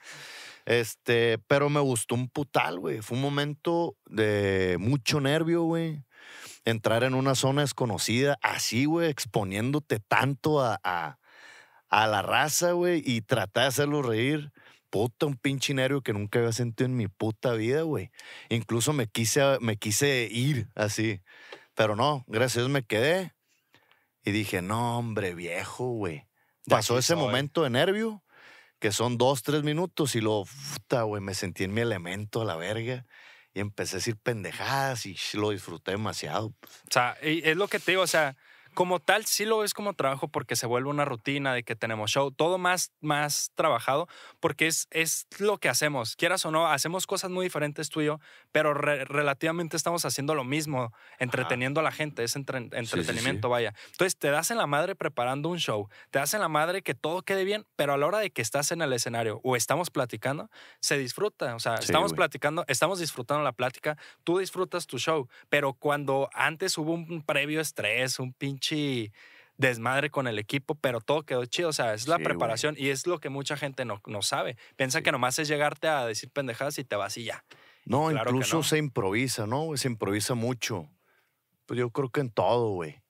Este, 0.68 1.38
pero 1.48 1.70
me 1.70 1.80
gustó 1.80 2.16
un 2.16 2.28
putal, 2.28 2.78
güey. 2.78 3.02
Fue 3.02 3.16
un 3.16 3.24
momento 3.24 3.96
de 4.06 4.76
mucho 4.82 5.22
nervio, 5.22 5.64
güey. 5.64 6.04
Entrar 6.66 7.06
en 7.06 7.14
una 7.14 7.36
zona 7.36 7.62
desconocida, 7.62 8.38
así, 8.42 8.84
güey, 8.84 9.10
exponiéndote 9.10 10.02
tanto 10.02 10.60
a, 10.62 10.78
a, 10.84 11.20
a 11.90 12.08
la 12.08 12.22
raza, 12.22 12.74
güey, 12.74 13.02
y 13.06 13.22
tratar 13.22 13.64
de 13.64 13.68
hacerlo 13.70 14.02
reír. 14.02 14.52
Puta, 14.90 15.26
un 15.26 15.38
pinche 15.38 15.74
nervio 15.74 16.02
que 16.02 16.12
nunca 16.12 16.40
había 16.40 16.52
sentido 16.52 16.86
en 16.88 16.98
mi 16.98 17.08
puta 17.08 17.54
vida, 17.54 17.84
güey. 17.84 18.12
Incluso 18.50 18.92
me 18.92 19.08
quise, 19.08 19.60
me 19.62 19.78
quise 19.78 20.28
ir 20.30 20.68
así. 20.76 21.22
Pero 21.76 21.96
no, 21.96 22.26
gracias 22.28 22.58
a 22.58 22.60
Dios 22.62 22.72
me 22.72 22.84
quedé. 22.84 23.34
Y 24.26 24.32
dije, 24.32 24.62
no, 24.62 24.98
hombre, 25.00 25.34
viejo, 25.34 25.92
güey. 25.92 26.28
Pasó 26.68 26.98
ese 26.98 27.16
soy. 27.16 27.16
momento 27.16 27.64
de 27.64 27.70
nervio, 27.70 28.22
que 28.80 28.92
son 28.92 29.18
dos, 29.18 29.44
tres 29.44 29.64
minutos, 29.64 30.16
y 30.16 30.22
luego, 30.22 30.46
puta, 30.74 31.04
güey, 31.04 31.22
me 31.22 31.34
sentí 31.34 31.64
en 31.64 31.74
mi 31.74 31.82
elemento 31.82 32.42
a 32.42 32.46
la 32.46 32.56
verga. 32.56 33.06
Y 33.54 33.60
empecé 33.60 33.96
a 33.96 34.00
decir 34.00 34.18
pendejadas 34.18 35.08
y 35.08 35.18
lo 35.34 35.50
disfruté 35.50 35.92
demasiado. 35.92 36.54
pues. 36.60 36.74
O 36.76 36.92
sea, 36.92 37.18
es 37.22 37.58
lo 37.58 37.68
que 37.68 37.80
te 37.80 37.92
digo, 37.92 38.04
o 38.04 38.08
sea, 38.08 38.36
como 38.78 39.00
tal, 39.00 39.26
sí 39.26 39.44
lo 39.44 39.58
ves 39.58 39.74
como 39.74 39.94
trabajo 39.96 40.28
porque 40.28 40.56
se 40.56 40.68
vuelve 40.68 40.92
una 40.92 41.04
rutina 41.04 41.52
de 41.56 41.64
que 41.64 41.76
tenemos 41.76 42.12
show, 42.12 42.30
todo 42.30 42.60
más, 42.60 42.92
más 43.02 43.50
trabajado, 43.56 44.08
porque 44.40 44.68
es, 44.68 44.88
es 44.92 45.26
lo 45.40 45.58
que 45.58 45.68
hacemos. 45.68 46.16
Quieras 46.16 46.46
o 46.46 46.52
no, 46.52 46.68
hacemos 46.68 47.08
cosas 47.08 47.32
muy 47.32 47.44
diferentes 47.44 47.90
tú 47.90 48.02
y 48.02 48.06
yo, 48.06 48.20
pero 48.52 48.76
re- 48.76 49.04
relativamente 49.06 49.76
estamos 49.78 50.06
haciendo 50.06 50.36
lo 50.36 50.44
mismo, 50.44 50.94
entreteniendo 51.18 51.80
a 51.80 51.84
la 51.84 51.92
gente, 51.92 52.24
es 52.24 52.36
entre- 52.36 52.70
entretenimiento, 52.72 53.50
vaya. 53.50 53.74
Entonces 53.94 54.16
te 54.16 54.30
das 54.30 54.52
en 54.52 54.60
la 54.60 54.68
madre 54.68 54.94
preparando 54.96 55.50
un 55.50 55.58
show, 55.58 55.90
te 56.12 56.20
das 56.20 56.36
en 56.36 56.42
la 56.42 56.48
madre 56.48 56.84
que 56.84 56.94
todo 56.94 57.24
quede 57.24 57.46
bien, 57.46 57.66
pero 57.78 57.94
a 57.94 57.98
la 57.98 58.06
hora 58.06 58.20
de 58.20 58.30
que 58.30 58.44
estás 58.44 58.72
en 58.72 58.84
el 58.84 58.94
escenario 58.94 59.42
o 59.44 59.56
estamos 59.56 59.90
platicando, 59.90 60.52
se 60.82 61.00
disfruta. 61.00 61.56
O 61.56 61.60
sea, 61.60 61.78
Sí, 61.78 61.86
estamos 61.86 62.12
güey. 62.12 62.18
platicando, 62.18 62.64
estamos 62.68 63.00
disfrutando 63.00 63.44
la 63.44 63.54
plática, 63.54 63.98
tú 64.24 64.38
disfrutas 64.38 64.86
tu 64.86 65.00
show, 65.00 65.28
pero 65.50 65.74
cuando 65.74 66.30
antes 66.32 66.78
hubo 66.78 66.92
un 66.94 67.24
previo 67.24 67.60
estrés, 67.60 68.20
un 68.20 68.34
pinche 68.34 68.67
desmadre 69.58 70.10
con 70.12 70.28
el 70.28 70.38
equipo, 70.40 70.76
pero 70.76 71.02
todo 71.02 71.24
quedó 71.24 71.46
chido, 71.46 71.70
o 71.70 71.74
sea, 71.74 71.94
es 71.94 72.08
la 72.08 72.18
Sí, 72.18 72.24
preparación 72.24 72.76
y 72.78 72.90
es 72.90 73.08
lo 73.08 73.20
que 73.20 73.30
mucha 73.30 73.58
gente 73.58 73.86
no, 73.86 74.02
no 74.06 74.22
sabe. 74.22 74.58
Piensa 74.76 75.02
que 75.02 75.12
nomás 75.12 75.40
es 75.40 75.48
llegarte 75.48 75.88
a 75.88 76.06
decir 76.06 76.30
pendejadas 76.32 76.78
y 76.80 76.84
te 76.84 76.96
vas 76.96 77.18
y 77.18 77.24
ya. 77.24 77.44
No, 77.86 78.10
Claro 78.10 78.32
incluso 78.32 78.58
no. 78.58 78.64
se 78.64 78.78
improvisa, 78.78 79.48
¿no? 79.48 79.76
Se 79.78 79.88
improvisa 79.88 80.36
mucho. 80.36 80.90
Pues 81.66 81.80
yo 81.80 81.90
creo 81.92 82.10
que 82.10 82.22
en 82.22 82.32
todo, 82.32 82.70
güey. 82.72 83.02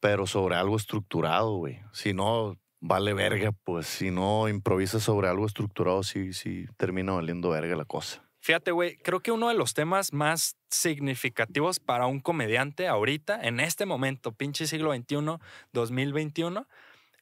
Pero 0.00 0.26
sobre 0.26 0.56
algo 0.56 0.76
estructurado, 0.76 1.56
güey. 1.56 1.80
Si 1.92 2.12
no, 2.14 2.58
vale 2.80 3.14
verga, 3.14 3.52
pues. 3.64 3.86
Si 3.86 4.10
no 4.10 4.48
improvisas 4.48 5.02
sobre 5.02 5.28
algo 5.28 5.46
estructurado, 5.46 6.02
sí, 6.02 6.32
sí 6.32 6.66
termina 6.76 7.12
valiendo 7.12 7.50
verga 7.50 7.76
la 7.76 7.84
cosa. 7.84 8.28
Fíjate, 8.42 8.72
güey, 8.72 8.96
creo 8.96 9.20
que 9.20 9.30
uno 9.30 9.48
de 9.48 9.54
los 9.54 9.72
temas 9.72 10.12
más 10.12 10.56
significativos 10.68 11.78
para 11.78 12.06
un 12.06 12.18
comediante 12.18 12.88
ahorita, 12.88 13.40
en 13.40 13.60
este 13.60 13.86
momento, 13.86 14.32
pinche 14.32 14.66
siglo 14.66 14.92
XXI, 14.92 15.38
2021, 15.72 16.66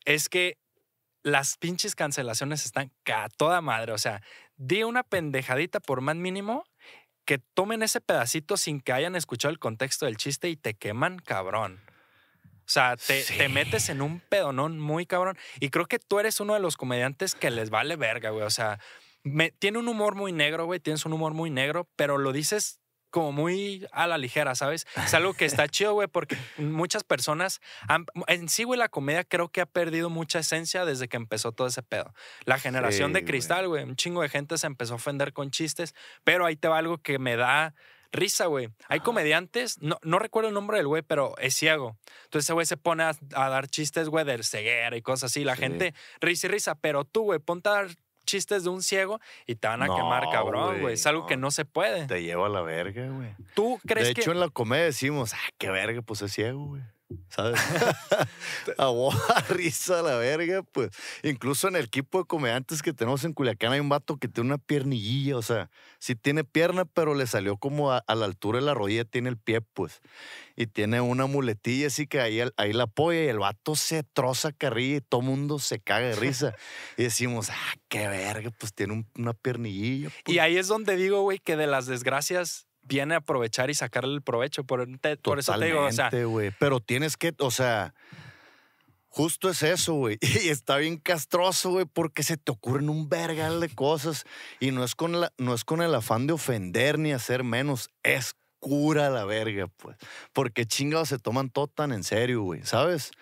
es 0.06 0.30
que 0.30 0.56
las 1.22 1.59
pinches 1.59 1.94
cancelaciones 1.94 2.64
están 2.64 2.90
a 3.12 3.28
toda 3.28 3.61
madre. 3.61 3.92
O 3.92 3.98
sea, 3.98 4.22
di 4.56 4.83
una 4.83 5.02
pendejadita 5.02 5.78
por 5.78 6.00
más 6.00 6.16
mínimo 6.16 6.64
que 7.26 7.37
tomen 7.37 7.83
ese 7.83 8.00
pedacito 8.00 8.56
sin 8.56 8.80
que 8.80 8.94
hayan 8.94 9.14
escuchado 9.14 9.52
el 9.52 9.59
contexto 9.59 10.06
del 10.06 10.16
chiste 10.16 10.48
y 10.48 10.56
te 10.56 10.72
queman, 10.72 11.18
cabrón. 11.18 11.83
O 12.66 12.72
sea, 12.72 12.96
te, 12.96 13.22
Sí. 13.24 13.37
te 13.37 13.50
metes 13.50 13.90
en 13.90 14.00
un 14.00 14.20
pedonón 14.20 14.80
muy 14.80 15.04
cabrón. 15.04 15.37
Y 15.59 15.68
creo 15.68 15.85
que 15.85 15.98
tú 15.98 16.18
eres 16.18 16.40
uno 16.40 16.54
de 16.54 16.61
los 16.61 16.78
comediantes 16.78 17.35
que 17.35 17.50
les 17.50 17.68
vale 17.68 17.96
verga, 17.96 18.30
güey. 18.30 18.44
O 18.44 18.50
sea, 18.50 18.78
me- 19.22 19.50
tiene 19.52 19.78
un 19.78 19.88
humor 19.88 20.14
muy 20.14 20.33
negro, 20.33 20.64
güey. 20.66 20.80
Tienes 20.80 21.04
un 21.06 21.12
humor 21.12 21.33
muy 21.35 21.50
negro, 21.50 21.88
pero 21.96 22.18
lo 22.18 22.33
dices 22.33 22.78
como 23.11 23.33
muy 23.33 23.88
a 23.90 24.06
la 24.06 24.18
ligera, 24.18 24.54
¿sabes? 24.54 24.87
Es 25.04 25.14
algo 25.14 25.35
que 25.35 25.44
está 25.44 25.66
chido, 25.68 25.94
güey, 25.94 26.06
porque 26.06 26.37
muchas 26.59 27.02
personas... 27.02 27.61
han- 27.88 28.06
en 28.28 28.48
sí, 28.48 28.62
güey, 28.62 28.78
la 28.78 28.88
comedia 28.88 29.24
creo 29.24 29.48
que 29.48 29.61
ha 29.61 29.66
perdido 29.66 30.11
mucha 30.11 30.38
esencia 30.38 30.85
desde 30.85 31.09
que 31.09 31.16
empezó 31.16 31.50
todo 31.50 31.66
ese 31.66 31.83
pedo. 31.83 32.14
La 32.44 32.59
generación 32.61 33.09
Sí, 33.11 33.14
de 33.14 33.24
cristal, 33.24 33.66
güey. 33.66 33.83
Un 33.83 33.96
chingo 33.96 34.22
de 34.22 34.28
gente 34.28 34.56
se 34.59 34.68
empezó 34.68 34.92
a 34.92 34.96
ofender 34.96 35.33
con 35.33 35.50
chistes, 35.50 35.92
pero 36.22 36.46
ahí 36.46 36.54
te 36.54 36.68
va 36.68 36.78
algo 36.78 36.98
que 36.98 37.18
me 37.18 37.35
da 37.35 37.74
risa, 38.12 38.46
güey. 38.46 38.68
Hay 38.88 39.00
comediantes, 39.00 39.83
no, 39.83 39.98
no 40.02 40.20
recuerdo 40.20 40.48
el 40.48 40.54
nombre 40.54 40.76
del 40.78 40.87
güey, 40.87 41.02
pero 41.02 41.37
es 41.38 41.54
ciego. 41.56 41.96
Entonces 42.26 42.46
ese 42.46 42.52
güey 42.52 42.66
se 42.66 42.76
pone 42.76 43.02
a, 43.02 43.12
a 43.35 43.48
dar 43.48 43.66
chistes, 43.66 44.09
güey, 44.09 44.24
de 44.24 44.40
ceguera 44.44 44.96
y 44.96 45.02
cosas 45.02 45.33
así. 45.33 45.42
La 45.42 45.56
Sí. 45.56 45.62
gente 45.62 45.94
risa 46.20 46.46
y 46.46 46.50
risa, 46.50 46.74
pero 46.76 47.04
tú, 47.04 47.22
güey, 47.22 47.40
ponte 47.40 47.68
a 47.70 47.72
dar 47.72 47.88
chistes 48.31 48.64
de 48.64 48.71
un 48.71 48.83
ciego 48.83 49.21
y 49.47 49.57
te 49.57 49.69
van 49.69 49.83
a 49.83 49.87
No, 49.87 49.97
quemar, 49.97 50.25
cabrón, 50.31 50.81
güey. 50.81 50.95
Es 50.95 51.07
algo 51.07 51.23
no. 51.23 51.27
que 51.27 51.37
no 51.37 51.51
se 51.51 51.64
puede. 51.64 52.07
Te 52.07 52.23
lleva 52.23 52.47
a 52.47 52.49
la 52.49 52.62
verga, 52.62 53.09
güey. 53.09 53.35
¿Tú 53.55 53.79
crees 53.87 54.07
De 54.07 54.12
hecho, 54.12 54.31
que...? 54.31 54.31
en 54.31 54.40
la 54.40 54.49
comedia 54.49 54.85
decimos, 54.85 55.35
ah, 55.35 55.49
qué 55.59 55.71
verga, 55.71 56.01
pues 56.03 56.23
es 56.23 56.33
ciego, 56.33 56.64
güey. 56.66 56.83
¿Sabes? 57.29 57.61
a 58.79 59.40
risa 59.49 60.01
a 60.01 60.03
la 60.03 60.16
verga, 60.16 60.62
pues. 60.62 60.90
Incluso 61.23 61.68
en 61.68 61.77
el 61.77 61.85
equipo 61.87 62.18
de 62.18 62.25
comediantes 62.25 62.83
que 62.83 62.92
tenemos 62.92 63.25
en 63.25 63.33
Culiacán 63.33 63.73
hay 63.73 63.81
un 63.81 63.88
vato 63.88 64.16
que 64.16 64.29
tiene 64.29 64.49
una 64.49 64.59
piernillilla, 64.59 65.37
o 65.37 65.42
sea, 65.42 65.70
sí 65.99 66.14
tiene 66.14 66.44
pierna, 66.44 66.85
pero 66.85 67.14
le 67.14 67.27
salió 67.27 67.57
como 67.57 67.92
a, 67.92 67.99
a 68.07 68.14
la 68.14 68.27
altura 68.27 68.59
de 68.59 68.64
la 68.66 68.75
rodilla, 68.75 69.05
tiene 69.05 69.29
el 69.29 69.37
pie, 69.38 69.61
pues. 69.61 70.01
Y 70.57 70.66
tiene 70.66 71.01
una 71.01 71.27
muletilla, 71.27 71.87
así 71.88 72.07
que 72.07 72.20
ahí, 72.20 72.40
ahí 72.57 72.73
la 72.73 72.85
apoya 72.85 73.25
y 73.25 73.29
el 73.29 73.38
vato 73.38 73.77
se 73.77 74.03
troza 74.03 74.53
carrilla 74.53 74.96
y 74.99 75.01
todo 75.01 75.23
mundo 75.23 75.59
se 75.59 75.81
caga 75.81 76.09
de 76.09 76.16
risa. 76.16 76.55
y 76.96 77.05
decimos, 77.05 77.51
ah, 77.51 77.75
qué 77.88 78.09
verga, 78.09 78.51
pues 78.51 78.75
tiene 78.75 78.92
un- 78.94 79.07
una 79.16 79.33
piernillilla. 79.35 80.11
pues. 80.25 80.35
Y 80.37 80.38
ahí 80.38 80.57
es 80.59 80.68
donde 80.68 80.96
digo, 80.96 81.23
güey, 81.23 81.38
que 81.38 81.57
de 81.57 81.66
las 81.66 81.87
desgracias 81.87 82.66
viene 82.90 83.14
a 83.14 83.18
aprovechar 83.18 83.70
y 83.70 83.74
sacarle 83.74 84.12
el 84.12 84.20
provecho. 84.22 84.64
Por, 84.64 84.85
te- 84.98 85.16
por 85.16 85.38
eso 85.38 85.53
te 85.61 85.66
digo, 85.66 85.79
o. 85.87 86.11
Pero 86.59 86.81
tienes 86.81 87.16
que, 87.16 87.33
o 87.38 87.50
sea, 87.53 87.94
justo 89.09 89.48
es 89.48 89.62
eso, 89.62 89.94
güey. 89.94 90.18
Y 90.44 90.48
está 90.48 90.76
bien 90.76 90.98
castroso, 90.98 91.70
güey, 91.70 91.87
porque 91.87 92.22
se 92.24 92.37
te 92.37 92.53
ocurren 92.53 92.90
un 92.90 93.09
vergal 93.09 93.61
de 93.61 93.68
cosas. 93.68 94.24
Y 94.59 94.72
no 94.72 94.85
es 94.85 94.94
con, 94.94 95.20
la, 95.20 95.33
no 95.38 95.55
es 95.55 95.64
con 95.64 95.81
el 95.81 95.94
afán 95.94 96.26
de 96.26 96.33
ofender 96.35 96.98
ni 96.98 97.12
hacer 97.12 97.44
menos. 97.44 97.90
Es 98.03 98.35
cura 98.59 99.09
la 99.09 99.24
verga, 99.24 99.68
pues. 99.68 99.96
Porque 100.33 100.66
chingados 100.66 101.09
se 101.09 101.18
toman 101.18 101.48
todo 101.48 101.68
tan 101.68 101.92
en 101.92 102.05
serio, 102.05 102.42
güey. 102.42 102.62
¿Sabes? 102.64 103.12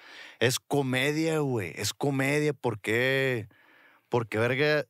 Es 0.40 0.58
comedia, 0.58 1.38
güey. 1.40 1.72
Es 1.76 1.92
comedia. 1.92 2.54
¿Por 2.54 2.80
qué? 2.80 3.48
Porque, 4.08 4.38
verga. 4.38 4.84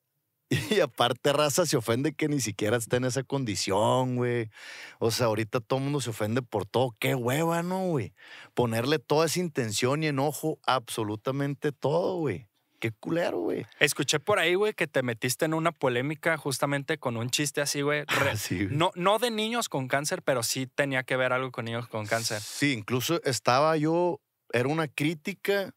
Y 0.70 0.80
aparte, 0.80 1.32
raza 1.32 1.66
se 1.66 1.76
ofende 1.76 2.12
que 2.14 2.28
ni 2.28 2.40
siquiera 2.40 2.76
está 2.76 2.96
en 2.96 3.04
esa 3.04 3.22
condición, 3.22 4.16
güey. 4.16 4.50
O 4.98 5.10
sea, 5.10 5.26
ahorita 5.26 5.60
todo 5.60 5.78
el 5.78 5.84
mundo 5.84 6.00
se 6.00 6.10
ofende 6.10 6.42
por 6.42 6.64
todo. 6.64 6.94
Qué 6.98 7.14
hueva, 7.14 7.62
¿no, 7.62 7.86
güey? 7.88 8.14
Ponerle 8.54 8.98
toda 8.98 9.26
esa 9.26 9.40
intención 9.40 10.02
y 10.02 10.06
enojo 10.08 10.58
a 10.66 10.74
absolutamente 10.76 11.72
todo, 11.72 12.16
güey. 12.16 12.48
qué 12.80 12.92
culero, 12.92 13.40
güey. 13.40 13.66
Escuché 13.80 14.20
por 14.20 14.38
ahí, 14.38 14.54
güey, 14.54 14.72
que 14.72 14.86
te 14.86 15.02
metiste 15.02 15.44
en 15.44 15.52
una 15.54 15.72
polémica 15.72 16.36
justamente 16.36 16.96
con 16.98 17.16
un 17.16 17.28
chiste 17.28 17.60
así, 17.60 17.82
güey. 17.82 18.04
Ah, 18.32 18.36
sí. 18.36 18.68
No, 18.70 18.90
no 18.94 19.18
de 19.18 19.30
niños 19.30 19.68
con 19.68 19.88
cáncer, 19.88 20.22
pero 20.22 20.42
sí 20.42 20.66
tenía 20.66 21.02
que 21.02 21.16
ver 21.16 21.32
algo 21.32 21.50
con 21.50 21.64
niños 21.66 21.88
con 21.88 22.06
cáncer. 22.06 22.40
Sí, 22.40 22.72
incluso 22.72 23.20
estaba 23.24 23.76
yo, 23.76 24.20
era 24.52 24.68
una 24.68 24.86
crítica 24.88 25.74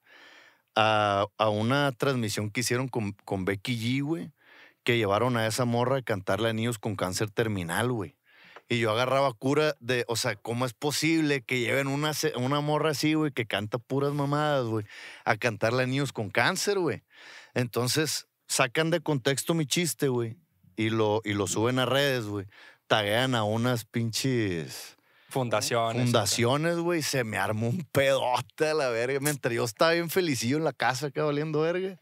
a, 0.76 1.26
a 1.38 1.50
una 1.50 1.92
transmisión 1.92 2.50
que 2.52 2.62
hicieron 2.62 2.88
con, 2.88 3.14
con 3.26 3.46
Becky 3.46 3.76
G, 3.78 4.04
güey, 4.04 4.32
que 4.84 4.98
llevaron 4.98 5.38
a 5.38 5.48
esa 5.48 5.66
morra 5.66 5.98
a 5.98 6.02
cantarle 6.02 6.50
a 6.50 6.54
niños 6.54 6.80
con 6.80 6.96
cáncer 6.96 7.30
terminal, 7.30 7.92
güey. 7.92 8.16
Y 8.70 8.80
yo 8.80 8.92
agarraba 8.92 9.34
cura 9.34 9.76
de, 9.82 10.06
o 10.08 10.16
sea, 10.16 10.36
¿cómo 10.36 10.66
es 10.66 10.74
posible 10.74 11.42
que 11.42 11.60
lleven 11.60 11.88
una, 11.88 12.14
una 12.38 12.62
morra 12.62 12.92
así, 12.92 13.16
güey, 13.16 13.32
que 13.32 13.46
canta 13.46 13.78
puras 13.78 14.14
mamadas, 14.14 14.66
güey, 14.66 14.86
a 15.26 15.36
cantarle 15.36 15.84
a 15.84 15.88
niños 15.88 16.14
con 16.14 16.30
cáncer, 16.30 16.80
güey? 16.80 17.04
Entonces, 17.54 18.28
sacan 18.48 18.90
de 18.90 19.02
contexto 19.02 19.54
mi 19.54 19.66
chiste, 19.66 20.08
güey, 20.08 20.38
y 20.78 20.90
lo, 20.90 21.22
y 21.26 21.34
lo 21.34 21.48
suben 21.48 21.80
a 21.80 21.86
redes, 21.86 22.26
güey. 22.26 22.46
Taguean 22.88 23.36
a 23.36 23.44
unas 23.44 23.84
pinches 23.84 24.98
Fundaciones. 25.32 26.04
fundaciones, 26.04 26.78
güey, 26.78 27.02
se 27.02 27.24
me 27.24 27.38
armó 27.38 27.70
un 27.70 27.88
pedote 27.92 28.68
a 28.70 28.74
la 28.74 28.90
verga. 28.90 29.20
Mientras 29.22 29.54
yo 29.54 29.64
estaba 29.64 29.92
bien 29.92 30.10
felicillo 30.10 30.58
en 30.58 30.66
la 30.66 30.74
casa 30.74 31.08
acá 31.08 31.24
valiendo 31.24 31.62
verga. 31.62 32.02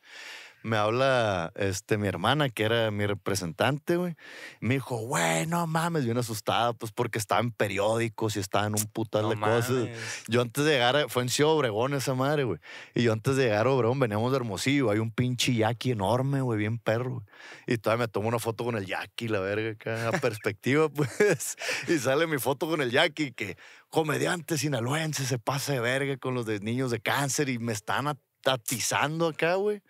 Me 0.61 0.75
habla 0.75 1.51
este, 1.55 1.97
mi 1.97 2.07
hermana, 2.07 2.49
que 2.49 2.63
era 2.63 2.91
mi 2.91 3.05
representante, 3.05 3.95
güey. 3.95 4.15
Me 4.59 4.73
dijo, 4.75 4.97
güey, 4.97 5.47
no 5.47 5.65
mames, 5.67 6.03
bien 6.03 6.17
asustada, 6.17 6.73
pues 6.73 6.91
porque 6.91 7.17
estaba 7.17 7.39
en 7.39 7.51
periódicos 7.51 8.35
y 8.35 8.39
estaba 8.39 8.67
en 8.67 8.73
un 8.73 8.85
putal 8.87 9.21
No 9.23 9.29
de 9.29 9.35
cosas. 9.39 9.69
mames. 9.69 10.23
Yo 10.27 10.41
antes 10.41 10.65
de 10.65 10.71
llegar, 10.71 11.05
fue 11.09 11.23
en 11.23 11.29
Ciudad 11.29 11.53
Obregón 11.53 11.93
esa 11.93 12.13
madre, 12.13 12.43
güey. 12.43 12.59
Y 12.93 13.03
yo 13.03 13.13
antes 13.13 13.37
de 13.37 13.43
llegar 13.45 13.67
a 13.67 13.69
Obregón 13.71 13.99
veníamos 13.99 14.31
de 14.31 14.37
Hermosillo. 14.37 14.91
Hay 14.91 14.99
un 14.99 15.11
pinche 15.11 15.53
yaqui 15.53 15.91
enorme, 15.91 16.41
güey, 16.41 16.59
bien 16.59 16.77
perro. 16.77 17.11
güey. 17.11 17.25
Y 17.67 17.77
todavía 17.77 18.05
me 18.05 18.07
tomo 18.09 18.27
una 18.27 18.39
foto 18.39 18.65
con 18.65 18.75
el 18.75 18.85
yaqui, 18.85 19.29
la 19.29 19.39
verga, 19.39 19.71
acá, 19.71 20.09
a 20.09 20.11
perspectiva, 20.19 20.89
pues. 20.93 21.55
Y 21.87 21.97
sale 21.99 22.27
mi 22.27 22.37
foto 22.37 22.67
con 22.67 22.81
el 22.81 22.91
yaqui, 22.91 23.31
que 23.31 23.57
comediante 23.89 24.57
sinaloense 24.57 25.25
se 25.25 25.39
pasa 25.39 25.71
de 25.73 25.79
verga 25.79 26.17
con 26.17 26.33
los 26.35 26.45
de 26.45 26.59
niños 26.59 26.91
de 26.91 26.99
cáncer 26.99 27.47
y 27.49 27.59
me 27.59 27.71
están 27.71 28.07
at- 28.07 28.17
atizando 28.45 29.27
acá, 29.27 29.55
güey. 29.55 29.81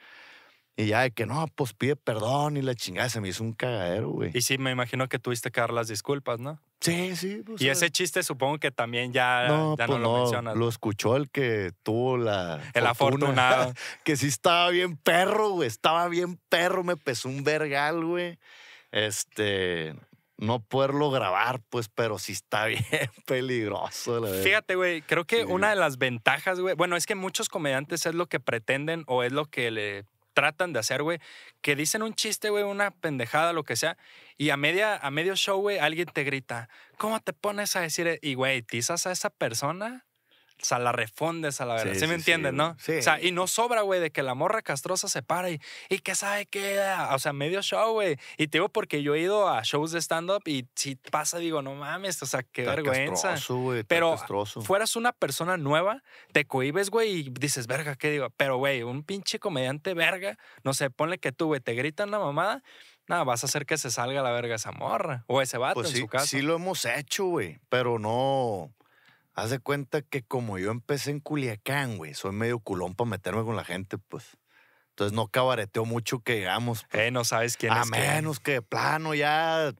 Y 0.79 0.85
ya 0.85 1.01
de 1.01 1.11
que 1.11 1.25
no, 1.25 1.45
pues 1.55 1.73
pide 1.73 1.97
perdón 1.97 2.55
y 2.55 2.61
la 2.61 2.73
chingada 2.73 3.09
se 3.09 3.19
me 3.19 3.27
hizo 3.27 3.43
un 3.43 3.51
cagadero, 3.51 4.11
güey. 4.11 4.31
Y 4.33 4.41
sí, 4.41 4.57
me 4.57 4.71
imagino 4.71 5.09
que 5.09 5.19
tuviste 5.19 5.51
que 5.51 5.59
dar 5.59 5.73
las 5.73 5.89
disculpas, 5.89 6.39
¿no? 6.39 6.57
Sí, 6.79 7.17
sí. 7.17 7.43
pues, 7.45 7.61
y 7.61 7.67
ese 7.67 7.89
chiste 7.91 8.23
supongo 8.23 8.59
que 8.59 8.71
también 8.71 9.11
ya 9.11 9.49
no, 9.49 9.75
ya 9.75 9.85
pues 9.87 9.99
no 9.99 10.03
lo 10.05 10.13
no, 10.13 10.21
mencionas. 10.21 10.55
lo 10.55 10.69
escuchó 10.69 11.17
el 11.17 11.29
que 11.29 11.73
tuvo 11.83 12.15
la 12.17 12.61
El 12.73 12.83
fortuna, 12.83 12.89
afortunado. 12.91 13.73
que 14.05 14.15
sí 14.15 14.27
estaba 14.27 14.69
bien 14.69 14.95
perro, 14.95 15.49
güey. 15.49 15.67
Estaba 15.67 16.07
bien 16.07 16.39
perro, 16.47 16.85
me 16.85 16.95
pesó 16.95 17.27
un 17.27 17.43
vergal, 17.43 18.05
güey. 18.05 18.39
Este, 18.93 19.95
no 20.37 20.61
poderlo 20.61 21.11
grabar, 21.11 21.59
pues, 21.69 21.89
pero 21.89 22.17
sí 22.19 22.31
está 22.31 22.65
bien 22.67 22.85
peligroso, 23.25 24.19
la. 24.19 24.29
Fíjate, 24.43 24.75
güey, 24.75 25.01
creo 25.01 25.25
que 25.25 25.39
Sí. 25.39 25.43
una 25.51 25.69
de 25.71 25.75
las 25.75 25.97
ventajas, 25.97 26.59
güey, 26.59 26.75
bueno, 26.75 26.95
es 26.95 27.05
que 27.05 27.15
muchos 27.15 27.49
comediantes 27.49 28.05
es 28.05 28.15
lo 28.15 28.27
que 28.27 28.39
pretenden 28.39 29.03
o 29.07 29.23
es 29.23 29.31
lo 29.33 29.45
que 29.45 29.71
le 29.71 30.05
tratan 30.39 30.71
de 30.71 30.79
hacer, 30.79 31.03
güey, 31.03 31.19
que 31.61 31.75
dicen 31.75 32.01
un 32.01 32.13
chiste, 32.13 32.49
güey, 32.49 32.63
una 32.63 32.91
pendejada, 32.91 33.51
lo 33.51 33.63
que 33.63 33.75
sea, 33.75 33.97
y 34.37 34.51
a 34.51 34.57
media 34.57 34.95
a 34.95 35.11
medio 35.11 35.35
show, 35.35 35.59
güey, 35.59 35.79
alguien 35.79 36.07
te 36.07 36.23
grita, 36.23 36.69
"¿Cómo 36.97 37.19
te 37.19 37.33
pones 37.33 37.75
a 37.75 37.81
decir?" 37.81 38.07
e-?" 38.07 38.19
Y 38.21 38.35
güey, 38.35 38.61
tizas 38.61 39.05
a 39.05 39.11
esa 39.11 39.29
persona, 39.29 40.05
o 40.61 40.65
sea, 40.65 40.77
la 40.79 40.91
refundes 40.91 41.61
a 41.61 41.65
la 41.65 41.75
verdad. 41.75 41.93
Sí, 41.93 41.99
¿Sí, 41.99 42.05
me 42.07 42.13
sí, 42.15 42.19
entiendes, 42.19 42.51
sí, 42.51 42.57
no? 42.57 42.75
güey. 42.87 42.99
O 42.99 43.01
sea, 43.01 43.17
Sí. 43.19 43.27
y 43.27 43.31
no 43.31 43.47
sobra, 43.47 43.81
güey, 43.81 43.99
de 44.01 44.11
que 44.11 44.23
la 44.23 44.33
morra 44.33 44.61
castrosa 44.61 45.07
se 45.07 45.21
para 45.21 45.49
y, 45.49 45.59
y 45.89 45.99
que 45.99 46.15
sabe 46.15 46.45
qué, 46.45 46.79
o 47.11 47.19
sea, 47.19 47.31
medio 47.33 47.61
show, 47.61 47.93
güey. 47.93 48.17
Y 48.37 48.47
te 48.47 48.57
digo 48.57 48.69
porque 48.69 49.01
yo 49.01 49.15
he 49.15 49.19
ido 49.21 49.47
a 49.47 49.61
shows 49.63 49.91
de 49.91 49.99
stand-up 50.01 50.41
y 50.45 50.65
si 50.75 50.95
pasa, 50.95 51.37
digo, 51.37 51.61
no 51.61 51.75
mames, 51.75 52.21
o 52.21 52.25
sea, 52.25 52.43
qué 52.43 52.63
vergüenza. 52.63 53.29
castroso, 53.31 53.55
güey, 53.57 53.79
está 53.79 53.87
Pero 53.95 54.11
castroso. 54.11 54.61
fueras 54.61 54.95
una 54.95 55.11
persona 55.13 55.57
nueva, 55.57 56.03
te 56.33 56.45
cohibes, 56.45 56.89
güey, 56.89 57.11
y 57.19 57.29
dices, 57.29 57.65
verga, 57.67 57.95
¿qué 57.95 58.09
digo? 58.11 58.29
Pero, 58.35 58.57
güey, 58.57 58.83
un 58.83 59.03
pinche 59.03 59.39
comediante 59.39 59.93
verga, 59.93 60.37
no 60.63 60.73
sé, 60.73 60.89
ponle 60.89 61.19
que 61.19 61.31
tú, 61.31 61.47
güey, 61.47 61.61
te 61.61 61.73
gritan 61.73 62.11
la 62.11 62.19
mamada, 62.19 62.63
nada, 63.07 63.23
vas 63.23 63.43
a 63.43 63.47
hacer 63.47 63.65
que 63.65 63.77
se 63.77 63.89
salga 63.91 64.21
la 64.21 64.31
verga 64.31 64.55
esa 64.55 64.71
morra 64.71 65.23
o 65.27 65.41
ese 65.41 65.57
vato 65.57 65.75
Pues 65.75 65.87
en 65.89 65.93
sí, 65.95 66.01
su 66.01 66.07
caso. 66.07 66.25
sí 66.27 66.41
lo 66.41 66.55
hemos 66.55 66.85
hecho, 66.85 67.25
güey, 67.25 67.59
pero 67.69 67.97
no... 67.97 68.71
Haz 69.43 69.49
de 69.51 69.59
cuenta 69.59 70.01
que 70.01 70.23
como 70.23 70.57
yo 70.57 70.71
empecé 70.71 71.11
en 71.11 71.19
Culiacán, 71.19 71.97
güey, 71.97 72.13
soy 72.13 72.31
medio 72.31 72.59
culón 72.59 72.95
para 72.95 73.09
meterme 73.09 73.43
con 73.43 73.55
la 73.55 73.63
gente, 73.63 73.97
pues. 73.97 74.37
Entonces 74.89 75.15
no 75.15 75.27
cabareteo 75.27 75.85
mucho 75.85 76.19
que 76.19 76.35
digamos. 76.35 76.85
pues. 76.89 77.03
Eh, 77.03 77.11
no 77.11 77.23
sabes 77.23 77.55
quién 77.57 77.71
A 77.71 77.81
es 77.83 77.89
quién. 77.89 78.01
menos 78.03 78.39
que 78.39 78.51
de 78.53 78.61
plano 78.61 79.13
ya, 79.15 79.73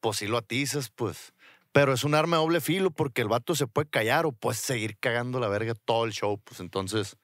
pues 0.00 0.16
si 0.18 0.26
lo 0.26 0.36
atizas, 0.38 0.90
pues. 0.90 1.32
Pero 1.70 1.92
es 1.94 2.04
un 2.04 2.14
arma 2.14 2.36
de 2.36 2.42
doble 2.42 2.60
filo 2.60 2.90
porque 2.90 3.22
el 3.22 3.28
vato 3.28 3.54
se 3.54 3.66
puede 3.66 3.88
callar 3.88 4.26
o 4.26 4.32
puedes 4.32 4.58
seguir 4.60 4.98
cagando 4.98 5.38
la 5.40 5.48
verga 5.48 5.74
todo 5.84 6.04
el 6.04 6.12
show, 6.12 6.38
pues 6.44 6.60
entonces 6.60 7.16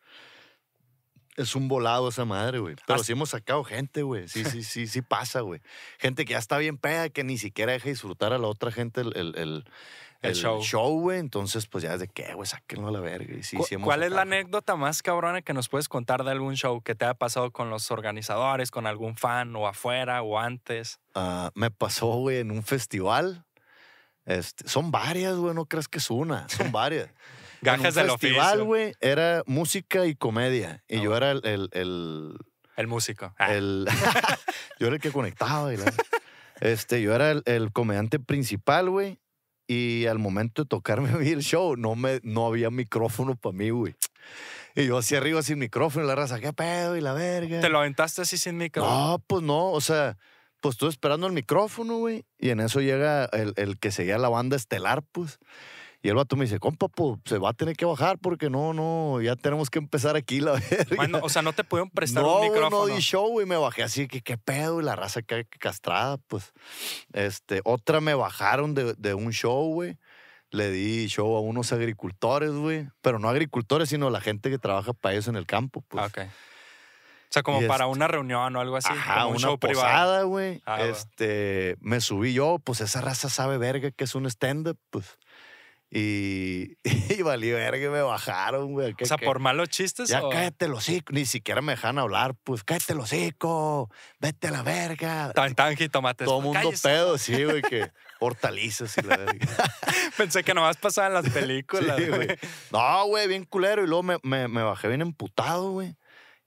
es 1.37 1.55
un 1.55 1.68
volado 1.68 2.09
esa 2.09 2.25
madre, 2.25 2.59
güey. 2.59 2.75
Pero 2.87 2.97
Hasta- 2.97 3.05
sí 3.07 3.12
hemos 3.12 3.31
sacado 3.31 3.62
gente, 3.62 4.03
güey. 4.03 4.27
Sí, 4.27 4.44
sí, 4.44 4.62
sí, 4.64 4.87
sí 4.88 5.03
pasa, 5.03 5.40
güey. 5.42 5.61
Gente 5.99 6.25
que 6.25 6.33
ya 6.33 6.38
está 6.38 6.59
bien 6.59 6.79
peda, 6.79 7.11
que 7.11 7.23
ni 7.25 7.38
siquiera 7.38 7.73
deja 7.73 7.88
disfrutar 7.88 8.33
a 8.33 8.38
la 8.38 8.49
otra 8.49 8.73
gente 8.73 9.03
el, 9.03 9.16
el, 9.16 9.37
el, 9.37 9.64
El 10.21 10.35
show. 10.35 10.61
show, 10.63 11.01
güey. 11.01 11.19
Entonces, 11.21 11.67
pues 11.67 11.85
ya 11.85 11.95
es 11.95 12.01
de 12.01 12.09
qué, 12.09 12.35
güey, 12.35 12.47
sáquenlo 12.47 12.89
a 12.89 12.91
la 12.91 13.01
verga. 13.01 13.35
Y 13.37 13.43
sí, 13.45 13.57
Cu- 13.57 13.65
sí 13.65 13.77
¿Cuál 13.77 14.03
es 14.03 14.11
la 14.11 14.23
anécdota 14.23 14.75
más 14.77 15.01
cabrona 15.03 15.43
que 15.43 15.55
nos 15.55 15.69
puedes 15.69 15.89
contar 15.89 16.25
de 16.25 16.31
algún 16.33 16.57
show 16.57 16.83
que 16.83 16.95
te 16.97 17.05
haya 17.05 17.15
pasado 17.15 17.53
con 17.53 17.71
los 17.71 17.91
organizadores, 17.93 18.71
con 18.73 18.87
algún 18.87 19.17
fan 19.17 19.55
o 19.55 19.69
afuera 19.69 20.23
o 20.23 20.39
antes? 20.39 20.99
Ah, 21.15 21.51
me 21.55 21.71
pasó, 21.71 22.07
güey, 22.17 22.39
en 22.39 22.51
un 22.51 22.63
festival. 22.65 23.45
Este, 24.27 24.69
son 24.69 24.91
varias, 24.91 25.37
güey, 25.37 25.55
no 25.55 25.65
creas 25.67 25.89
que 25.89 25.99
es 25.99 26.11
una, 26.11 26.49
son 26.49 26.71
varias. 26.73 27.09
Gajes 27.63 27.95
del 27.95 28.11
festival, 28.11 28.63
güey, 28.65 28.93
era 29.01 29.43
música 29.47 30.05
y 30.07 30.15
comedia. 30.15 30.85
Y 30.89 30.99
Ah, 30.99 31.03
yo 31.03 31.17
era 31.17 31.31
el, 31.33 31.41
el, 31.45 31.69
el, 31.73 32.39
El 32.77 32.87
músico. 32.89 33.35
Ah, 33.39 33.53
el- 33.55 33.87
yo 34.79 34.87
era 34.89 34.97
el 34.97 35.01
que 35.03 35.11
conectaba. 35.13 35.73
y 35.73 35.77
la- 35.77 35.93
este, 36.61 37.01
yo 37.03 37.15
era 37.15 37.31
el, 37.31 37.43
el 37.47 37.73
comediante 37.73 38.19
principal, 38.19 38.91
güey. 38.91 39.19
Y 39.69 40.07
al 40.07 40.19
momento 40.19 40.63
de 40.63 40.69
tocarme 40.69 41.11
a 41.13 41.17
mí 41.17 41.29
el 41.29 41.43
show, 41.43 41.77
no, 41.77 41.95
me, 41.95 42.19
no 42.25 42.47
había 42.47 42.71
micrófono 42.71 43.37
para 43.37 43.53
mí, 43.53 43.71
güey. 43.71 43.95
Y 44.75 44.87
yo 44.87 44.99
así 44.99 45.15
arriba 45.15 45.43
sin 45.43 45.59
micrófono, 45.59 46.05
y 46.05 46.09
la 46.09 46.15
raza, 46.15 46.41
¿qué 46.41 46.53
pedo? 46.53 46.97
Y 46.97 47.01
la 47.01 47.13
verga. 47.13 47.61
¿Te 47.61 47.69
lo 47.69 47.79
aventaste 47.79 48.23
así 48.23 48.39
sin 48.39 48.57
micro? 48.57 48.83
No, 48.83 49.23
pues 49.27 49.43
no, 49.43 49.71
o 49.71 49.81
sea, 49.81 50.17
pues 50.61 50.75
estuve 50.75 50.91
esperando 50.91 51.27
el 51.27 51.33
micrófono, 51.33 51.99
güey. 51.99 52.25
Y 52.39 52.51
en 52.51 52.61
eso 52.61 52.81
llega 52.81 53.27
el, 53.27 53.53
el 53.57 53.79
que 53.79 53.91
seguía 53.91 54.19
la 54.19 54.29
banda 54.29 54.57
estelar, 54.57 55.03
pues. 55.13 55.39
Y 56.01 56.09
el 56.09 56.15
vato 56.15 56.37
me 56.37 56.45
dice, 56.45 56.61
compa, 56.61 56.87
pues 56.89 57.19
se 57.25 57.39
va 57.39 57.51
a 57.51 57.53
tener 57.55 57.77
que 57.77 57.85
bajar 57.85 58.19
porque 58.19 58.49
no, 58.51 58.73
no, 58.73 59.21
ya 59.21 59.35
tenemos 59.35 59.69
que 59.69 59.81
empezar 59.81 60.15
aquí 60.15 60.41
la 60.41 60.53
verga. 60.71 60.97
Bueno, 60.97 61.19
o 61.23 61.29
sea, 61.29 61.43
no 61.43 61.53
te 61.53 61.65
pudieron 61.65 61.91
prestar 61.91 62.23
no, 62.23 62.37
un 62.37 62.43
micrófono. 62.53 62.87
no 62.87 62.95
di 62.95 63.01
show, 63.01 63.29
güey, 63.31 63.47
me 63.47 63.57
bajé 63.57 63.83
así, 63.83 64.07
que 64.07 64.21
qué 64.21 64.39
pedo, 64.39 64.81
y 64.81 64.85
la 64.85 64.95
raza 64.95 65.23
que 65.23 65.45
castrada, 65.59 66.17
pues. 66.29 66.53
Este, 67.13 67.63
otra 67.65 68.01
me 68.01 68.15
bajaron 68.15 68.75
de, 68.75 68.95
de 68.95 69.15
un 69.15 69.33
show, 69.33 69.73
güey. 69.73 69.99
Le 70.51 70.71
di 70.71 71.09
show 71.09 71.37
a 71.37 71.41
unos 71.41 71.73
agricultores, 71.73 72.53
güey. 72.53 72.89
Pero 73.03 73.19
no 73.19 73.29
agricultores, 73.29 73.89
sino 73.91 74.09
la 74.09 74.21
gente 74.21 74.51
que 74.51 74.59
trabaja 74.59 74.93
para 74.95 75.15
ellos 75.15 75.29
en 75.29 75.37
el 75.37 75.47
campo, 75.47 75.83
pues. 75.89 76.05
Ah, 76.05 76.07
ok. 76.07 76.19
O 76.27 77.31
sea, 77.31 77.43
como 77.43 77.61
Y 77.61 77.67
para 77.67 77.85
este- 77.85 77.97
una 77.97 78.09
reunión 78.09 78.57
o 78.57 78.61
algo 78.61 78.77
así. 78.77 78.89
Ajá, 78.91 79.15
como 79.25 79.31
un 79.31 79.37
una 79.37 79.49
show 79.49 79.59
posada, 79.59 80.23
güey. 80.23 80.63
Ah, 80.65 80.81
este, 80.85 81.77
me 81.81 82.01
subí 82.01 82.33
yo, 82.33 82.59
pues 82.65 82.81
esa 82.81 83.03
raza 83.03 83.29
sabe 83.29 83.59
verga 83.59 83.91
que 83.91 84.05
es 84.05 84.15
un 84.15 84.25
stand-up, 84.27 84.79
pues. 84.89 85.19
Y, 85.90 86.77
y 86.85 87.22
valí 87.22 87.51
verga, 87.51 87.90
me 87.90 88.03
bajaron, 88.03 88.72
güey. 88.72 88.92
O 88.92 88.96
¿qué- 88.96 89.07
sea, 89.07 89.16
qué? 89.16 89.24
por 89.24 89.38
malos 89.38 89.68
chistes. 89.70 90.09
Ya 90.09 90.22
o- 90.22 90.29
cállate 90.31 90.66
el 90.66 90.74
hocico, 90.74 91.12
ni 91.12 91.24
siquiera 91.27 91.61
me 91.62 91.72
dejan 91.72 91.98
hablar, 91.98 92.35
pues 92.44 92.62
cállate 92.64 92.92
el 92.92 93.01
hocico, 93.01 93.90
vete 94.20 94.48
a 94.48 94.51
la 94.51 94.62
verga. 94.62 95.33
Tan, 95.33 95.55
tan 95.55 95.77
jitomates. 95.77 96.27
Todo 96.27 96.40
mundo 96.42 96.61
Cállese. 96.61 96.88
pedo, 96.88 97.16
sí, 97.18 97.42
güey, 97.44 97.62
que 97.62 97.90
hortalizas 98.20 98.96
y 98.98 99.03
la 99.03 99.16
verga. 99.16 99.46
Pensé 100.16 100.44
que 100.44 100.53
nomás 100.55 100.77
pasaba 100.77 101.07
en 101.09 101.14
las 101.14 101.29
películas. 101.31 101.96
Sí, 101.96 102.09
güey. 102.09 102.29
No, 102.72 103.07
güey, 103.07 103.27
bien 103.29 103.44
culero. 103.44 103.83
Y 103.83 103.87
luego 103.87 104.03
me, 104.03 104.16
me, 104.22 104.46
me 104.48 104.62
bajé 104.62 104.88
bien 104.88 105.01
emputado, 105.01 105.70
güey. 105.72 105.96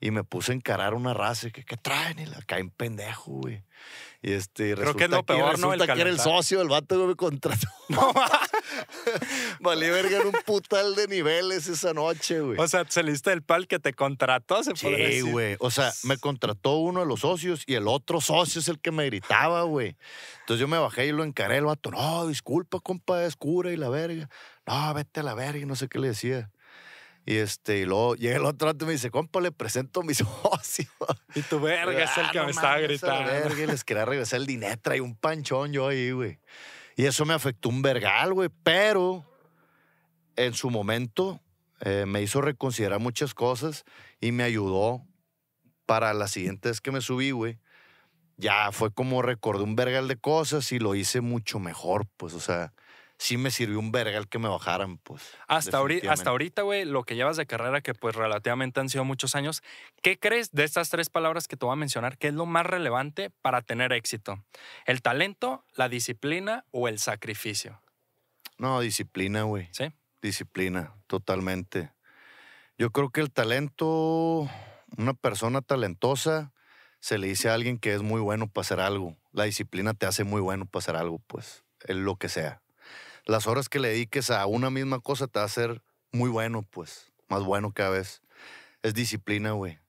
Y 0.04 0.10
me 0.12 0.23
puse 0.23 0.51
a 0.51 0.56
encarar 0.56 0.95
una 0.95 1.13
raza 1.13 1.47
y 1.47 1.51
que, 1.51 1.63
¿qué 1.63 1.77
traen? 1.77 2.17
Y 2.19 2.25
la 2.25 2.41
caen 2.47 2.71
pendejo, 2.71 3.34
güey. 3.34 3.63
Y 4.24 4.34
este, 4.34 4.76
Creo 4.76 4.96
que 4.96 5.06
es 5.06 5.10
lo 5.10 5.18
resulta 5.18 5.34
peor, 5.34 5.60
¿no? 5.60 5.74
El 5.74 5.80
resulta 5.80 5.96
que 5.96 6.02
era 6.02 6.10
el 6.12 6.20
socio, 6.20 6.62
el 6.62 6.68
vato 6.68 7.08
me 7.08 7.16
contrató. 7.16 7.68
No, 7.90 8.14
Valí 9.60 9.90
verga 9.90 10.22
en 10.22 10.28
un 10.28 10.36
putal 10.46 10.96
de 10.96 11.08
niveles 11.08 11.68
esa 11.68 11.94
noche, 11.94 12.40
güey. 12.40 12.58
o 12.58 12.66
sea, 12.68 12.86
saliste 12.88 13.32
del 13.32 13.42
pal 13.42 13.68
que 13.68 13.80
te 13.80 13.94
contrató, 13.94 14.64
se 14.64 14.74
Sí, 14.76 15.22
güey. 15.22 15.58
O 15.60 15.70
sea, 15.70 15.92
me 16.04 16.18
contrató 16.18 16.78
uno 16.78 17.02
de 17.02 17.06
los 17.06 17.22
socios 17.22 17.63
y 17.65 17.74
el 17.74 17.90
otro 17.90 18.22
socio 18.22 18.62
es 18.62 18.69
el 18.69 18.80
que 18.80 18.92
me 18.92 19.06
gritaba, 19.08 19.63
güey. 19.63 19.98
Entonces 20.42 20.62
yo 20.62 20.69
me 20.69 20.78
bajé 20.78 21.08
y 21.08 21.12
lo 21.12 21.26
encaré 21.26 21.58
el 21.58 21.65
vato. 21.65 21.92
No, 21.92 22.28
disculpa, 22.28 22.80
compa, 22.80 23.26
es 23.26 23.36
cura 23.36 23.74
y 23.74 23.78
la 23.78 23.90
verga. 23.90 24.30
No, 24.65 24.94
vete 24.94 25.19
a 25.19 25.24
la 25.24 25.34
verga 25.34 25.60
y 25.60 25.65
no 25.65 25.76
sé 25.76 25.90
qué 25.90 26.00
le 26.00 26.10
decía. 26.10 26.50
Y 27.26 27.36
este, 27.38 27.80
y 27.80 27.86
luego 27.86 28.15
llega 28.15 28.38
el 28.38 28.46
otro 28.46 28.67
rato 28.67 28.86
y 28.86 28.88
me 28.88 28.94
dice, 28.94 29.12
compa, 29.12 29.40
le 29.42 29.52
presento 29.52 30.02
a 30.02 30.04
mi 30.04 30.13
socio. 30.13 30.86
Y 31.36 31.42
tu 31.44 31.60
verga 31.60 32.04
es 32.04 32.17
el 32.17 32.26
Ah, 32.26 32.30
que 32.32 32.40
no 32.40 32.46
me 32.46 32.52
estaba 32.52 32.80
gritando. 32.80 33.32
verga, 33.32 33.63
y 33.63 33.67
les 33.67 33.84
quería 33.84 34.06
regresar 34.06 34.40
el 34.42 34.48
dinero, 34.48 34.76
traía 34.82 35.04
un 35.04 35.15
panchón 35.15 35.72
yo 35.72 35.88
ahí, 35.88 36.12
güey. 36.12 36.40
Y 36.96 37.06
eso 37.06 37.24
me 37.26 37.34
afectó 37.34 37.69
un 37.69 37.82
vergal, 37.82 38.34
güey. 38.34 38.50
Pero 38.63 39.26
en 40.36 40.54
su 40.54 40.69
momento 40.69 41.40
eh, 41.82 42.06
me 42.08 42.22
hizo 42.22 42.42
reconsiderar 42.42 43.00
muchas 43.00 43.34
cosas 43.34 43.86
y 44.19 44.32
me 44.32 44.44
ayudó 44.44 45.06
para 45.86 46.13
la 46.13 46.28
siguiente 46.28 46.69
vez 46.69 46.82
que 46.82 46.92
me 46.92 47.02
subí, 47.02 47.32
güey. 47.32 47.60
Ya 48.38 48.72
fue 48.72 48.92
como 48.92 49.22
recordé 49.22 49.63
un 49.63 49.76
vergal 49.76 50.08
de 50.08 50.15
cosas 50.17 50.72
y 50.72 50.80
lo 50.80 50.96
hice 50.96 51.22
mucho 51.22 51.60
mejor, 51.60 52.08
pues, 52.17 52.34
o 52.34 52.40
sea, 52.40 52.74
sí 53.22 53.38
me 53.38 53.52
sirvió 53.52 53.78
un 53.78 53.92
vergal 53.92 54.28
que 54.28 54.40
me 54.40 54.50
bajaran, 54.50 54.98
pues. 54.98 55.22
Hasta, 55.48 55.78
ahorita, 55.78 56.12
hasta 56.12 56.32
ahorita, 56.32 56.63
güey, 56.63 56.86
lo 56.86 57.04
que 57.04 57.15
llevas 57.15 57.38
de 57.38 57.46
carrera, 57.46 57.82
que 57.82 57.94
pues 57.94 58.15
relativamente 58.15 58.80
han 58.80 58.90
sido 58.90 59.06
muchos 59.06 59.36
años, 59.36 59.62
¿qué 60.02 60.17
crees 60.17 60.52
de 60.52 60.63
estas 60.63 60.90
tres 60.90 61.12
palabras 61.12 61.48
que 61.48 61.56
te 61.56 61.63
voy 61.63 61.74
a 61.74 61.76
mencionar? 61.76 62.17
¿Qué 62.17 62.30
es 62.30 62.34
lo 62.34 62.48
más 62.48 62.65
relevante 62.65 63.30
para 63.30 63.62
tener 63.62 63.94
éxito? 63.94 64.44
¿El 64.88 65.04
talento, 65.04 65.63
la 65.76 65.88
disciplina 65.88 66.65
o 66.72 66.88
el 66.88 66.98
sacrificio? 66.98 67.80
No, 68.58 68.80
disciplina, 68.80 69.44
güey. 69.44 69.69
¿Sí? 69.72 69.92
Disciplina, 70.24 70.96
totalmente. 71.06 71.92
Yo 72.80 72.90
creo 72.90 73.12
que 73.12 73.22
el 73.22 73.32
talento, 73.32 74.50
una 74.98 75.13
persona 75.13 75.62
talentosa, 75.62 76.54
se 77.00 77.19
le 77.19 77.28
dice 77.28 77.50
a 77.50 77.54
alguien 77.54 77.78
que 77.78 77.94
es 77.94 78.02
muy 78.02 78.19
bueno 78.19 78.48
para 78.48 78.63
hacer 78.63 78.80
algo. 78.80 79.15
La 79.32 79.44
disciplina 79.44 79.94
te 79.94 80.08
hace 80.08 80.24
muy 80.24 80.42
bueno 80.42 80.65
para 80.65 80.82
hacer 80.82 80.96
algo, 80.96 81.19
pues, 81.28 81.63
en 81.86 82.04
lo 82.04 82.15
que 82.15 82.28
sea. 82.28 82.62
Las 83.26 83.48
horas 83.48 83.69
que 83.69 83.80
le 83.80 83.90
dediques 83.90 84.30
a 84.32 84.46
una 84.46 84.69
misma 84.69 85.00
cosa 85.00 85.28
te 85.28 85.40
va 85.40 85.44
a 85.44 85.46
hacer 85.46 85.82
muy 86.12 86.30
bueno, 86.30 86.63
pues, 86.69 87.12
más 87.30 87.44
bueno 87.44 87.72
cada 87.74 87.92
vez. 87.92 88.22
Es 88.84 88.94
disciplina, 88.94 89.52
güey. 89.52 89.80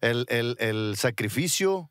El, 0.00 0.26
el- 0.28 0.56
el 0.60 0.96
sacrificio, 0.96 1.90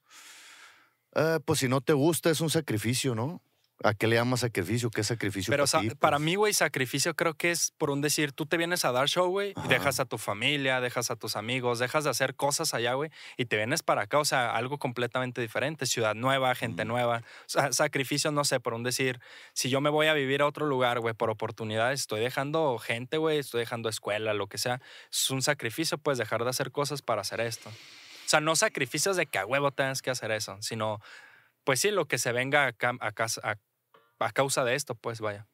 eh, 1.15 1.39
pues 1.45 1.59
si 1.59 1.67
no 1.67 1.81
te 1.81 1.93
gusta, 1.93 2.29
es 2.29 2.41
un 2.41 2.49
sacrificio, 2.49 3.15
¿no? 3.15 3.41
¿A 3.83 3.93
qué 3.93 4.07
le 4.07 4.15
llamas 4.15 4.39
sacrificio? 4.39 4.89
¿Qué 4.89 5.03
sacrificio 5.03 5.51
Pero 5.51 5.65
para 5.67 5.81
ti, 5.81 5.89
para 5.95 6.17
pues? 6.17 6.25
mí, 6.25 6.33
güey, 6.35 6.53
sacrificio 6.53 7.15
creo 7.15 7.35
que 7.35 7.51
es 7.51 7.71
por 7.77 7.91
un 7.91 8.01
decir, 8.01 8.31
tú 8.31 8.47
te 8.47 8.57
vienes 8.57 8.85
a 8.85 8.91
dar 8.91 9.07
show, 9.07 9.29
güey, 9.29 9.53
y 9.63 9.67
dejas 9.67 9.99
a 9.99 10.05
tu 10.05 10.17
familia, 10.17 10.81
dejas 10.81 11.11
a 11.11 11.15
tus 11.15 11.35
amigos, 11.35 11.77
dejas 11.77 12.03
de 12.03 12.09
hacer 12.09 12.33
cosas 12.35 12.73
allá, 12.73 12.95
güey, 12.95 13.11
y 13.37 13.45
te 13.45 13.55
vienes 13.55 13.83
para 13.83 14.01
acá, 14.01 14.17
o 14.17 14.25
sea, 14.25 14.55
algo 14.55 14.79
completamente 14.79 15.41
diferente, 15.41 15.85
ciudad 15.85 16.15
nueva, 16.15 16.55
gente 16.55 16.81
Ujú. 16.83 16.89
nueva. 16.93 17.19
O 17.19 17.49
sea, 17.49 17.71
sacrificio, 17.71 18.31
no 18.31 18.45
sé, 18.45 18.59
por 18.59 18.73
un 18.73 18.81
decir, 18.81 19.19
si 19.53 19.69
yo 19.69 19.79
me 19.79 19.91
voy 19.91 20.07
a 20.07 20.13
vivir 20.15 20.41
a 20.41 20.47
otro 20.47 20.65
lugar, 20.65 20.99
güey, 20.99 21.13
por 21.13 21.29
oportunidades, 21.29 21.99
estoy 22.01 22.21
dejando 22.21 22.79
gente, 22.79 23.17
güey, 23.17 23.37
estoy 23.37 23.59
dejando 23.59 23.89
escuela, 23.89 24.33
lo 24.33 24.47
que 24.47 24.57
sea. 24.57 24.81
Es 25.11 25.29
un 25.29 25.43
sacrificio, 25.43 25.99
pues, 25.99 26.17
dejar 26.17 26.43
de 26.43 26.49
hacer 26.49 26.71
cosas 26.71 27.03
para 27.03 27.21
hacer 27.21 27.41
esto. 27.41 27.69
O 27.69 28.29
sea, 28.29 28.41
no 28.41 28.55
sacrificios 28.55 29.15
de 29.17 29.27
que 29.27 29.37
a 29.37 29.45
huevo 29.45 29.71
tengas 29.71 30.01
que 30.01 30.09
hacer 30.09 30.31
eso, 30.31 30.57
sino, 30.61 30.99
pues 31.63 31.81
sí, 31.81 31.91
lo 31.91 32.05
que 32.07 32.17
se 32.17 32.31
venga 32.31 32.65
a, 32.67 32.73
a 32.99 33.11
casa- 33.11 33.41
a- 33.43 33.57
a 34.19 34.31
causa 34.31 34.63
de 34.63 34.75
esto, 34.75 34.95
pues 34.95 35.19
vaya. 35.21 35.47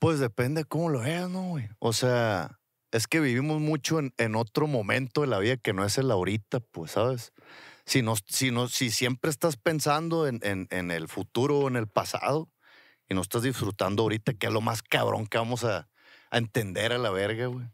Pues 0.00 0.18
depende 0.20 0.60
de 0.62 0.64
cómo 0.64 0.88
lo 0.88 1.00
veas, 1.00 1.28
¿no, 1.28 1.42
güey? 1.42 1.68
O 1.80 1.92
sea, 1.92 2.58
es 2.92 3.06
que 3.06 3.20
vivimos 3.20 3.60
mucho 3.60 3.98
en, 3.98 4.12
en 4.16 4.36
otro 4.36 4.66
momento 4.66 5.22
de 5.22 5.26
la 5.26 5.38
vida 5.38 5.56
que 5.56 5.72
no 5.72 5.84
es 5.84 5.98
el 5.98 6.10
ahorita, 6.10 6.60
pues, 6.60 6.92
¿sabes? 6.92 7.32
Si, 7.84 8.02
no, 8.02 8.14
si, 8.26 8.50
no, 8.50 8.68
si 8.68 8.90
siempre 8.90 9.30
estás 9.30 9.56
pensando 9.56 10.26
en, 10.26 10.40
en- 10.42 10.68
en 10.70 10.90
el 10.90 11.08
futuro 11.08 11.58
o 11.58 11.68
en 11.68 11.76
el 11.76 11.88
pasado 11.88 12.48
y 13.08 13.14
no 13.14 13.22
estás 13.22 13.42
disfrutando 13.42 14.02
ahorita, 14.02 14.34
que 14.34 14.46
es 14.46 14.52
lo 14.52 14.60
más 14.60 14.82
cabrón 14.82 15.26
que 15.26 15.38
vamos 15.38 15.64
a, 15.64 15.88
a 16.30 16.38
entender 16.38 16.92
a 16.92 16.98
la 16.98 17.10
verga, 17.10 17.46
güey. 17.46 17.66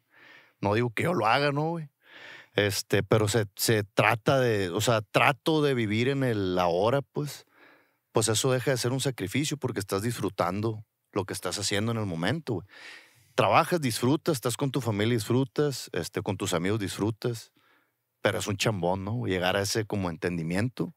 No 0.61 0.74
digo 0.74 0.90
que 0.90 1.02
yo 1.02 1.12
lo 1.14 1.26
haga, 1.26 1.52
¿no, 1.52 1.70
güey? 1.70 1.90
Este, 2.55 3.02
pero 3.02 3.28
se, 3.28 3.46
se 3.57 3.82
trata 3.82 4.38
de, 4.40 4.70
o 4.70 4.80
sea, 4.80 5.02
trato 5.02 5.61
de 5.61 5.74
vivir 5.74 6.09
en 6.09 6.22
el 6.24 6.59
ahora, 6.59 7.02
pues. 7.02 7.44
Pues 8.14 8.28
eso 8.28 8.52
deja 8.52 8.70
de 8.70 8.76
ser 8.76 8.92
un 8.92 9.00
sacrificio 9.00 9.56
porque 9.56 9.80
estás 9.80 10.02
disfrutando 10.02 10.84
lo 11.10 11.24
que 11.24 11.32
estás 11.32 11.58
haciendo 11.58 11.90
en 11.90 11.98
el 11.98 12.06
momento, 12.06 12.54
güey. 12.54 12.66
Trabajas, 13.34 13.80
disfrutas, 13.80 14.36
estás 14.36 14.56
con 14.56 14.70
tu 14.70 14.80
familia, 14.80 15.14
disfrutas, 15.16 15.90
este, 15.92 16.22
con 16.22 16.36
tus 16.36 16.54
amigos 16.54 16.78
disfrutas, 16.78 17.52
pero 18.22 18.38
es 18.38 18.46
un 18.46 18.56
chambón, 18.56 19.04
¿no? 19.04 19.26
Llegar 19.26 19.56
a 19.56 19.62
ese 19.62 19.84
como 19.84 20.10
entendimiento. 20.10 20.94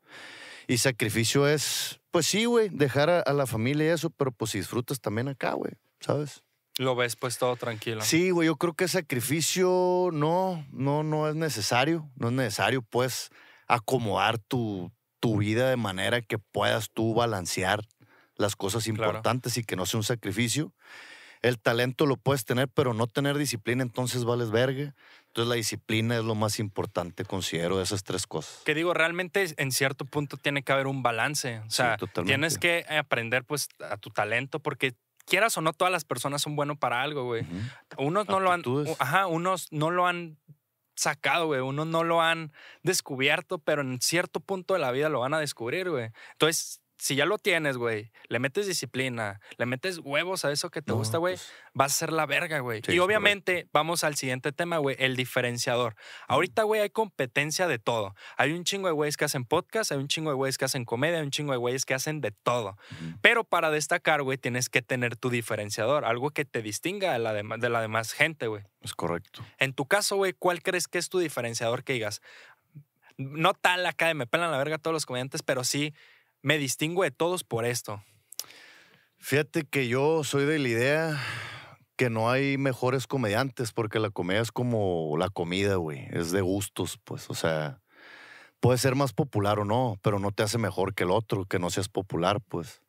Y 0.68 0.78
sacrificio 0.78 1.48
es, 1.48 2.02
pues 2.12 2.28
sí, 2.28 2.46
güey, 2.46 2.70
dejar 2.70 3.10
a, 3.10 3.22
a 3.22 3.34
la 3.34 3.48
familia 3.48 3.88
y 3.88 3.90
eso, 3.90 4.12
pero 4.12 4.32
pues 4.32 4.52
si 4.52 4.60
disfrutas 4.60 5.02
también 5.02 5.28
acá, 5.28 5.54
güey, 5.54 5.74
¿sabes? 6.00 6.44
Lo 6.78 6.96
ves 6.96 7.16
pues 7.16 7.40
todo 7.40 7.56
tranquilo. 7.56 8.02
Sí, 8.02 8.30
güey, 8.30 8.46
yo 8.46 8.58
creo 8.58 8.76
que 8.76 8.88
sacrificio 8.88 10.12
no, 10.14 10.64
no, 10.72 11.02
no 11.02 11.28
es 11.28 11.34
necesario, 11.34 12.12
no 12.16 12.28
es 12.28 12.34
necesario, 12.36 12.84
pues, 12.84 13.32
acomodar 13.68 14.38
tu, 14.38 14.92
tu 15.20 15.38
vida 15.38 15.70
de 15.70 15.78
manera 15.78 16.22
que 16.22 16.38
puedas 16.38 16.90
tú 16.92 17.14
balancear 17.14 17.82
las 18.36 18.56
cosas 18.56 18.84
Claro. 18.86 19.04
importantes 19.12 19.58
y 19.58 19.64
que 19.64 19.76
no 19.76 19.86
sea 19.86 20.00
un 20.00 20.04
sacrificio. 20.04 20.74
El 21.42 21.60
talento 21.60 22.06
lo 22.06 22.18
puedes 22.18 22.46
tener, 22.46 22.68
pero 22.68 22.94
no 22.94 23.06
tener 23.08 23.38
disciplina, 23.38 23.84
entonces 23.84 24.24
vales 24.26 24.50
verga. 24.50 24.96
Entonces 25.28 25.50
la 25.50 25.56
disciplina 25.56 26.18
es 26.18 26.24
lo 26.24 26.34
más 26.34 26.60
importante, 26.60 27.26
considero, 27.26 27.78
de 27.78 27.84
esas 27.84 28.04
tres 28.04 28.26
cosas. 28.26 28.62
Que 28.66 28.74
digo, 28.74 28.94
realmente 28.94 29.46
en 29.58 29.72
cierto 29.72 30.06
punto 30.06 30.38
tiene 30.38 30.64
que 30.64 30.72
haber 30.72 30.88
un 30.88 31.04
balance. 31.04 31.60
O 31.60 31.70
sea, 31.70 31.98
totalmente. 31.98 32.32
tienes 32.32 32.58
que 32.58 32.86
aprender 32.98 33.44
pues 33.44 33.70
a 33.88 33.98
tu 33.98 34.10
talento 34.10 34.60
porque 34.60 34.96
quieras 35.26 35.56
o 35.58 35.62
no, 35.62 35.74
todas 35.74 35.92
las 35.92 36.06
personas 36.06 36.42
son 36.42 36.56
buenos 36.56 36.78
para 36.80 37.02
algo, 37.04 37.26
güey. 37.26 37.44
Ujú. 37.44 38.08
Unos 38.08 38.28
no 38.28 38.40
lo 38.40 38.52
han, 38.52 38.64
ajá, 38.98 39.28
unos 39.28 39.68
no 39.72 39.92
lo 39.92 40.08
han 40.08 40.38
sacado, 40.98 41.48
güey. 41.48 41.62
Unos 41.62 41.88
no 41.88 42.04
lo 42.04 42.22
han 42.22 42.52
descubierto, 42.84 43.60
pero 43.60 43.82
en 43.82 44.02
cierto 44.02 44.40
punto 44.40 44.74
de 44.74 44.80
la 44.82 44.92
vida 44.92 45.10
lo 45.10 45.22
van 45.22 45.34
a 45.34 45.40
descubrir, 45.40 45.90
güey. 45.90 46.12
Entonces, 46.34 46.82
si 46.98 47.16
ya 47.16 47.26
lo 47.26 47.38
tienes, 47.38 47.78
güey, 47.78 48.12
le 48.28 48.40
metes 48.40 48.66
disciplina, 48.66 49.40
le 49.58 49.66
metes 49.66 50.00
huevos 50.04 50.46
a 50.46 50.52
eso 50.52 50.70
que 50.70 50.82
te 50.82 50.92
No, 50.92 50.98
gusta, 50.98 51.20
güey, 51.20 51.36
pues, 51.36 51.52
vas 51.74 51.94
a 51.94 51.96
ser 51.96 52.12
la 52.12 52.26
verga, 52.26 52.60
güey. 52.60 52.82
Sí, 52.86 52.94
y 52.94 53.00
obviamente, 53.00 53.68
vamos 53.72 54.04
al 54.04 54.16
siguiente 54.16 54.52
tema, 54.52 54.78
güey, 54.80 54.96
el 55.00 55.16
diferenciador. 55.16 55.96
Ahorita, 56.28 56.64
güey, 56.64 56.82
hay 56.82 56.90
competencia 56.90 57.68
de 57.68 57.78
todo. 57.78 58.16
Hay 58.36 58.54
un 58.54 58.64
chingo 58.64 58.88
de 58.88 58.94
güeyes 58.94 59.16
que 59.16 59.26
hacen 59.26 59.46
podcast, 59.46 59.92
hay 59.92 60.00
un 60.00 60.08
chingo 60.08 60.32
de 60.32 60.36
güeyes 60.36 60.58
que 60.58 60.66
hacen 60.66 60.86
comedia, 60.86 61.20
hay 61.20 61.24
un 61.24 61.32
chingo 61.32 61.52
de 61.52 61.58
güeyes 61.58 61.86
que 61.86 61.94
hacen 61.94 62.20
de 62.20 62.32
todo. 62.32 62.78
Pero 63.22 63.44
para 63.44 63.70
destacar, 63.70 64.24
güey, 64.24 64.38
tienes 64.38 64.70
que 64.70 64.82
tener 64.82 65.16
tu 65.16 65.30
diferenciador, 65.30 66.04
algo 66.04 66.32
que 66.32 66.46
te 66.46 66.62
distinga 66.62 67.14
de 67.14 67.20
la, 67.20 67.34
de 67.34 67.70
la 67.70 67.82
demás 67.82 68.14
gente, 68.14 68.48
güey. 68.48 68.64
es 68.82 68.96
correcto. 68.96 69.46
En 69.60 69.74
tu 69.74 69.86
caso, 69.86 70.16
güey, 70.16 70.34
¿cuál 70.34 70.64
crees 70.64 70.88
que 70.88 70.98
es 70.98 71.10
tu 71.10 71.20
diferenciador 71.20 71.84
que 71.84 71.94
digas? 71.94 72.22
No 73.18 73.54
tal 73.54 73.86
acá 73.86 74.08
de 74.08 74.14
me 74.14 74.28
pelan 74.28 74.52
la 74.52 74.58
verga 74.58 74.78
todos 74.78 74.94
los 74.94 75.06
comediantes, 75.06 75.42
pero 75.44 75.64
sí 75.64 75.94
me 76.42 76.58
distingo 76.58 77.04
de 77.04 77.12
todos 77.12 77.44
por 77.44 77.66
esto. 77.66 78.04
Fíjate 79.18 79.64
que 79.64 79.88
yo 79.88 80.24
soy 80.24 80.46
de 80.46 80.60
la 80.60 80.68
idea 80.68 81.24
que 81.98 82.10
no 82.10 82.30
hay 82.30 82.58
mejores 82.58 83.08
comediantes 83.08 83.74
porque 83.74 84.00
la 84.00 84.12
comedia 84.12 84.42
es 84.42 84.52
como 84.52 85.16
la 85.18 85.30
comida, 85.30 85.76
güey. 85.76 86.08
Es 86.12 86.32
de 86.32 86.42
gustos, 86.42 87.00
pues. 87.04 87.30
O 87.30 87.34
sea, 87.34 87.82
puede 88.60 88.78
ser 88.78 88.96
más 88.96 89.14
popular 89.14 89.60
o 89.60 89.66
no, 89.66 89.98
pero 90.04 90.20
no 90.20 90.32
te 90.32 90.44
hace 90.44 90.60
mejor 90.60 90.94
que 90.94 91.04
el 91.04 91.12
otro, 91.12 91.46
que 91.46 91.60
no 91.60 91.70
seas 91.70 91.90
popular, 91.90 92.40
pues. 92.48 92.82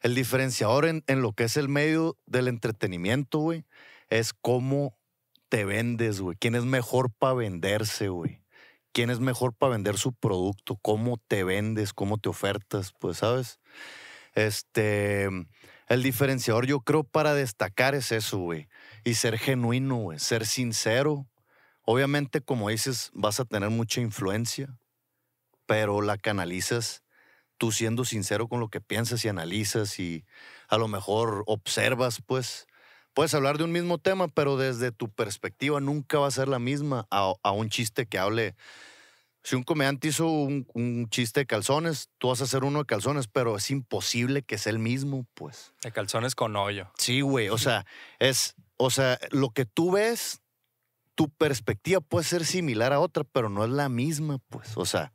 El 0.00 0.14
diferenciador 0.14 0.86
en, 0.86 1.04
en 1.06 1.22
lo 1.22 1.32
que 1.32 1.44
es 1.44 1.56
el 1.56 1.68
medio 1.68 2.16
del 2.26 2.48
entretenimiento, 2.48 3.38
güey, 3.38 3.64
es 4.08 4.32
cómo 4.32 4.96
te 5.48 5.64
vendes, 5.64 6.20
güey. 6.20 6.36
¿Quién 6.38 6.54
es 6.54 6.64
mejor 6.64 7.12
para 7.12 7.34
venderse, 7.34 8.08
güey? 8.08 8.40
¿Quién 8.92 9.10
es 9.10 9.20
mejor 9.20 9.54
para 9.54 9.72
vender 9.72 9.98
su 9.98 10.12
producto? 10.12 10.76
¿Cómo 10.76 11.18
te 11.18 11.44
vendes? 11.44 11.92
¿Cómo 11.92 12.18
te 12.18 12.28
ofertas? 12.28 12.92
Pues, 12.98 13.18
¿sabes? 13.18 13.60
Este, 14.34 15.28
el 15.88 16.02
diferenciador 16.02 16.66
yo 16.66 16.80
creo 16.80 17.04
para 17.04 17.34
destacar 17.34 17.94
es 17.94 18.12
eso, 18.12 18.38
güey. 18.38 18.68
Y 19.04 19.14
ser 19.14 19.38
genuino, 19.38 19.96
güey. 19.96 20.18
Ser 20.18 20.46
sincero. 20.46 21.26
Obviamente, 21.82 22.40
como 22.40 22.68
dices, 22.68 23.10
vas 23.14 23.40
a 23.40 23.44
tener 23.44 23.70
mucha 23.70 24.00
influencia, 24.00 24.78
pero 25.66 26.02
la 26.02 26.18
canalizas 26.18 27.02
tú 27.58 27.72
siendo 27.72 28.04
sincero 28.04 28.48
con 28.48 28.60
lo 28.60 28.68
que 28.68 28.80
piensas 28.80 29.24
y 29.24 29.28
analizas 29.28 29.98
y 29.98 30.24
a 30.68 30.78
lo 30.78 30.88
mejor 30.88 31.44
observas, 31.46 32.22
pues. 32.24 32.66
Puedes 33.18 33.34
hablar 33.34 33.58
de 33.58 33.64
un 33.64 33.72
mismo 33.72 33.98
tema, 33.98 34.28
pero 34.28 34.56
desde 34.56 34.92
tu 34.92 35.08
perspectiva 35.08 35.80
nunca 35.80 36.20
va 36.20 36.28
a 36.28 36.30
ser 36.30 36.46
la 36.46 36.60
misma 36.60 37.08
a, 37.10 37.34
a 37.42 37.50
un 37.50 37.68
chiste 37.68 38.06
que 38.06 38.16
hable. 38.16 38.54
Si 39.42 39.56
un 39.56 39.64
comediante 39.64 40.06
hizo 40.06 40.28
un, 40.28 40.68
un 40.72 41.08
chiste 41.10 41.40
de 41.40 41.46
calzones, 41.46 42.10
tú 42.18 42.28
vas 42.28 42.40
a 42.42 42.44
hacer 42.44 42.62
uno 42.62 42.78
de 42.78 42.84
calzones, 42.84 43.26
pero 43.26 43.56
es 43.56 43.72
imposible 43.72 44.42
que 44.42 44.56
sea 44.56 44.70
el 44.70 44.78
mismo, 44.78 45.26
pues. 45.34 45.74
De 45.82 45.90
calzones 45.90 46.36
con 46.36 46.54
hoyo. 46.54 46.92
Sí, 46.96 47.20
güey. 47.20 47.48
O 47.48 47.58
sea, 47.58 47.86
es, 48.20 48.54
o 48.76 48.88
sea, 48.88 49.18
lo 49.32 49.50
que 49.50 49.64
tú 49.64 49.90
ves, 49.90 50.40
tu 51.16 51.28
perspectiva 51.28 52.00
puede 52.00 52.24
ser 52.24 52.44
similar 52.44 52.92
a 52.92 53.00
otra, 53.00 53.24
pero 53.24 53.48
no 53.48 53.64
es 53.64 53.70
la 53.70 53.88
misma, 53.88 54.38
pues. 54.48 54.76
O 54.76 54.86
sea, 54.86 55.12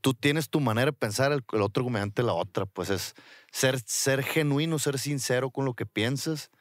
tú 0.00 0.14
tienes 0.14 0.50
tu 0.50 0.60
manera 0.60 0.92
de 0.92 0.96
pensar, 0.96 1.32
el, 1.32 1.42
el 1.52 1.62
otro 1.62 1.82
comediante 1.82 2.22
la 2.22 2.34
otra, 2.34 2.64
pues 2.66 2.90
es 2.90 3.14
ser, 3.50 3.80
ser 3.84 4.22
genuino, 4.22 4.78
ser 4.78 5.00
sincero 5.00 5.50
con 5.50 5.64
lo 5.64 5.74
que 5.74 5.84
piensas, 5.84 6.52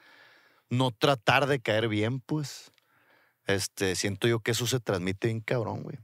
no 0.69 0.91
tratar 0.91 1.47
de 1.47 1.59
caer 1.59 1.87
bien, 1.87 2.19
pues. 2.19 2.71
Este, 3.45 3.95
siento 3.95 4.27
yo 4.27 4.41
que 4.41 4.51
eso 4.51 4.67
se 4.67 4.79
transmite 4.79 5.27
bien 5.27 5.41
cabrón, 5.41 5.83
güey. 5.83 5.97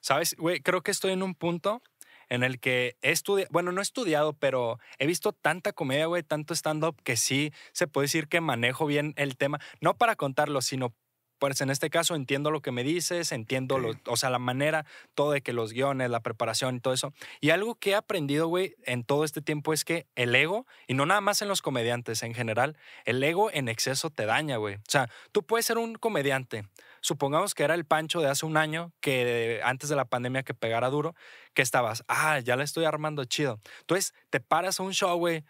¿Sabes, 0.00 0.34
güey? 0.36 0.60
Creo 0.60 0.82
que 0.82 0.90
estoy 0.90 1.12
en 1.12 1.22
un 1.22 1.34
punto 1.34 1.82
en 2.28 2.42
el 2.42 2.60
que 2.60 2.96
he 3.02 3.10
estudiado, 3.10 3.48
bueno, 3.52 3.72
no 3.72 3.80
he 3.80 3.82
estudiado, 3.82 4.32
pero 4.34 4.78
he 4.98 5.06
visto 5.06 5.32
tanta 5.32 5.72
comedia, 5.72 6.06
güey, 6.06 6.22
tanto 6.22 6.54
stand-up, 6.54 7.00
que 7.02 7.16
sí 7.16 7.52
se 7.72 7.86
puede 7.86 8.04
decir 8.04 8.28
que 8.28 8.40
manejo 8.40 8.86
bien 8.86 9.14
el 9.16 9.36
tema, 9.36 9.60
no 9.80 9.96
para 9.96 10.16
contarlo, 10.16 10.60
sino 10.60 10.94
pues 11.38 11.60
en 11.60 11.70
este 11.70 11.90
caso 11.90 12.14
entiendo 12.14 12.50
lo 12.50 12.60
que 12.60 12.72
me 12.72 12.82
dices, 12.82 13.32
entiendo, 13.32 13.78
lo, 13.78 13.92
o 14.06 14.16
sea, 14.16 14.30
la 14.30 14.38
manera, 14.38 14.84
todo 15.14 15.32
de 15.32 15.42
que 15.42 15.52
los 15.52 15.72
guiones, 15.72 16.10
la 16.10 16.20
preparación 16.20 16.76
y 16.76 16.80
todo 16.80 16.94
eso. 16.94 17.12
Y 17.40 17.50
algo 17.50 17.74
que 17.74 17.90
he 17.90 17.94
aprendido, 17.94 18.48
güey, 18.48 18.74
en 18.84 19.04
todo 19.04 19.24
este 19.24 19.40
tiempo 19.40 19.72
es 19.72 19.84
que 19.84 20.06
el 20.16 20.34
ego, 20.34 20.66
y 20.86 20.94
no 20.94 21.06
nada 21.06 21.20
más 21.20 21.42
en 21.42 21.48
los 21.48 21.62
comediantes 21.62 22.22
en 22.22 22.34
general, 22.34 22.76
el 23.04 23.22
ego 23.22 23.50
en 23.52 23.68
exceso 23.68 24.10
te 24.10 24.26
daña, 24.26 24.56
güey. 24.56 24.76
O 24.76 24.80
sea, 24.88 25.08
tú 25.32 25.42
puedes 25.42 25.66
ser 25.66 25.78
un 25.78 25.94
comediante. 25.94 26.64
Supongamos 27.00 27.54
que 27.54 27.62
era 27.62 27.74
el 27.74 27.84
Pancho 27.84 28.20
de 28.20 28.28
hace 28.28 28.44
un 28.44 28.56
año, 28.56 28.92
que 29.00 29.60
antes 29.62 29.88
de 29.88 29.96
la 29.96 30.04
pandemia 30.04 30.42
que 30.42 30.54
pegara 30.54 30.90
duro, 30.90 31.14
que 31.54 31.62
estabas, 31.62 32.04
ah, 32.08 32.40
ya 32.40 32.56
la 32.56 32.64
estoy 32.64 32.84
armando 32.84 33.24
chido. 33.24 33.60
Entonces, 33.80 34.14
te 34.30 34.40
paras 34.40 34.80
a 34.80 34.82
un 34.82 34.92
show, 34.92 35.16
güey, 35.16 35.44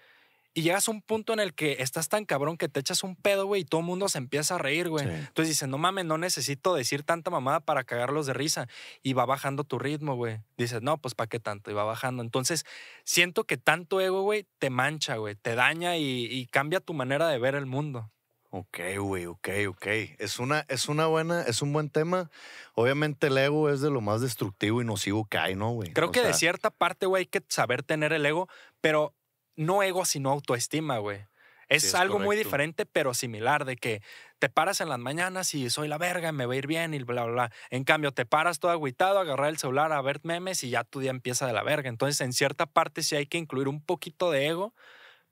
y 0.58 0.62
llegas 0.62 0.88
a 0.88 0.90
un 0.90 1.02
punto 1.02 1.32
en 1.32 1.38
el 1.38 1.54
que 1.54 1.76
estás 1.78 2.08
tan 2.08 2.24
cabrón 2.24 2.56
que 2.56 2.68
te 2.68 2.80
echas 2.80 3.04
un 3.04 3.14
pedo, 3.14 3.46
güey, 3.46 3.60
y 3.60 3.64
todo 3.64 3.80
el 3.80 3.86
mundo 3.86 4.08
se 4.08 4.18
empieza 4.18 4.56
a 4.56 4.58
reír, 4.58 4.88
güey. 4.88 5.04
Entonces 5.06 5.50
dices, 5.50 5.68
no 5.68 5.78
mames, 5.78 6.04
no 6.04 6.18
necesito 6.18 6.74
decir 6.74 7.04
tanta 7.04 7.30
mamada 7.30 7.60
para 7.60 7.84
cagarlos 7.84 8.26
de 8.26 8.32
risa. 8.32 8.66
Y 9.00 9.12
va 9.12 9.24
bajando 9.24 9.62
tu 9.62 9.78
ritmo, 9.78 10.16
güey. 10.16 10.40
Dices, 10.56 10.82
no, 10.82 10.98
pues 10.98 11.14
¿para 11.14 11.28
qué 11.28 11.38
tanto? 11.38 11.70
Y 11.70 11.74
va 11.74 11.84
bajando. 11.84 12.24
Entonces, 12.24 12.64
siento 13.04 13.44
que 13.44 13.56
tanto 13.56 14.00
ego, 14.00 14.22
güey, 14.22 14.48
te 14.58 14.68
mancha, 14.68 15.14
güey, 15.14 15.36
te 15.36 15.54
daña 15.54 15.96
y, 15.96 16.26
y 16.26 16.46
cambia 16.46 16.80
tu 16.80 16.92
manera 16.92 17.28
de 17.28 17.38
ver 17.38 17.54
el 17.54 17.66
mundo. 17.66 18.10
Ok, 18.50 18.78
güey, 18.98 19.26
ok, 19.26 19.48
ok. 19.68 19.86
Es 20.18 20.38
una, 20.38 20.64
es 20.68 20.88
una 20.88 21.06
buena, 21.06 21.42
es 21.42 21.60
un 21.60 21.72
buen 21.72 21.90
tema. 21.90 22.30
Obviamente 22.74 23.26
el 23.26 23.36
ego 23.36 23.68
es 23.68 23.82
de 23.82 23.90
lo 23.90 24.00
más 24.00 24.22
destructivo 24.22 24.80
y 24.80 24.86
nocivo 24.86 25.26
que 25.26 25.36
hay, 25.36 25.54
¿no, 25.54 25.70
güey? 25.72 25.92
Creo 25.92 26.08
O 26.08 26.10
que 26.12 26.22
de 26.22 26.32
cierta 26.32 26.70
parte, 26.70 27.06
güey, 27.06 27.20
hay 27.22 27.26
que 27.26 27.44
saber 27.48 27.82
tener 27.82 28.12
el 28.14 28.24
ego, 28.24 28.48
pero 28.80 29.14
no 29.58 29.82
ego, 29.82 30.04
sino 30.04 30.30
autoestima, 30.30 30.98
güey. 30.98 31.26
Es, 31.68 31.84
es 31.84 31.94
algo 31.94 32.18
muy 32.18 32.36
correcto. 32.36 32.48
diferente, 32.48 32.86
pero 32.86 33.12
similar, 33.12 33.66
de 33.66 33.76
que 33.76 34.00
te 34.38 34.48
paras 34.48 34.80
en 34.80 34.88
las 34.88 34.98
mañanas 34.98 35.52
y 35.52 35.68
soy 35.68 35.86
la 35.88 35.98
verga, 35.98 36.32
me 36.32 36.46
va 36.46 36.54
a 36.54 36.56
ir 36.56 36.66
bien 36.66 36.94
y 36.94 37.02
bla, 37.02 37.24
bla, 37.24 37.32
bla. 37.32 37.52
En 37.68 37.84
cambio, 37.84 38.12
te 38.12 38.24
paras 38.24 38.58
todo 38.58 38.70
agüitado, 38.70 39.18
agarrar 39.18 39.48
el 39.48 39.58
celular, 39.58 39.92
a 39.92 40.00
ver 40.00 40.20
memes 40.22 40.64
y 40.64 40.70
ya 40.70 40.84
tu 40.84 41.00
día 41.00 41.10
empieza 41.10 41.46
de 41.46 41.52
la 41.52 41.62
verga. 41.62 41.90
Entonces, 41.90 42.20
en 42.22 42.32
cierta 42.32 42.64
parte 42.64 43.02
sí 43.02 43.16
hay 43.16 43.26
que 43.26 43.36
incluir 43.36 43.68
un 43.68 43.82
poquito 43.84 44.30
de 44.30 44.46
ego, 44.46 44.74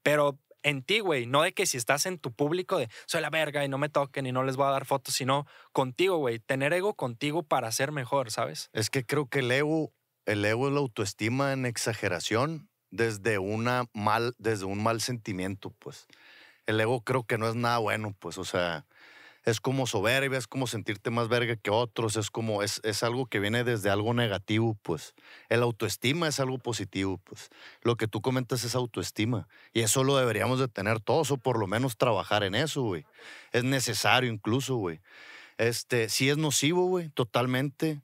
pero 0.03 0.39
en 0.63 0.83
ti, 0.83 0.99
güey, 1.01 1.27
no 1.27 1.43
de 1.43 1.55
que 1.55 1.65
si 1.65 1.79
estás 1.79 2.05
en 2.07 2.19
tu 2.19 2.33
público 2.33 2.77
de 2.77 2.89
soy 3.07 3.23
la 3.23 3.31
verga 3.31 3.65
y 3.65 3.69
no 3.69 3.79
me 3.79 3.89
toquen 3.89 4.27
y 4.27 4.33
no 4.33 4.43
les 4.43 4.57
voy 4.57 4.67
a 4.67 4.71
dar 4.71 4.85
fotos, 4.85 5.15
sino 5.15 5.47
contigo, 5.73 6.19
güey, 6.19 6.41
tener 6.41 6.73
ego 6.73 6.95
contigo 6.95 7.45
para 7.45 7.71
ser 7.73 7.93
mejor, 7.93 8.31
¿sabes? 8.31 8.69
Es 8.73 8.91
que 8.91 9.07
creo 9.07 9.29
que 9.29 9.39
el 9.39 9.51
ego, 9.53 9.95
el 10.27 10.45
ego 10.45 10.67
es 10.67 10.75
la 10.75 10.81
autoestima 10.81 11.53
en 11.53 11.65
exageración 11.65 12.69
desde 12.97 13.39
una 13.39 13.85
mal, 13.93 14.35
desde 14.39 14.65
un 14.65 14.83
mal 14.83 15.01
sentimiento, 15.01 15.71
pues. 15.79 16.07
El 16.67 16.81
ego 16.81 17.03
creo 17.03 17.25
que 17.25 17.39
no 17.39 17.49
es 17.49 17.55
nada 17.55 17.79
bueno, 17.79 18.15
pues, 18.19 18.39
o 18.39 18.45
sea, 18.45 18.87
es 19.47 19.61
como 19.61 19.87
soberbia, 19.87 20.39
es 20.39 20.49
como 20.49 20.67
sentirte 20.67 21.11
más 21.11 21.29
verga 21.29 21.55
que 21.55 21.71
otros, 21.71 22.17
es 22.17 22.31
como, 22.31 22.65
es, 22.65 22.81
es 22.83 23.05
algo 23.05 23.27
que 23.27 23.39
viene 23.39 23.63
desde 23.63 23.91
algo 23.91 24.13
negativo, 24.13 24.77
pues. 24.83 25.15
El 25.49 25.63
autoestima 25.63 26.27
es 26.27 26.41
algo 26.41 26.59
positivo, 26.59 27.19
pues. 27.19 27.51
Lo 27.83 27.97
que 27.97 28.09
tú 28.09 28.21
comentas 28.21 28.65
es 28.65 28.75
autoestima. 28.75 29.47
Y 29.73 29.83
eso 29.83 30.03
lo 30.03 30.17
deberíamos 30.17 30.59
de 30.59 30.67
tener 30.67 30.99
todos, 30.99 31.31
o 31.31 31.37
por 31.37 31.61
lo 31.61 31.69
menos 31.69 31.97
trabajar 31.97 32.43
en 32.43 32.57
eso, 32.57 32.83
güey. 32.83 33.07
Es 33.53 33.63
necesario 33.63 34.33
incluso, 34.33 34.75
güey. 34.77 35.01
Este, 35.59 36.09
sí 36.09 36.29
es 36.29 36.37
nocivo, 36.37 36.87
güey, 36.87 37.09
totalmente. 37.11 38.03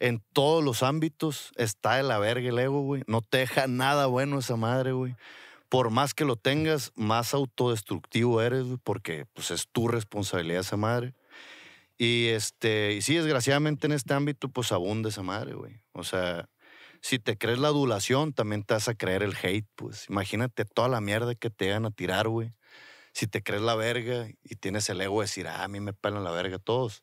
En 0.00 0.22
todos 0.32 0.64
los 0.64 0.82
ámbitos 0.82 1.52
está 1.56 1.96
de 1.96 2.02
la 2.02 2.18
verga 2.18 2.48
el 2.48 2.58
ego, 2.58 2.80
güey. 2.80 3.02
No 3.06 3.20
te 3.20 3.38
deja 3.38 3.66
nada 3.66 4.06
bueno 4.06 4.38
esa 4.38 4.56
madre, 4.56 4.92
güey. 4.92 5.14
Por 5.68 5.90
más 5.90 6.14
que 6.14 6.24
lo 6.24 6.36
tengas, 6.36 6.90
más 6.96 7.34
autodestructivo 7.34 8.40
eres, 8.40 8.64
güey, 8.64 8.78
porque 8.82 9.26
pues 9.34 9.50
es 9.50 9.68
tu 9.68 9.88
responsabilidad 9.88 10.62
esa 10.62 10.78
madre. 10.78 11.14
Y 11.98 12.28
este, 12.28 12.94
y 12.94 13.02
sí, 13.02 13.14
desgraciadamente 13.14 13.86
en 13.86 13.92
este 13.92 14.14
ámbito, 14.14 14.48
pues 14.48 14.72
abunda 14.72 15.10
esa 15.10 15.22
madre, 15.22 15.52
güey. 15.52 15.82
O 15.92 16.02
sea, 16.02 16.48
si 17.02 17.18
te 17.18 17.36
crees 17.36 17.58
la 17.58 17.68
adulación, 17.68 18.32
también 18.32 18.62
te 18.62 18.72
vas 18.72 18.88
a 18.88 18.94
creer 18.94 19.22
el 19.22 19.36
hate, 19.36 19.68
pues. 19.76 20.08
Imagínate 20.08 20.64
toda 20.64 20.88
la 20.88 21.02
mierda 21.02 21.34
que 21.34 21.50
te 21.50 21.70
van 21.70 21.84
a 21.84 21.90
tirar, 21.90 22.28
güey. 22.28 22.54
Si 23.12 23.26
te 23.26 23.42
crees 23.42 23.62
la 23.62 23.74
verga 23.74 24.28
y 24.42 24.56
tienes 24.56 24.88
el 24.88 25.00
ego 25.02 25.20
de 25.20 25.24
decir, 25.24 25.46
ah, 25.46 25.64
a 25.64 25.68
mí 25.68 25.80
me 25.80 25.92
pelan 25.92 26.24
la 26.24 26.30
verga 26.30 26.58
todos. 26.58 27.02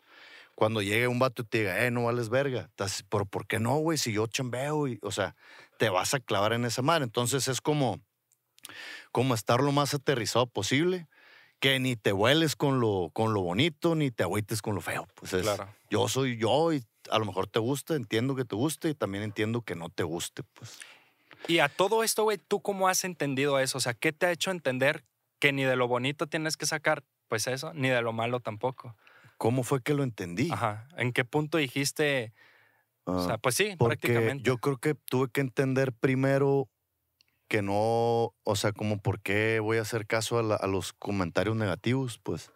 Cuando 0.57 0.81
llegue 0.81 1.07
un 1.07 1.19
vato 1.19 1.43
y 1.43 1.45
te 1.45 1.59
diga, 1.59 1.85
eh, 1.85 1.91
no 1.91 2.05
vales 2.05 2.29
verga, 2.29 2.61
estás, 2.61 3.05
¿pero 3.07 3.27
por 3.27 3.45
qué 3.45 3.59
no, 3.59 3.75
güey? 3.75 3.99
Si 3.99 4.11
yo 4.11 4.25
chambeo, 4.25 4.87
y, 4.87 4.97
o 5.03 5.11
sea, 5.11 5.35
te 5.77 5.89
vas 5.89 6.15
a 6.15 6.19
clavar 6.19 6.51
en 6.53 6.65
esa 6.65 6.81
madre. 6.81 7.03
Entonces 7.03 7.47
es 7.47 7.61
como, 7.61 8.01
como 9.11 9.35
estar 9.35 9.61
lo 9.61 9.71
más 9.71 9.93
aterrizado 9.93 10.47
posible, 10.47 11.07
que 11.59 11.77
ni 11.77 11.95
te 11.95 12.11
vueles 12.11 12.55
con 12.55 12.79
lo, 12.79 13.11
con 13.13 13.35
lo 13.35 13.43
bonito, 13.43 13.93
ni 13.93 14.09
te 14.09 14.23
agüites 14.23 14.63
con 14.63 14.73
lo 14.73 14.81
feo. 14.81 15.07
Pues 15.13 15.33
es, 15.33 15.43
Claro. 15.43 15.71
yo 15.91 16.07
soy 16.07 16.37
yo 16.37 16.73
y 16.73 16.83
a 17.11 17.19
lo 17.19 17.25
mejor 17.25 17.45
te 17.45 17.59
gusta, 17.59 17.93
entiendo 17.93 18.35
que 18.35 18.43
te 18.43 18.55
guste 18.55 18.89
y 18.89 18.95
también 18.95 19.23
entiendo 19.23 19.61
que 19.61 19.75
no 19.75 19.89
te 19.89 20.01
guste, 20.01 20.41
pues. 20.55 20.79
Y 21.47 21.59
a 21.59 21.69
todo 21.69 22.03
esto, 22.03 22.23
güey, 22.23 22.39
¿tú 22.39 22.63
cómo 22.63 22.87
has 22.87 23.03
entendido 23.03 23.59
eso? 23.59 23.77
O 23.77 23.81
sea, 23.81 23.93
¿qué 23.93 24.11
te 24.11 24.25
ha 24.25 24.31
hecho 24.31 24.49
entender 24.49 25.03
que 25.37 25.53
ni 25.53 25.65
de 25.65 25.75
lo 25.75 25.87
bonito 25.87 26.25
tienes 26.25 26.57
que 26.57 26.65
sacar, 26.65 27.03
pues 27.27 27.45
eso, 27.45 27.75
ni 27.75 27.89
de 27.89 28.01
lo 28.01 28.11
malo 28.11 28.39
tampoco? 28.39 28.95
¿Cómo 29.37 29.63
fue 29.63 29.81
que 29.81 29.93
lo 29.93 30.03
entendí? 30.03 30.49
Ajá. 30.51 30.87
¿En 30.97 31.13
qué 31.13 31.25
punto 31.25 31.57
dijiste? 31.57 32.33
O 33.05 33.23
sea, 33.23 33.35
Ah, 33.35 33.37
pues 33.37 33.55
sí, 33.55 33.75
porque 33.77 33.87
prácticamente. 34.07 34.43
yo 34.43 34.57
creo 34.57 34.77
que 34.77 34.95
tuve 34.95 35.29
que 35.29 35.41
entender 35.41 35.93
primero 35.93 36.69
que 37.47 37.61
no, 37.61 38.33
o 38.43 38.55
sea, 38.55 38.73
como 38.73 38.99
por 39.01 39.21
qué 39.21 39.59
voy 39.61 39.77
a 39.77 39.81
hacer 39.83 40.05
caso 40.07 40.37
a, 40.39 40.43
la- 40.43 40.55
a 40.55 40.67
los 40.67 40.93
comentarios 40.93 41.55
negativos, 41.55 42.19
pues. 42.21 42.51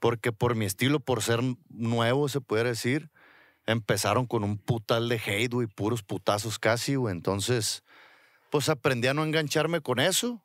Porque 0.00 0.32
por 0.32 0.54
mi 0.56 0.66
estilo, 0.66 1.00
por 1.00 1.22
ser 1.22 1.40
nuevo, 1.70 2.28
se 2.28 2.40
puede 2.40 2.64
decir, 2.64 3.10
empezaron 3.66 4.26
con 4.26 4.44
un 4.44 4.58
putal 4.58 5.08
de 5.08 5.16
hate, 5.24 5.52
güey, 5.52 5.66
puros 5.68 6.02
putazos 6.02 6.58
casi, 6.58 6.96
güey. 6.96 7.14
Entonces, 7.14 7.84
pues 8.50 8.68
aprendí 8.68 9.08
a 9.08 9.14
no 9.14 9.24
engancharme 9.24 9.80
con 9.80 10.00
eso. 10.00 10.42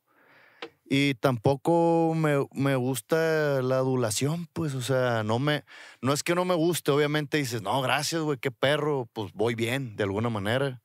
Y 0.88 1.16
tampoco 1.16 2.14
me, 2.16 2.46
me 2.54 2.76
gusta 2.76 3.62
la 3.64 3.78
adulación, 3.78 4.48
pues, 4.54 4.76
o 4.76 4.82
sea, 4.82 5.24
no 5.24 5.40
me, 5.40 5.64
no 6.02 6.14
es 6.14 6.22
que 6.22 6.36
no 6.36 6.46
me 6.46 6.54
guste, 6.54 6.92
obviamente 6.92 7.38
dices, 7.38 7.64
no, 7.64 7.82
gracias, 7.82 8.22
güey, 8.22 8.38
qué 8.38 8.52
perro, 8.52 9.10
pues 9.12 9.34
voy 9.34 9.56
bien, 9.56 9.96
de 9.96 10.04
alguna 10.04 10.30
manera. 10.30 10.82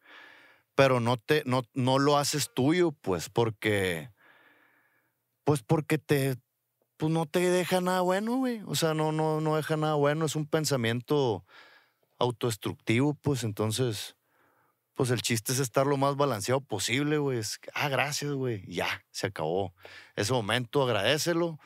Pero 0.75 1.01
no 1.01 1.19
te, 1.19 1.43
no, 1.47 1.63
no 1.75 1.99
lo 1.99 2.17
haces 2.19 2.51
tuyo, 2.55 2.93
pues, 2.93 3.29
porque, 3.29 4.11
pues 5.45 5.63
porque 5.63 5.99
te, 5.99 6.37
pues 6.97 7.13
no 7.13 7.27
te 7.27 7.41
deja 7.51 7.81
nada 7.81 8.01
bueno, 8.03 8.37
güey. 8.37 8.63
O 8.67 8.75
sea, 8.75 8.95
no, 8.95 9.13
no, 9.13 9.41
no 9.41 9.57
deja 9.57 9.77
nada 9.77 9.95
bueno, 9.95 10.25
es 10.27 10.37
un 10.37 10.47
pensamiento 10.47 11.45
autodestructivo, 12.19 13.15
pues, 13.15 13.45
entonces, 13.45 14.17
pues 14.95 15.11
el 15.11 15.23
chiste 15.23 15.53
es 15.53 15.59
estar 15.61 15.87
lo 15.87 15.97
más 15.97 16.17
balanceado 16.17 16.61
posible, 16.61 17.19
güey. 17.19 17.39
Es, 17.39 17.59
ah, 17.75 17.89
gracias, 17.89 18.33
güey, 18.33 18.65
ya, 18.67 18.89
se 19.11 19.29
acabó. 19.29 19.75
Ese 20.17 20.33
momento, 20.33 20.83
agradecelo, 20.83 21.59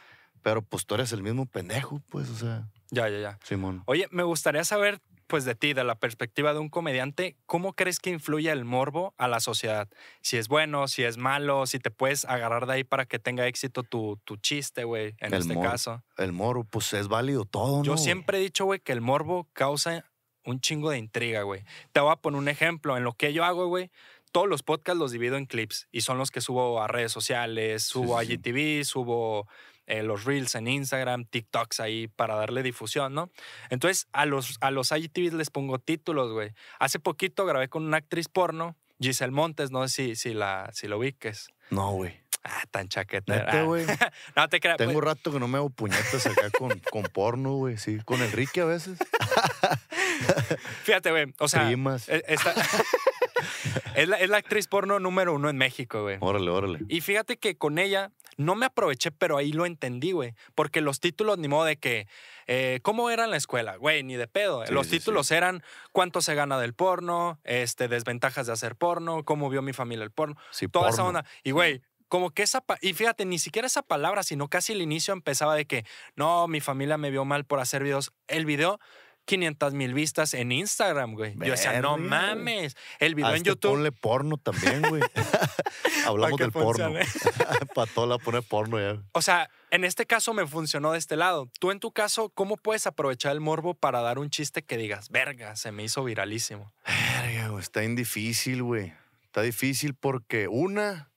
pero 0.42 0.62
pues 0.62 0.86
tú 0.86 0.94
eres 0.94 1.12
el 1.12 1.22
mismo 1.22 1.46
pendejo, 1.46 2.00
pues, 2.10 2.28
o 2.30 2.36
sea, 2.36 2.68
Ya, 2.90 3.08
ya, 3.08 3.18
ya. 3.18 3.38
Simón. 3.42 3.82
Oye, 3.86 4.06
me 4.10 4.22
gustaría 4.22 4.62
saber, 4.62 5.00
pues 5.26 5.44
de 5.46 5.54
ti, 5.54 5.72
de 5.72 5.82
la 5.84 5.94
perspectiva 5.98 6.52
de 6.52 6.60
un 6.60 6.68
comediante, 6.68 7.34
¿cómo 7.46 7.72
crees 7.72 7.98
que 7.98 8.10
influye 8.10 8.50
el 8.52 8.64
morbo 8.66 9.14
a 9.16 9.26
la 9.26 9.40
sociedad? 9.40 9.88
Si 10.20 10.36
es 10.36 10.46
bueno, 10.48 10.86
si 10.86 11.02
es 11.02 11.16
malo, 11.16 11.66
si 11.66 11.78
te 11.78 11.90
puedes 11.90 12.26
agarrar 12.26 12.66
de 12.66 12.74
ahí 12.74 12.84
para 12.84 13.06
que 13.06 13.18
tenga 13.18 13.46
éxito 13.48 13.82
tu, 13.82 14.20
tu 14.24 14.36
chiste, 14.36 14.84
güey, 14.84 15.14
en 15.18 15.32
El 15.32 15.40
este 15.40 15.54
morbo. 15.54 15.70
caso. 15.70 16.04
El 16.18 16.32
moro, 16.32 16.62
pues 16.64 16.92
es 16.92 17.08
válido 17.08 17.46
todo, 17.46 17.78
¿no? 17.78 17.84
Yo 17.84 17.96
siempre 17.96 18.36
he 18.38 18.40
dicho, 18.42 18.66
güey, 18.66 18.80
que 18.80 18.92
el 18.92 19.00
morbo 19.00 19.48
causa 19.54 20.04
un 20.44 20.60
chingo 20.60 20.90
de 20.90 20.98
intriga, 20.98 21.42
güey. 21.42 21.64
Te 21.92 22.00
voy 22.00 22.12
a 22.12 22.16
poner 22.16 22.38
un 22.38 22.48
ejemplo. 22.48 22.96
En 22.96 23.04
lo 23.04 23.12
que 23.12 23.32
yo 23.32 23.44
hago, 23.44 23.66
güey, 23.66 23.90
todos 24.32 24.48
los 24.48 24.62
podcasts 24.62 24.98
los 24.98 25.12
divido 25.12 25.36
en 25.36 25.46
clips 25.46 25.88
y 25.92 26.00
son 26.00 26.18
los 26.18 26.30
que 26.30 26.40
subo 26.40 26.82
a 26.82 26.88
redes 26.88 27.12
sociales, 27.12 27.84
subo 27.84 28.20
sí, 28.20 28.26
sí. 28.26 28.32
a 28.32 28.36
GTV, 28.36 28.84
subo 28.84 29.46
eh, 29.86 30.02
los 30.02 30.24
reels 30.24 30.54
en 30.54 30.66
Instagram, 30.66 31.26
TikToks 31.26 31.80
ahí 31.80 32.08
para 32.08 32.36
darle 32.36 32.62
difusión, 32.62 33.14
¿no? 33.14 33.30
Entonces, 33.68 34.08
a 34.12 34.24
los, 34.24 34.56
a 34.60 34.70
los 34.70 34.90
IGTVs 34.92 35.34
les 35.34 35.50
pongo 35.50 35.78
títulos, 35.78 36.32
güey. 36.32 36.52
Hace 36.78 36.98
poquito 36.98 37.44
grabé 37.44 37.68
con 37.68 37.84
una 37.84 37.98
actriz 37.98 38.28
porno, 38.28 38.76
Giselle 38.98 39.32
Montes, 39.32 39.70
no 39.70 39.86
sé 39.86 39.94
si, 39.94 40.16
si, 40.16 40.34
la, 40.34 40.70
si 40.72 40.88
lo 40.88 40.98
ubiques. 40.98 41.48
No, 41.70 41.92
güey. 41.92 42.24
Ah, 42.44 42.62
tan. 42.70 42.88
Neta, 43.26 43.62
güey. 43.62 43.86
no 44.36 44.48
te 44.48 44.60
creas. 44.60 44.76
Tengo 44.76 44.92
pues, 44.94 45.04
rato 45.04 45.32
que 45.32 45.40
no 45.40 45.48
me 45.48 45.58
hago 45.58 45.70
puñetas 45.70 46.26
acá 46.26 46.50
con, 46.50 46.78
con 46.90 47.04
porno, 47.04 47.54
güey, 47.54 47.78
sí. 47.78 47.98
Con 48.04 48.22
Enrique 48.22 48.60
a 48.60 48.66
veces. 48.66 48.98
fíjate, 50.84 51.10
güey. 51.10 51.34
O 51.38 51.48
sea, 51.48 51.66
Primas. 51.66 52.08
eh, 52.08 52.22
esta- 52.26 52.54
es, 53.94 54.08
la, 54.08 54.16
es 54.18 54.28
la 54.30 54.36
actriz 54.38 54.66
porno 54.68 54.98
número 55.00 55.34
uno 55.34 55.48
en 55.50 55.56
México, 55.56 56.02
güey. 56.02 56.18
Órale, 56.20 56.50
órale. 56.50 56.78
Y 56.88 57.00
fíjate 57.00 57.36
que 57.36 57.56
con 57.56 57.78
ella 57.78 58.12
no 58.36 58.54
me 58.56 58.66
aproveché, 58.66 59.10
pero 59.12 59.36
ahí 59.36 59.52
lo 59.52 59.64
entendí, 59.66 60.12
güey. 60.12 60.34
Porque 60.54 60.80
los 60.80 61.00
títulos, 61.00 61.38
ni 61.38 61.48
modo 61.48 61.64
de 61.64 61.76
que, 61.76 62.08
eh, 62.46 62.80
¿cómo 62.82 63.10
era 63.10 63.24
en 63.24 63.30
la 63.30 63.36
escuela? 63.36 63.76
Güey, 63.76 64.02
ni 64.02 64.16
de 64.16 64.26
pedo. 64.26 64.66
Sí, 64.66 64.72
los 64.72 64.86
sí, 64.88 64.98
títulos 64.98 65.30
eran 65.30 65.62
cuánto 65.92 66.20
se 66.20 66.34
gana 66.34 66.58
del 66.58 66.74
porno, 66.74 67.38
este, 67.44 67.88
desventajas 67.88 68.46
de 68.46 68.52
hacer 68.52 68.74
porno, 68.76 69.24
cómo 69.24 69.50
vio 69.50 69.62
mi 69.62 69.72
familia 69.72 70.04
el 70.04 70.10
porno, 70.10 70.36
Sí, 70.50 70.66
toda 70.68 70.90
esa 70.90 71.04
onda. 71.04 71.24
Y, 71.44 71.52
güey, 71.52 71.82
como 72.08 72.30
que 72.30 72.42
esa, 72.42 72.62
y 72.80 72.92
fíjate, 72.92 73.24
ni 73.24 73.38
siquiera 73.38 73.66
esa 73.66 73.82
palabra, 73.82 74.22
sino 74.22 74.48
casi 74.48 74.72
el 74.72 74.82
inicio 74.82 75.14
empezaba 75.14 75.54
de 75.54 75.66
que, 75.66 75.84
no, 76.16 76.46
mi 76.48 76.60
familia 76.60 76.98
me 76.98 77.10
vio 77.10 77.24
mal 77.24 77.44
por 77.44 77.60
hacer 77.60 77.82
videos. 77.84 78.12
El 78.28 78.46
video, 78.46 78.78
500 79.24 79.72
mil 79.74 79.94
vistas 79.94 80.34
en 80.34 80.52
Instagram, 80.52 81.14
güey. 81.14 81.34
Yo 81.36 81.52
decía, 81.52 81.80
no 81.80 81.96
mames. 81.96 82.76
El 82.98 83.14
video 83.14 83.30
en 83.30 83.36
Hazte 83.36 83.48
YouTube. 83.48 83.72
Ponle 83.72 83.92
porno 83.92 84.36
también, 84.36 84.82
güey. 84.82 85.02
Hablamos 86.06 86.38
del 86.38 86.52
porno. 86.52 86.92
funcione. 86.92 87.06
Para 87.74 87.90
todo 87.92 88.06
la 88.06 88.18
pone 88.18 88.42
porno 88.42 88.78
ya. 88.78 89.02
O 89.12 89.22
sea, 89.22 89.50
en 89.70 89.84
este 89.84 90.06
caso 90.06 90.34
me 90.34 90.46
funcionó 90.46 90.92
de 90.92 90.98
este 90.98 91.16
lado. 91.16 91.48
Tú 91.58 91.70
en 91.70 91.80
tu 91.80 91.92
caso, 91.92 92.28
¿cómo 92.30 92.56
puedes 92.56 92.86
aprovechar 92.86 93.32
el 93.32 93.40
morbo 93.40 93.74
para 93.74 94.00
dar 94.02 94.18
un 94.18 94.30
chiste 94.30 94.62
que 94.62 94.76
digas, 94.76 95.08
verga, 95.08 95.56
se 95.56 95.72
me 95.72 95.84
hizo 95.84 96.04
viralísimo? 96.04 96.72
Verga, 96.86 97.48
güey, 97.48 97.62
está 97.62 97.80
bien 97.80 97.96
difícil, 97.96 98.62
güey. 98.62 98.92
Está 99.24 99.42
difícil 99.42 99.94
porque 99.94 100.46
una, 100.48 101.10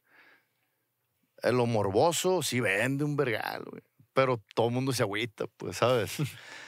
eh, 1.43 1.51
lo 1.51 1.65
morboso 1.65 2.41
sí 2.41 2.59
vende 2.59 3.03
un 3.03 3.15
vergal, 3.15 3.63
güey. 3.69 3.83
Pero 4.13 4.41
todo 4.55 4.69
el 4.69 4.73
mundo 4.73 4.93
se 4.93 5.03
agüita, 5.03 5.45
pues, 5.57 5.77
¿sabes? 5.77 6.15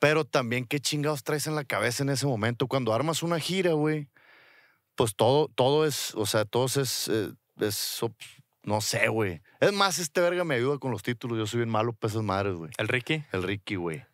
Pero 0.00 0.24
también 0.24 0.64
qué 0.64 0.80
chingados 0.80 1.22
traes 1.22 1.46
en 1.46 1.54
la 1.54 1.64
cabeza 1.64 2.02
en 2.02 2.08
ese 2.08 2.26
momento. 2.26 2.66
Cuando 2.66 2.92
armas 2.92 3.22
una 3.22 3.38
gira, 3.38 3.74
güey, 3.74 4.08
pues 4.96 5.14
todo, 5.14 5.48
todo 5.54 5.86
es, 5.86 6.14
o 6.16 6.26
sea, 6.26 6.44
todo 6.44 6.64
es, 6.66 7.06
eh, 7.08 7.30
es, 7.60 8.00
no 8.64 8.80
sé, 8.80 9.08
güey. 9.08 9.40
Es 9.60 9.72
más, 9.72 9.98
este 9.98 10.20
verga 10.20 10.42
me 10.42 10.54
ayuda 10.56 10.78
con 10.78 10.90
los 10.90 11.02
títulos. 11.02 11.38
Yo 11.38 11.46
soy 11.46 11.58
bien 11.58 11.68
malo 11.70 11.92
para 11.92 12.10
esas 12.10 12.22
madres, 12.22 12.54
güey. 12.54 12.70
El 12.78 12.88
Ricky. 12.88 13.22
El 13.32 13.42
Ricky, 13.42 13.76
güey. 13.76 14.04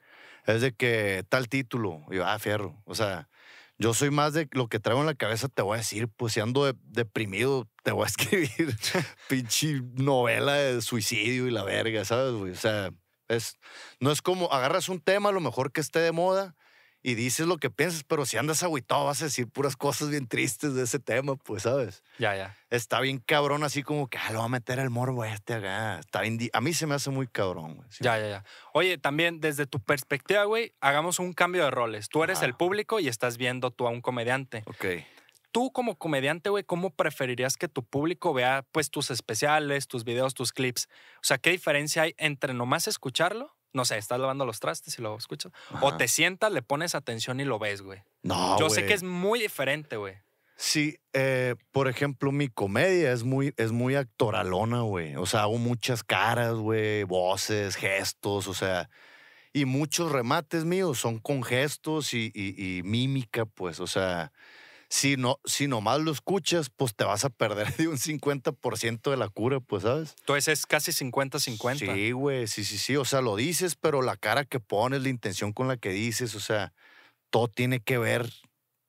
Es 0.45 0.61
de 0.61 0.72
que 0.74 1.24
tal 1.28 1.49
título. 1.49 2.03
Y 2.11 2.16
yo, 2.16 2.26
ah, 2.26 2.39
fierro. 2.39 2.80
O 2.84 2.95
sea, 2.97 3.28
yo 3.78 3.95
soy 3.95 4.11
más 4.11 4.32
de 4.32 4.49
lo 4.53 4.68
que 4.68 4.80
traigo 4.80 5.01
en 5.01 5.07
la 5.07 5.14
cabeza, 5.14 5.49
te 5.49 5.62
voy 5.62 5.76
a 5.76 5.78
decir. 5.78 6.09
Pues 6.09 6.32
si 6.32 6.41
ando 6.41 6.64
de- 6.64 6.74
deprimido, 6.84 7.68
te 7.84 7.93
voy 7.93 8.05
a 8.05 8.07
escribir 8.09 8.76
pinche 9.28 9.82
novela 9.95 10.55
de 10.55 10.82
suicidio 10.82 11.47
y 11.47 11.51
la 11.53 11.62
verga, 11.62 12.05
¿sabes, 12.05 12.32
güey? 12.34 12.53
O 12.53 12.57
sea, 12.57 12.91
es, 13.29 13.59
no 14.01 14.11
es 14.11 14.22
como 14.22 14.53
agarras 14.53 14.89
un 14.89 15.01
tema, 15.01 15.31
a 15.31 15.33
lo 15.33 15.41
mejor 15.41 15.72
que 15.72 15.81
esté 15.81 16.01
de 16.01 16.12
moda, 16.12 16.55
y 17.07 17.14
dices 17.14 17.47
lo 17.47 17.59
que 17.59 17.70
piensas, 17.70 18.03
pero 18.03 18.27
si 18.27 18.37
andas 18.37 18.64
agüitado, 18.64 19.05
vas 19.05 19.22
a 19.22 19.27
decir 19.27 19.49
puras 19.49 19.77
cosas 19.77 20.11
bien 20.11 20.27
tristes 20.27 20.74
de 20.74 20.83
ese 20.83 20.99
tema, 20.99 21.37
pues, 21.37 21.62
¿sabes? 21.62 22.03
Ya, 22.18 22.35
ya. 22.35 22.57
Está 22.68 22.99
bien 22.99 23.18
cabrón, 23.18 23.62
así 23.62 23.85
como 23.85 24.09
que, 24.09 24.18
ah, 24.18 24.33
lo 24.33 24.41
va 24.41 24.47
a 24.47 24.49
meter 24.49 24.81
el 24.81 24.91
morbo 24.91 25.24
este 25.24 25.55
acá. 25.55 26.01
Está 26.01 26.22
bien 26.22 26.37
a 26.53 26.61
mí 26.61 26.74
se 26.74 26.89
me 26.89 26.97
hace 26.97 27.11
muy 27.11 27.29
cabrón, 27.29 27.77
güey. 27.77 27.89
Sí. 27.93 28.03
Ya, 28.03 28.18
ya, 28.18 28.29
ya. 28.29 28.45
Oye, 28.72 28.99
también 28.99 29.41
desde 29.41 29.66
tu 29.66 29.79
perspectiva, 29.79 30.43
güey, 30.45 30.74
hagamos 30.81 31.20
un 31.20 31.33
cambio 31.33 31.62
de 31.62 31.70
roles. 31.70 32.09
Tú 32.09 32.24
eres 32.24 32.43
el 32.43 32.55
público 32.55 32.99
y 32.99 33.07
estás 33.07 33.37
viendo 33.37 33.70
tú 33.70 33.87
a 33.87 33.91
un 33.91 34.01
comediante. 34.01 34.64
Ok. 34.66 34.87
Tú 35.53 35.73
como 35.73 35.97
comediante, 35.97 36.51
güey, 36.51 36.65
¿cómo 36.65 36.91
preferirías 36.91 37.57
que 37.57 37.69
tu 37.69 37.85
público 37.85 38.35
vea 38.35 38.67
pues 38.73 38.91
tus 38.91 39.11
especiales, 39.11 39.89
tus 39.89 40.05
videos, 40.05 40.35
tus 40.35 40.53
clips? 40.53 40.89
O 41.17 41.25
sea, 41.25 41.39
¿qué 41.39 41.51
diferencia 41.51 42.03
hay 42.03 42.15
entre 42.19 42.53
nomás 42.55 42.89
escucharlo? 42.89 43.57
No 43.73 43.85
sé, 43.85 43.99
estás 43.99 44.19
lavando 44.21 44.45
los 44.47 44.61
trastes 44.61 44.99
y 44.99 45.03
lo 45.03 45.17
escuchas. 45.17 45.53
O 45.83 45.97
te 45.97 46.09
sientas, 46.09 46.53
le 46.53 46.63
pones 46.63 46.95
atención 46.95 47.41
y 47.41 47.45
lo 47.45 47.59
ves, 47.59 47.83
güey. 47.83 48.03
No, 48.23 48.59
Yo 48.59 48.71
sé 48.71 48.87
que 48.87 48.95
es 48.95 49.03
muy 49.03 49.39
diferente, 49.41 49.97
güey. 49.97 50.15
Sí, 50.59 50.97
eh, 51.13 51.55
por 51.73 51.87
ejemplo, 51.87 52.33
mi 52.33 52.49
comedia 52.49 53.13
es 53.13 53.25
muy, 53.25 53.53
es 53.59 53.73
muy 53.73 53.95
actoralona, 53.95 54.81
güey. 54.81 55.15
O 55.17 55.27
sea, 55.27 55.43
hago 55.43 55.59
muchas 55.59 56.03
caras, 56.03 56.55
güey, 56.55 57.03
voces, 57.05 57.77
gestos, 57.77 58.49
o 58.49 58.55
sea, 58.55 58.89
y 59.53 59.67
muchos 59.67 60.13
remates 60.13 60.65
míos 60.65 60.99
son 60.99 61.19
con 61.19 61.43
gestos 61.43 62.15
y, 62.15 62.31
y- 62.35 62.79
y 62.79 62.83
mímica, 62.83 63.45
pues, 63.47 63.81
o 63.81 63.87
sea, 63.87 64.33
si, 64.89 65.16
no, 65.16 65.39
si 65.45 65.68
nomás 65.68 66.01
lo 66.01 66.12
escuchas, 66.12 66.70
pues 66.70 66.95
te 66.95 67.05
vas 67.05 67.24
a 67.24 67.30
perder 67.30 67.74
de 67.76 67.89
un 67.89 67.99
50% 67.99 69.11
de 69.11 69.16
la 69.16 69.28
cura, 69.28 69.61
pues, 69.61 69.82
¿sabes? 69.82 70.14
Entonces 70.20 70.49
es 70.49 70.66
casi 70.66 70.93
50-50. 70.93 71.95
Sí, 71.95 72.12
güey, 72.12 72.47
sí, 72.47 72.64
sí, 72.64 72.78
sí, 72.78 72.97
o 72.97 73.05
sea, 73.05 73.20
lo 73.20 73.37
dices, 73.37 73.76
pero 73.76 74.03
la 74.03 74.16
cara 74.16 74.45
que 74.45 74.61
pones, 74.61 75.03
la 75.03 75.09
intención 75.09 75.53
con 75.53 75.68
la 75.68 75.76
que 75.76 75.91
dices, 75.91 76.34
o 76.34 76.41
sea, 76.41 76.72
todo 77.30 77.49
tiene 77.49 77.80
que 77.80 77.99
ver 77.99 78.30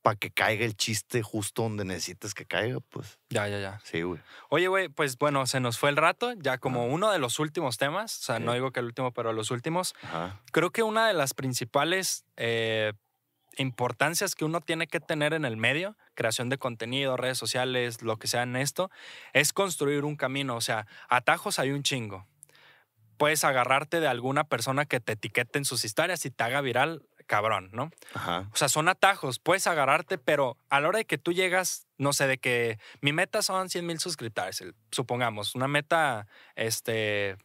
para 0.07 0.15
que 0.15 0.31
caiga 0.31 0.63
el 0.63 0.77
chiste 0.77 1.21
justo 1.21 1.63
donde 1.63 1.83
necesitas 1.83 2.33
que 2.33 2.45
caiga, 2.45 2.79
pues. 2.79 3.19
Ya, 3.29 3.47
ya, 3.49 3.59
ya. 3.59 3.81
Sí, 3.83 4.03
güey. 4.03 4.21
Oye, 4.47 4.69
güey, 4.69 4.87
pues 4.87 5.17
bueno, 5.17 5.45
se 5.47 5.59
nos 5.59 5.77
fue 5.77 5.89
el 5.89 5.97
rato, 5.97 6.31
ya 6.33 6.59
como 6.59 6.85
uno 6.85 7.11
de 7.11 7.19
los 7.19 7.39
últimos 7.39 7.77
temas, 7.77 8.17
o 8.19 8.23
sea, 8.23 8.39
no 8.39 8.53
digo 8.53 8.71
que 8.71 8.79
el 8.79 8.85
último, 8.85 9.11
pero 9.11 9.33
los 9.33 9.51
últimos, 9.51 9.95
Ajá. 10.03 10.39
creo 10.53 10.71
que 10.71 10.81
una 10.83 11.09
de 11.09 11.13
las 11.13 11.33
principales 11.33 12.23
eh, 12.37 12.93
importancias 13.57 14.35
que 14.35 14.45
uno 14.45 14.61
tiene 14.61 14.87
que 14.87 14.99
tener 14.99 15.33
en 15.33 15.45
el 15.45 15.57
medio, 15.57 15.95
creación 16.13 16.49
de 16.49 16.57
contenido, 16.57 17.17
redes 17.17 17.37
sociales, 17.37 18.01
lo 18.01 18.17
que 18.17 18.27
sea 18.27 18.43
en 18.43 18.55
esto, 18.55 18.89
es 19.33 19.53
construir 19.53 20.05
un 20.05 20.15
camino. 20.15 20.55
O 20.55 20.61
sea, 20.61 20.87
atajos 21.09 21.59
hay 21.59 21.71
un 21.71 21.83
chingo. 21.83 22.25
Puedes 23.17 23.43
agarrarte 23.43 23.99
de 23.99 24.07
alguna 24.07 24.43
persona 24.43 24.85
que 24.85 24.99
te 24.99 25.13
etiquete 25.13 25.57
en 25.57 25.65
sus 25.65 25.85
historias 25.85 26.25
y 26.25 26.31
te 26.31 26.43
haga 26.43 26.61
viral, 26.61 27.03
cabrón, 27.25 27.69
¿no? 27.73 27.91
Ajá. 28.13 28.47
O 28.53 28.55
sea, 28.55 28.69
son 28.69 28.87
atajos, 28.89 29.39
puedes 29.39 29.67
agarrarte, 29.67 30.17
pero 30.17 30.57
a 30.69 30.79
la 30.79 30.87
hora 30.87 30.99
de 30.99 31.05
que 31.05 31.17
tú 31.17 31.33
llegas, 31.33 31.87
no 31.97 32.13
sé, 32.13 32.27
de 32.27 32.37
que 32.37 32.79
mi 33.01 33.13
meta 33.13 33.41
son 33.41 33.69
100 33.69 33.85
mil 33.85 33.99
suscriptores, 33.99 34.63
supongamos, 34.91 35.55
una 35.55 35.67
meta 35.67 36.27
este, 36.55 37.37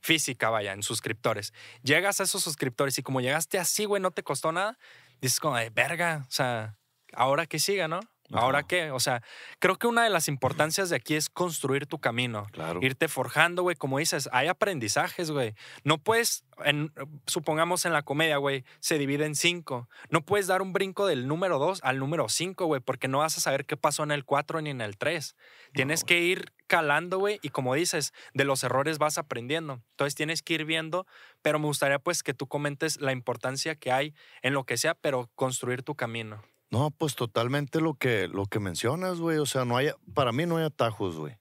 física, 0.00 0.50
vaya, 0.50 0.72
en 0.72 0.82
suscriptores. 0.82 1.52
Llegas 1.82 2.20
a 2.20 2.24
esos 2.24 2.42
suscriptores 2.42 2.98
y 2.98 3.02
como 3.02 3.20
llegaste 3.20 3.58
así, 3.58 3.84
güey, 3.84 4.00
no 4.00 4.10
te 4.10 4.22
costó 4.22 4.52
nada, 4.52 4.78
dices 5.20 5.40
como, 5.40 5.56
de 5.56 5.70
verga, 5.70 6.24
o 6.26 6.30
sea, 6.30 6.76
ahora 7.12 7.46
que 7.46 7.58
siga, 7.58 7.88
¿no? 7.88 8.00
¿Ahora 8.32 8.62
qué? 8.62 8.90
O 8.90 9.00
sea, 9.00 9.22
creo 9.58 9.76
que 9.76 9.86
una 9.86 10.04
de 10.04 10.10
las 10.10 10.28
importancias 10.28 10.90
de 10.90 10.96
aquí 10.96 11.14
es 11.14 11.30
construir 11.30 11.86
tu 11.86 11.98
camino. 11.98 12.46
Claro. 12.52 12.80
Irte 12.82 13.08
forjando, 13.08 13.62
güey, 13.62 13.74
como 13.76 13.98
dices, 13.98 14.28
hay 14.32 14.48
aprendizajes, 14.48 15.30
güey. 15.30 15.54
No 15.84 15.96
puedes, 15.98 16.44
en- 16.64 16.92
supongamos 17.26 17.86
en 17.86 17.92
la 17.94 18.02
comedia, 18.02 18.36
güey, 18.36 18.64
se 18.80 18.98
divide 18.98 19.24
en 19.24 19.34
cinco. 19.34 19.88
No 20.10 20.20
puedes 20.26 20.46
dar 20.46 20.60
un 20.60 20.72
brinco 20.74 21.06
del 21.06 21.26
número 21.26 21.58
dos 21.58 21.80
al 21.82 21.98
número 21.98 22.28
cinco, 22.28 22.66
güey, 22.66 22.80
porque 22.82 23.08
no 23.08 23.18
vas 23.18 23.38
a 23.38 23.40
saber 23.40 23.64
qué 23.64 23.76
pasó 23.78 24.02
en 24.02 24.10
el 24.10 24.24
cuatro 24.26 24.60
ni 24.60 24.70
en 24.70 24.80
el 24.82 24.98
tres. 24.98 25.34
Tienes 25.72 26.02
No, 26.02 26.06
que 26.08 26.20
ir 26.20 26.52
calando, 26.66 27.18
güey, 27.18 27.38
y 27.40 27.48
como 27.48 27.74
dices, 27.74 28.12
de 28.34 28.44
los 28.44 28.62
errores 28.62 28.98
vas 28.98 29.16
aprendiendo. 29.16 29.80
Entonces 29.92 30.14
tienes 30.14 30.42
que 30.42 30.52
ir 30.54 30.64
viendo, 30.66 31.06
pero 31.40 31.58
me 31.58 31.64
gustaría 31.66 31.98
pues 31.98 32.22
que 32.22 32.34
tú 32.34 32.46
comentes 32.46 33.00
la 33.00 33.12
importancia 33.12 33.74
que 33.74 33.90
hay 33.90 34.14
en 34.42 34.52
lo 34.52 34.64
que 34.64 34.76
sea, 34.76 34.94
pero 34.94 35.30
construir 35.34 35.82
tu 35.82 35.94
camino. 35.94 36.42
No, 36.70 36.90
pues 36.90 37.14
totalmente 37.14 37.80
lo 37.80 37.94
que, 37.94 38.28
lo 38.28 38.44
que 38.46 38.60
mencionas, 38.60 39.18
güey. 39.18 39.38
O 39.38 39.46
sea, 39.46 39.64
no 39.64 39.76
hay, 39.76 39.90
para 40.14 40.32
mí 40.32 40.44
no 40.46 40.58
hay 40.58 40.64
atajos, 40.64 41.16
güey. 41.16 41.36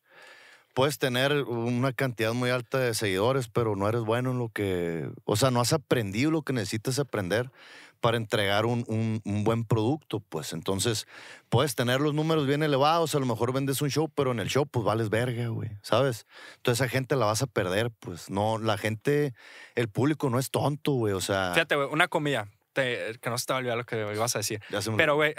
Puedes 0.74 1.00
tener 1.00 1.34
una 1.44 1.92
cantidad 1.92 2.34
muy 2.34 2.52
alta 2.52 2.78
de 2.78 2.94
seguidores, 2.94 3.48
pero 3.48 3.76
no 3.76 3.90
eres 3.90 4.02
bueno 4.02 4.32
en 4.32 4.38
lo 4.38 4.50
que, 4.50 5.10
o 5.26 5.36
sea, 5.36 5.50
no 5.50 5.60
has 5.60 5.74
aprendido 5.74 6.30
lo 6.30 6.44
que 6.44 6.54
necesitas 6.54 7.00
aprender 7.00 7.50
para 8.00 8.18
entregar 8.18 8.68
un, 8.68 8.86
un- 9.26 9.44
buen 9.44 9.64
producto, 9.66 10.20
pues. 10.20 10.54
Entonces, 10.54 11.08
puedes 11.50 11.74
tener 11.74 12.00
los 12.00 12.14
números 12.14 12.46
bien 12.46 12.62
elevados, 12.62 13.16
a 13.16 13.20
lo 13.20 13.26
mejor 13.26 13.54
vendes 13.54 13.82
un 13.82 13.90
show, 13.90 14.08
pero 14.14 14.32
en 14.32 14.40
el 14.40 14.50
show, 14.50 14.68
pues 14.68 14.86
vales 14.86 15.10
verga, 15.10 15.48
güey, 15.48 15.72
¿sabes? 15.82 16.28
Entonces, 16.58 16.80
esa 16.86 16.90
gente 16.92 17.16
la 17.16 17.26
vas 17.26 17.42
a 17.42 17.48
perder, 17.48 17.90
pues. 18.00 18.30
No, 18.30 18.60
la 18.60 18.78
gente, 18.78 19.34
el 19.74 19.90
público 19.90 20.30
no 20.30 20.38
es 20.38 20.52
tonto, 20.52 20.92
güey, 20.92 21.14
o 21.14 21.22
sea. 21.22 21.54
Fíjate, 21.56 21.76
güey, 21.76 21.88
una 21.92 22.08
comida, 22.08 22.48
te- 22.82 23.18
que 23.20 23.30
no 23.30 23.38
se 23.38 23.46
te 23.48 23.54
va 23.54 23.58
a 23.58 23.60
olvidar 23.60 23.78
lo 23.78 23.86
que 23.86 23.98
ibas 24.14 24.36
a 24.36 24.40
decir. 24.40 24.62
Pero, 24.98 25.16
güey, 25.16 25.34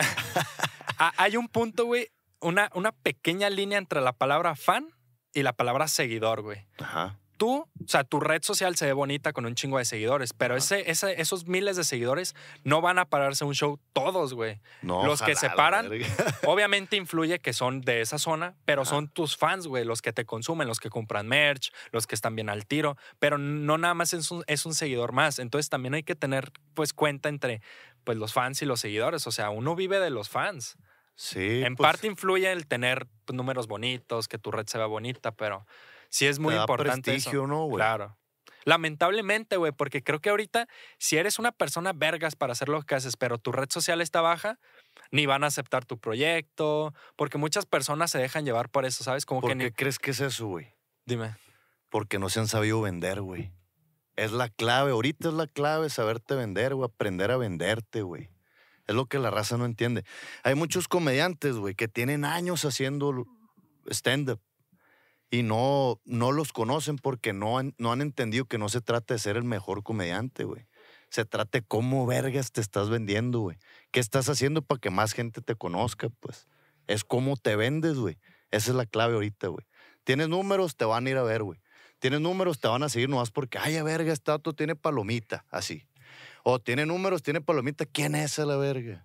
ha- 0.99 1.13
hay 1.17 1.37
un 1.37 1.49
punto, 1.49 1.85
güey, 1.87 2.09
una, 2.41 2.71
una 2.75 2.93
pequeña 2.93 3.49
línea 3.51 3.79
entre 3.79 4.01
la 4.01 4.13
palabra 4.13 4.57
fan 4.57 4.89
y 5.33 5.43
la 5.43 5.53
palabra 5.53 5.87
seguidor, 5.89 6.43
güey. 6.43 6.67
Ajá. 6.79 7.19
Tú, 7.39 7.61
o 7.63 7.89
sea, 7.89 8.05
tu 8.05 8.21
red 8.21 8.43
social 8.43 8.77
se 8.77 8.85
ve 8.85 8.93
bonita 8.93 9.33
con 9.33 9.47
un 9.47 9.55
chingo 9.55 9.79
de 9.79 9.85
seguidores, 9.87 10.33
pero 10.35 10.57
ese, 10.57 10.91
ese- 10.91 11.21
esos 11.21 11.47
miles 11.47 11.77
de 11.77 11.85
seguidores 11.85 12.35
no 12.65 12.81
van 12.83 12.99
a 12.99 13.05
pararse 13.07 13.45
un 13.45 13.55
show 13.55 13.79
todos, 13.95 14.35
güey. 14.35 14.61
No, 14.83 15.07
Los 15.07 15.23
que 15.23 15.37
se 15.37 15.49
paran. 15.49 15.89
Obviamente 16.47 16.97
influye 16.97 17.39
que 17.39 17.53
son 17.53 17.81
de 17.81 18.01
esa 18.01 18.19
zona, 18.19 18.57
pero 18.65 18.85
son 18.85 19.09
tus 19.09 19.37
fans, 19.37 19.67
güey, 19.67 19.85
los 19.85 20.03
que 20.03 20.13
te 20.13 20.25
consumen, 20.27 20.69
los 20.69 20.81
que 20.81 20.91
compran 20.91 21.29
merch, 21.29 21.73
los 21.93 22.07
que 22.07 22.15
están 22.17 22.35
bien 22.35 22.51
al 22.51 22.67
tiro, 22.67 22.97
pero 23.19 23.39
no 23.39 23.79
nada 23.79 23.95
más 23.95 24.13
es 24.13 24.31
un, 24.31 24.43
es 24.49 24.67
un 24.67 24.75
seguidor 24.75 25.13
más. 25.13 25.39
Entonces 25.39 25.71
también 25.71 25.95
hay 25.95 26.03
que 26.03 26.15
tener 26.17 26.51
pues 26.75 26.93
cuenta 26.93 27.29
entre 27.29 27.63
pues 28.05 28.19
los 28.19 28.33
fans 28.33 28.61
y 28.63 28.67
los 28.67 28.81
seguidores. 28.81 29.27
O 29.29 29.31
sea, 29.31 29.51
uno 29.51 29.77
vive 29.77 30.01
de 30.01 30.11
los 30.11 30.29
fans. 30.29 30.77
Sí. 31.15 31.63
en 31.65 31.75
pues, 31.75 31.85
parte 31.87 32.07
influye 32.07 32.51
el 32.53 32.67
tener 32.69 33.07
pues, 33.25 33.37
números 33.37 33.67
bonitos, 33.67 34.29
que 34.29 34.39
tu 34.39 34.51
red 34.53 34.67
se 34.67 34.79
vea 34.79 34.87
bonita, 34.87 35.33
pero 35.33 35.67
sí 36.09 36.27
es 36.27 36.39
muy 36.39 36.53
te 36.53 36.57
da 36.57 36.63
importante 36.63 37.11
eso. 37.11 37.31
prestigio, 37.31 37.47
¿no, 37.47 37.65
güey? 37.65 37.77
Claro. 37.77 38.17
Lamentablemente, 38.65 39.57
güey, 39.57 39.73
porque 39.73 40.03
creo 40.03 40.21
que 40.21 40.29
ahorita, 40.29 40.69
si 40.99 41.17
eres 41.17 41.39
una 41.39 41.53
persona 41.53 41.93
vergas 41.95 42.37
para 42.37 42.53
hacer 42.53 42.69
lo 42.69 42.83
que 42.83 42.95
haces, 42.95 43.17
pero 43.17 43.39
tu 43.39 43.51
red 43.51 43.71
social 43.71 44.01
está 44.03 44.21
baja, 44.21 44.59
ni 45.11 45.25
van 45.25 45.43
a 45.43 45.47
aceptar 45.47 45.87
tu 45.87 45.99
proyecto, 45.99 46.93
porque 47.17 47.39
muchas 47.39 47.65
personas 47.65 48.11
se 48.11 48.19
dejan 48.19 48.45
llevar 48.45 48.69
por 48.69 48.85
eso, 48.85 49.05
¿sabes? 49.05 49.25
Como 49.25 49.41
¿Por 49.41 49.53
que 49.53 49.59
qué 49.59 49.65
ni. 49.65 49.71
crees 49.71 49.99
que 49.99 50.11
es 50.11 50.21
eso, 50.21 50.49
güey? 50.49 50.75
Dime. 51.07 51.37
Porque 51.89 52.19
no 52.19 52.29
se 52.29 52.41
han 52.41 52.49
sabido 52.49 52.83
vender, 52.83 53.23
güey. 53.23 53.51
Es 54.17 54.33
la 54.33 54.51
clave, 54.51 54.91
ahorita 54.91 55.29
es 55.29 55.35
la 55.35 55.47
clave 55.47 55.89
saberte 55.89 56.35
vender, 56.35 56.75
güey, 56.75 56.87
aprender 56.87 57.31
a 57.31 57.39
venderte, 57.39 58.03
güey. 58.03 58.29
Es 58.87 58.95
lo 58.95 59.07
que 59.07 59.19
la 59.19 59.31
raza 59.31 59.57
no 59.57 59.65
entiende. 59.65 60.05
Hay 60.43 60.55
muchos 60.55 60.89
comediantes, 60.89 61.57
güey, 61.57 61.75
que 61.75 61.89
tienen 61.89 62.25
años 62.27 62.65
haciendo 62.65 63.25
stand-up 63.87 64.41
y 65.31 65.43
no, 65.43 66.01
no 66.05 66.33
los 66.33 66.53
conocen 66.53 66.97
porque 66.97 67.33
no 67.33 67.59
han, 67.59 67.75
no 67.79 67.93
han 67.93 68.01
entendido 68.01 68.47
que 68.47 68.59
no 68.59 68.69
se 68.69 68.81
trata 68.81 69.15
de 69.15 69.21
ser 69.21 69.37
el 69.37 69.45
mejor 69.45 69.83
comediante, 69.83 70.45
güey. 70.45 70.67
Se 71.11 71.25
trata 71.25 71.59
de 71.59 71.65
cómo 71.65 72.07
vergas 72.07 72.53
te 72.53 72.61
estás 72.61 72.91
vendiendo, 72.91 73.41
güey. 73.41 73.59
¿Qué 73.91 74.01
estás 74.01 74.29
haciendo 74.29 74.63
para 74.63 74.81
que 74.81 74.91
más 74.91 75.13
gente 75.13 75.41
te 75.41 75.55
conozca, 75.55 76.09
pues? 76.21 76.49
Es 76.87 77.05
cómo 77.05 77.37
te 77.37 77.57
vendes, 77.57 77.97
güey. 77.97 78.19
Esa 78.51 78.71
es 78.71 78.77
la 78.77 78.87
clave 78.87 79.15
ahorita, 79.15 79.49
güey. 79.49 79.67
Tienes 80.05 80.29
números, 80.29 80.77
te 80.77 80.85
van 80.85 81.07
a 81.07 81.11
ir 81.11 81.17
a 81.19 81.23
ver, 81.23 81.43
güey. 81.43 81.61
Tienes 81.99 82.21
números, 82.21 82.61
te 82.61 82.69
van 82.69 82.83
a 82.83 82.89
seguir 82.89 83.09
nomás 83.09 83.31
porque, 83.31 83.59
ay, 83.59 83.77
a 83.77 83.83
verga, 83.83 84.13
este 84.13 84.31
auto 84.31 84.55
tiene 84.55 84.77
palomita, 84.77 85.45
así. 85.51 85.87
O 86.45 86.59
tiene 86.59 86.87
números, 86.87 87.23
tiene 87.23 87.41
palomita, 87.41 87.85
¿quién 87.85 88.15
es 88.15 88.39
a 88.39 88.47
la 88.47 88.57
verga? 88.57 89.05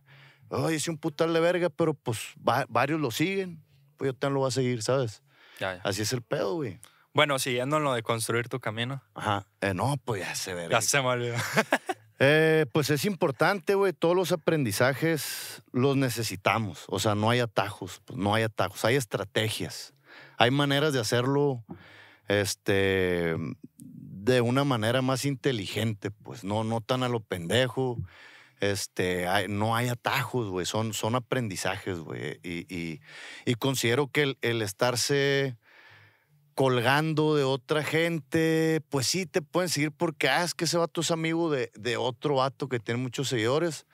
Ay, 0.50 0.76
es 0.76 0.88
un 0.88 0.98
putal 0.98 1.34
de 1.34 1.40
verga, 1.40 1.70
pero 1.70 1.94
pues 1.94 2.20
varios 2.38 3.00
lo 3.00 3.12
siguen. 3.12 3.62
Pues 3.98 4.10
yo 4.10 4.14
también 4.14 4.36
lo 4.36 4.40
voy 4.42 4.50
a 4.50 4.52
seguir, 4.52 4.82
¿sabes? 4.84 5.24
Así 5.84 6.02
es 6.02 6.14
el 6.14 6.22
pedo, 6.22 6.56
güey. 6.56 6.80
Bueno, 7.14 7.38
siguiendo 7.38 7.78
en 7.78 7.84
lo 7.84 7.94
de 7.94 8.02
construir 8.02 8.50
tu 8.50 8.60
camino. 8.60 9.04
Ajá. 9.14 9.46
Eh, 9.62 9.74
no, 9.74 9.98
pues 10.04 10.22
ya 10.22 10.36
se 10.36 10.54
ve. 10.54 10.68
Ya 10.70 10.82
se 10.82 11.02
me 11.02 11.08
olvidó. 11.08 11.36
Eh, 12.20 12.68
pues 12.72 12.90
es 12.90 13.04
importante, 13.04 13.76
güey. 13.76 13.92
Todos 13.92 14.16
los 14.16 14.32
aprendizajes 14.32 15.62
los 15.74 15.98
necesitamos. 15.98 16.86
O 16.88 17.00
sea, 17.00 17.16
no 17.16 17.30
hay 17.30 17.40
atajos. 17.40 18.02
Pues 18.06 18.18
no 18.18 18.34
hay 18.34 18.44
atajos. 18.44 18.86
Hay 18.86 18.96
estrategias. 18.96 19.94
Hay 20.38 20.50
maneras 20.50 20.94
de 20.94 21.02
hacerlo 21.02 21.66
este, 22.28 23.36
de 23.78 24.42
una 24.42 24.64
manera 24.64 25.02
más 25.02 25.26
inteligente, 25.26 26.12
pues 26.12 26.44
no, 26.44 26.64
no 26.64 26.82
tan 26.82 27.04
a 27.04 27.10
lo 27.10 27.20
pendejo. 27.20 27.98
Este, 28.72 29.28
no 29.50 29.76
hay 29.76 29.90
atajos, 29.90 30.50
güey. 30.50 30.66
Son, 30.66 30.94
son 30.94 31.16
aprendizajes, 31.16 32.00
güey. 32.00 32.40
Y, 32.44 33.00
considero 33.58 34.08
que 34.08 34.24
el, 34.24 34.38
el 34.42 34.62
estarse 34.62 35.58
colgando 36.56 37.36
de 37.36 37.44
otra 37.44 37.84
gente, 37.84 38.82
pues 38.90 39.08
sí 39.08 39.26
te 39.26 39.42
pueden 39.42 39.70
seguir 39.70 39.92
porque 39.92 40.30
ah, 40.30 40.44
es 40.44 40.54
que 40.54 40.66
ese 40.66 40.78
vato 40.78 41.02
es 41.02 41.12
amigo 41.12 41.50
de, 41.50 41.72
de, 41.76 41.98
otro 41.98 42.36
vato 42.36 42.70
que 42.70 42.80
tiene 42.80 43.02
muchos 43.02 43.28
seguidores, 43.28 43.86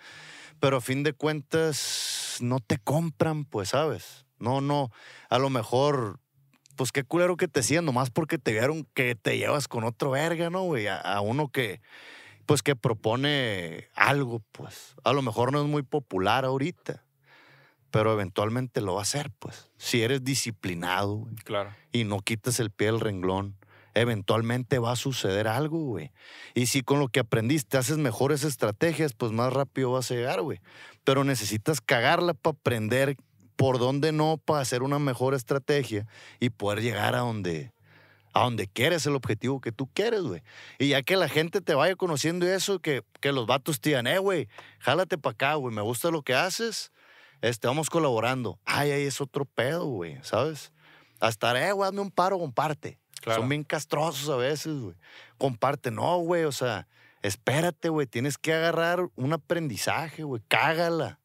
pero 0.59 0.77
a 0.77 0.81
fin 0.81 1.03
de 1.03 1.13
cuentas 1.13 2.37
no 2.41 2.59
te 2.59 2.77
compran, 2.77 3.45
pues, 3.45 3.69
¿sabes? 3.69 4.25
No, 4.37 4.61
no, 4.61 4.91
a 5.29 5.39
lo 5.39 5.49
mejor, 5.49 6.19
pues 6.75 6.91
qué 6.91 7.03
culero 7.03 7.37
que 7.37 7.47
te 7.47 7.63
sigan 7.63 7.85
nomás 7.85 8.09
porque 8.09 8.37
te 8.37 8.51
vieron 8.51 8.85
que 8.93 9.15
te 9.15 9.37
llevas 9.37 9.67
con 9.67 9.83
otro 9.83 10.11
verga, 10.11 10.49
¿no, 10.49 10.63
güey? 10.63 10.87
a 10.87 11.21
uno 11.21 11.47
que, 11.49 11.81
pues 12.49 12.63
que 12.63 12.75
propone 12.75 13.89
algo, 13.93 14.41
pues. 14.51 14.95
A 15.03 15.13
lo 15.13 15.21
mejor 15.21 15.51
no 15.51 15.61
es 15.61 15.67
muy 15.67 15.83
popular 15.83 16.45
ahorita, 16.45 17.05
pero 17.91 18.11
eventualmente 18.11 18.81
lo 18.81 18.95
va 18.95 19.01
a 19.01 19.03
hacer, 19.03 19.29
pues. 19.37 19.69
Si 19.77 20.01
eres 20.01 20.23
disciplinado, 20.23 21.13
güey. 21.13 21.35
Claro. 21.35 21.75
Y 21.91 22.05
no 22.05 22.21
quitas 22.21 22.59
el 22.59 22.71
pie 22.71 22.87
del 22.87 23.01
renglón, 23.01 23.55
eventualmente 23.93 24.79
va 24.79 24.93
a 24.93 24.95
suceder 24.95 25.47
algo, 25.47 25.77
güey. 25.77 26.11
Y 26.55 26.65
si 26.65 26.81
con 26.81 26.97
lo 26.97 27.09
que 27.09 27.19
aprendiste 27.19 27.77
haces 27.77 27.99
mejores 27.99 28.43
estrategias, 28.43 29.13
pues 29.13 29.31
más 29.31 29.53
rápido 29.53 29.91
vas 29.91 30.09
a 30.09 30.15
llegar, 30.15 30.41
güey. 30.41 30.59
Pero 31.03 31.23
necesitas 31.23 31.81
cagarla 31.81 32.33
para 32.33 32.57
aprender 32.57 33.15
por 33.57 33.77
dónde 33.77 34.11
no, 34.11 34.37
para 34.43 34.61
hacer 34.61 34.81
una 34.81 34.97
mejor 34.97 35.35
estrategia 35.35 36.07
y 36.39 36.49
poder 36.49 36.81
llegar 36.81 37.13
a 37.13 37.19
donde, 37.19 37.73
a 38.33 38.43
donde 38.43 38.67
quieres 38.67 39.05
el 39.05 39.15
objetivo 39.15 39.61
que 39.61 39.71
tú 39.71 39.89
quieres, 39.93 40.21
güey. 40.21 40.41
Y 40.77 40.89
ya 40.89 41.01
que 41.01 41.15
la 41.15 41.29
gente 41.29 41.61
te 41.61 41.73
vaya 41.73 41.95
conociendo 41.95 42.47
eso, 42.47 42.79
que, 42.79 43.03
que 43.19 43.31
los 43.31 43.47
vatos 43.47 43.81
te 43.81 43.89
digan, 43.89 44.07
eh, 44.07 44.19
güey, 44.19 44.47
jálate 44.79 45.17
para 45.17 45.33
acá, 45.33 45.53
güey, 45.55 45.73
me 45.73 45.81
gusta 45.81 46.11
lo 46.11 46.21
que 46.21 46.35
haces, 46.35 46.91
este, 47.41 47.67
vamos 47.67 47.89
colaborando. 47.89 48.59
Ay, 48.65 48.91
ahí 48.91 49.03
es 49.03 49.21
otro 49.21 49.45
pedo, 49.45 49.85
güey, 49.85 50.17
¿sabes? 50.23 50.71
Hasta, 51.19 51.67
eh, 51.67 51.71
güey, 51.71 51.87
hazme 51.87 52.01
un 52.01 52.11
paro, 52.11 52.37
comparte. 52.37 52.99
Son 53.23 53.49
bien 53.49 53.63
castrosos 53.63 54.29
a 54.29 54.37
veces, 54.37 54.73
güey. 54.79 54.95
Comparte, 55.37 55.91
no, 55.91 56.17
güey, 56.19 56.45
o 56.45 56.51
sea, 56.51 56.87
espérate, 57.21 57.89
güey, 57.89 58.07
tienes 58.07 58.37
que 58.37 58.53
agarrar 58.53 59.09
un 59.15 59.33
aprendizaje, 59.33 60.23
güey, 60.23 60.41
cágala. 60.47 61.19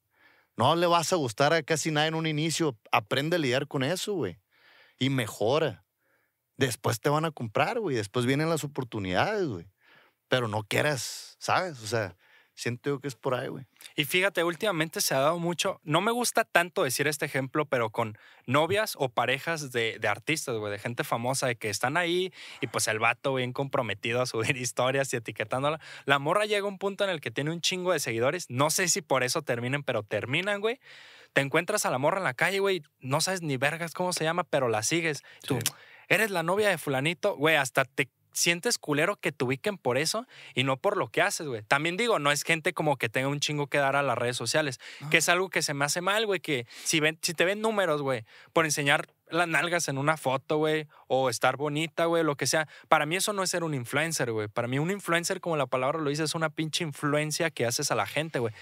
No 0.56 0.74
le 0.76 0.86
vas 0.86 1.12
a 1.12 1.16
gustar 1.16 1.52
a 1.52 1.62
casi 1.62 1.90
nada 1.90 2.06
en 2.06 2.14
un 2.14 2.26
inicio, 2.26 2.76
aprende 2.92 3.36
a 3.36 3.38
lidiar 3.38 3.66
con 3.66 3.82
eso, 3.82 4.14
güey. 4.14 4.38
Y 4.98 5.10
mejora 5.10 5.83
después 6.56 7.00
te 7.00 7.08
van 7.08 7.24
a 7.24 7.30
comprar, 7.30 7.80
güey. 7.80 7.96
Después 7.96 8.26
vienen 8.26 8.48
las 8.48 8.64
oportunidades, 8.64 9.46
güey. 9.46 9.66
Pero 10.28 10.48
no 10.48 10.62
quieras, 10.64 11.36
¿sabes? 11.38 11.82
O 11.82 11.86
sea, 11.86 12.16
siento 12.54 12.90
yo 12.90 13.00
que 13.00 13.08
es 13.08 13.14
por 13.14 13.34
ahí, 13.34 13.48
güey. 13.48 13.64
Y 13.96 14.04
fíjate, 14.04 14.44
últimamente 14.44 15.00
se 15.00 15.14
ha 15.14 15.18
dado 15.18 15.38
mucho, 15.38 15.80
no 15.84 16.00
me 16.00 16.10
gusta 16.10 16.44
tanto 16.44 16.84
decir 16.84 17.06
este 17.06 17.26
ejemplo, 17.26 17.66
pero 17.66 17.90
con 17.90 18.16
novias 18.46 18.94
o 18.98 19.08
parejas 19.08 19.72
de, 19.72 19.98
de 19.98 20.08
artistas, 20.08 20.56
güey, 20.56 20.72
de 20.72 20.78
gente 20.78 21.04
famosa, 21.04 21.46
de 21.46 21.56
que 21.56 21.68
están 21.68 21.96
ahí 21.96 22.32
y 22.60 22.66
pues 22.68 22.88
el 22.88 22.98
vato 22.98 23.34
bien 23.34 23.52
comprometido 23.52 24.22
a 24.22 24.26
subir 24.26 24.56
historias 24.56 25.12
y 25.12 25.16
etiquetándola. 25.16 25.80
La 26.06 26.18
morra 26.18 26.46
llega 26.46 26.66
a 26.66 26.68
un 26.68 26.78
punto 26.78 27.04
en 27.04 27.10
el 27.10 27.20
que 27.20 27.30
tiene 27.30 27.50
un 27.50 27.60
chingo 27.60 27.92
de 27.92 28.00
seguidores. 28.00 28.46
No 28.48 28.70
sé 28.70 28.88
si 28.88 29.02
por 29.02 29.24
eso 29.24 29.42
terminen, 29.42 29.82
pero 29.82 30.02
terminan, 30.02 30.60
güey. 30.60 30.80
Te 31.32 31.40
encuentras 31.40 31.84
a 31.84 31.90
la 31.90 31.98
morra 31.98 32.18
en 32.18 32.24
la 32.24 32.34
calle, 32.34 32.60
güey, 32.60 32.82
no 33.00 33.20
sabes 33.20 33.42
ni 33.42 33.56
vergas 33.56 33.92
cómo 33.92 34.12
se 34.12 34.22
llama, 34.22 34.44
pero 34.44 34.68
la 34.68 34.84
sigues. 34.84 35.24
Tú, 35.42 35.58
eres 36.08 36.30
la 36.30 36.42
novia 36.42 36.68
de 36.68 36.78
fulanito, 36.78 37.36
güey, 37.36 37.56
hasta 37.56 37.84
te 37.84 38.08
sientes 38.34 38.78
culero 38.78 39.16
que 39.16 39.32
te 39.32 39.44
ubiquen 39.44 39.78
por 39.78 39.96
eso 39.96 40.26
y 40.54 40.64
no 40.64 40.76
por 40.76 40.96
lo 40.96 41.08
que 41.08 41.22
haces, 41.22 41.46
güey. 41.46 41.62
También 41.62 41.96
digo, 41.96 42.18
no 42.18 42.30
es 42.32 42.42
gente 42.42 42.74
como 42.74 42.96
que 42.96 43.08
tenga 43.08 43.28
un 43.28 43.40
chingo 43.40 43.68
que 43.68 43.78
dar 43.78 43.96
a 43.96 44.02
las 44.02 44.18
redes 44.18 44.36
sociales, 44.36 44.80
que 45.10 45.18
es 45.18 45.28
algo 45.28 45.48
que 45.48 45.62
se 45.62 45.72
me 45.72 45.84
hace 45.84 46.00
mal, 46.00 46.26
güey, 46.26 46.40
que 46.40 46.66
si, 46.82 47.00
ven, 47.00 47.18
si 47.22 47.32
te 47.32 47.44
ven 47.44 47.60
números, 47.60 48.02
güey, 48.02 48.24
por 48.52 48.64
enseñar 48.64 49.08
las 49.30 49.48
nalgas 49.48 49.88
en 49.88 49.98
una 49.98 50.16
foto, 50.16 50.58
güey, 50.58 50.86
o 51.06 51.30
estar 51.30 51.56
bonita, 51.56 52.04
güey, 52.04 52.22
lo 52.22 52.36
que 52.36 52.46
sea. 52.46 52.68
Para 52.88 53.06
mí 53.06 53.16
eso 53.16 53.32
no 53.32 53.42
es 53.42 53.50
ser 53.50 53.64
un 53.64 53.74
influencer, 53.74 54.32
güey. 54.32 54.48
Para 54.48 54.68
mí 54.68 54.78
un 54.78 54.90
influencer, 54.90 55.40
como 55.40 55.56
la 55.56 55.66
palabra 55.66 55.98
lo 55.98 56.10
dice, 56.10 56.24
es 56.24 56.34
una 56.34 56.50
pinche 56.50 56.84
influencia 56.84 57.50
que 57.50 57.66
haces 57.66 57.90
a 57.90 57.94
la 57.94 58.06
gente, 58.06 58.38
güey 58.38 58.52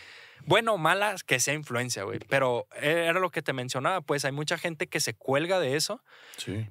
bueno 0.47 0.75
o 0.75 0.79
mala 0.79 1.15
que 1.27 1.41
sea 1.41 1.55
influencia, 1.55 2.05
güey. 2.05 2.19
Pero 2.29 2.67
era 2.81 3.19
lo 3.21 3.31
que 3.31 3.43
te 3.43 3.53
mencionaba, 3.53 4.01
pues 4.01 4.25
hay 4.25 4.33
mucha 4.33 4.59
gente 4.59 4.87
que 4.87 5.01
se 5.01 5.15
cuelga 5.15 5.61
de 5.61 5.77
eso 5.77 6.03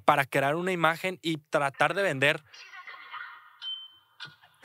para 0.05 0.25
crear 0.25 0.55
una 0.55 0.71
imagen 0.71 1.19
y 1.21 1.37
tratar 1.37 1.93
de 1.93 2.03
vender. 2.03 2.43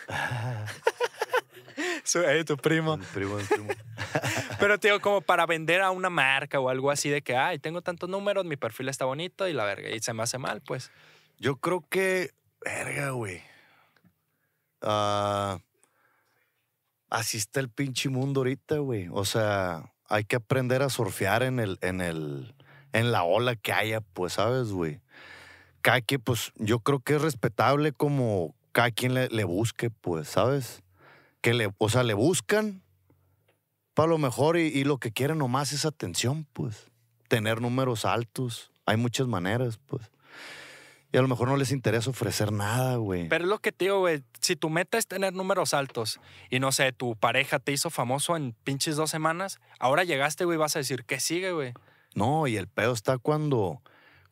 Soy 2.04 2.44
tu 2.44 2.56
primo. 2.56 2.98
primo, 3.12 3.36
primo. 3.38 3.68
Pero, 4.60 4.78
tío, 4.78 5.00
como 5.00 5.20
para 5.20 5.44
vender 5.46 5.82
a 5.82 5.90
una 5.90 6.08
marca 6.08 6.60
o 6.60 6.68
algo 6.68 6.90
así 6.90 7.10
de 7.10 7.22
que, 7.22 7.36
ay, 7.36 7.58
tengo 7.58 7.82
tantos 7.82 8.08
números, 8.08 8.44
mi 8.44 8.56
perfil 8.56 8.88
está 8.88 9.04
bonito 9.04 9.48
y 9.48 9.52
la 9.52 9.64
verga, 9.64 9.90
y 9.90 10.00
se 10.00 10.12
me 10.12 10.22
hace 10.22 10.38
mal, 10.38 10.62
pues. 10.62 10.90
Yo 11.38 11.56
creo 11.56 11.84
que, 11.88 12.30
verga, 12.64 13.10
güey. 13.10 13.42
Ah 14.80 15.58
así 17.10 17.36
está 17.36 17.60
el 17.60 17.68
pinche 17.68 18.08
mundo 18.08 18.40
ahorita, 18.40 18.78
güey. 18.78 19.08
O 19.12 19.24
sea, 19.24 19.92
hay 20.08 20.24
que 20.24 20.36
aprender 20.36 20.82
a 20.82 20.90
surfear 20.90 21.42
en 21.42 21.60
el, 21.60 21.78
en 21.80 22.00
el, 22.00 22.54
en 22.92 23.12
la 23.12 23.24
ola 23.24 23.56
que 23.56 23.72
haya, 23.72 24.00
pues, 24.00 24.34
¿sabes, 24.34 24.70
güey? 24.70 25.00
Cada 25.80 26.00
quien, 26.00 26.20
pues, 26.20 26.52
yo 26.56 26.80
creo 26.80 27.00
que 27.00 27.16
es 27.16 27.22
respetable 27.22 27.92
como 27.92 28.54
cada 28.72 28.90
quien 28.90 29.14
le, 29.14 29.44
busque, 29.44 29.90
pues, 29.90 30.28
¿sabes? 30.28 30.82
Que 31.40 31.54
le, 31.54 31.70
o 31.78 31.88
sea, 31.88 32.02
le 32.02 32.14
buscan 32.14 32.82
para 33.94 34.08
lo 34.08 34.18
mejor 34.18 34.58
y, 34.58 34.66
y 34.66 34.84
lo 34.84 34.98
que 34.98 35.12
quieren 35.12 35.38
nomás 35.38 35.72
es 35.72 35.84
atención, 35.84 36.46
pues. 36.52 36.90
Tener 37.28 37.60
números 37.60 38.04
altos. 38.04 38.70
Hay 38.84 38.96
muchas 38.96 39.26
maneras, 39.26 39.78
pues. 39.86 40.10
Y 41.16 41.18
a 41.18 41.22
lo 41.22 41.28
mejor 41.28 41.48
no 41.48 41.56
les 41.56 41.72
interesa 41.72 42.10
ofrecer 42.10 42.52
nada, 42.52 42.96
güey. 42.96 43.26
Pero 43.30 43.44
es 43.44 43.48
lo 43.48 43.58
que 43.58 43.72
te 43.72 43.86
digo, 43.86 44.00
güey. 44.00 44.22
Si 44.42 44.54
tu 44.54 44.68
meta 44.68 44.98
es 44.98 45.06
tener 45.06 45.32
números 45.32 45.72
altos 45.72 46.20
y 46.50 46.60
no 46.60 46.72
sé, 46.72 46.92
tu 46.92 47.16
pareja 47.16 47.58
te 47.58 47.72
hizo 47.72 47.88
famoso 47.88 48.36
en 48.36 48.52
pinches 48.64 48.96
dos 48.96 49.12
semanas, 49.12 49.58
ahora 49.78 50.04
llegaste, 50.04 50.44
güey, 50.44 50.58
vas 50.58 50.76
a 50.76 50.80
decir, 50.80 51.06
¿qué 51.06 51.18
sigue, 51.18 51.52
güey? 51.52 51.72
No, 52.14 52.46
y 52.46 52.58
el 52.58 52.68
pedo 52.68 52.92
está 52.92 53.16
cuando, 53.16 53.80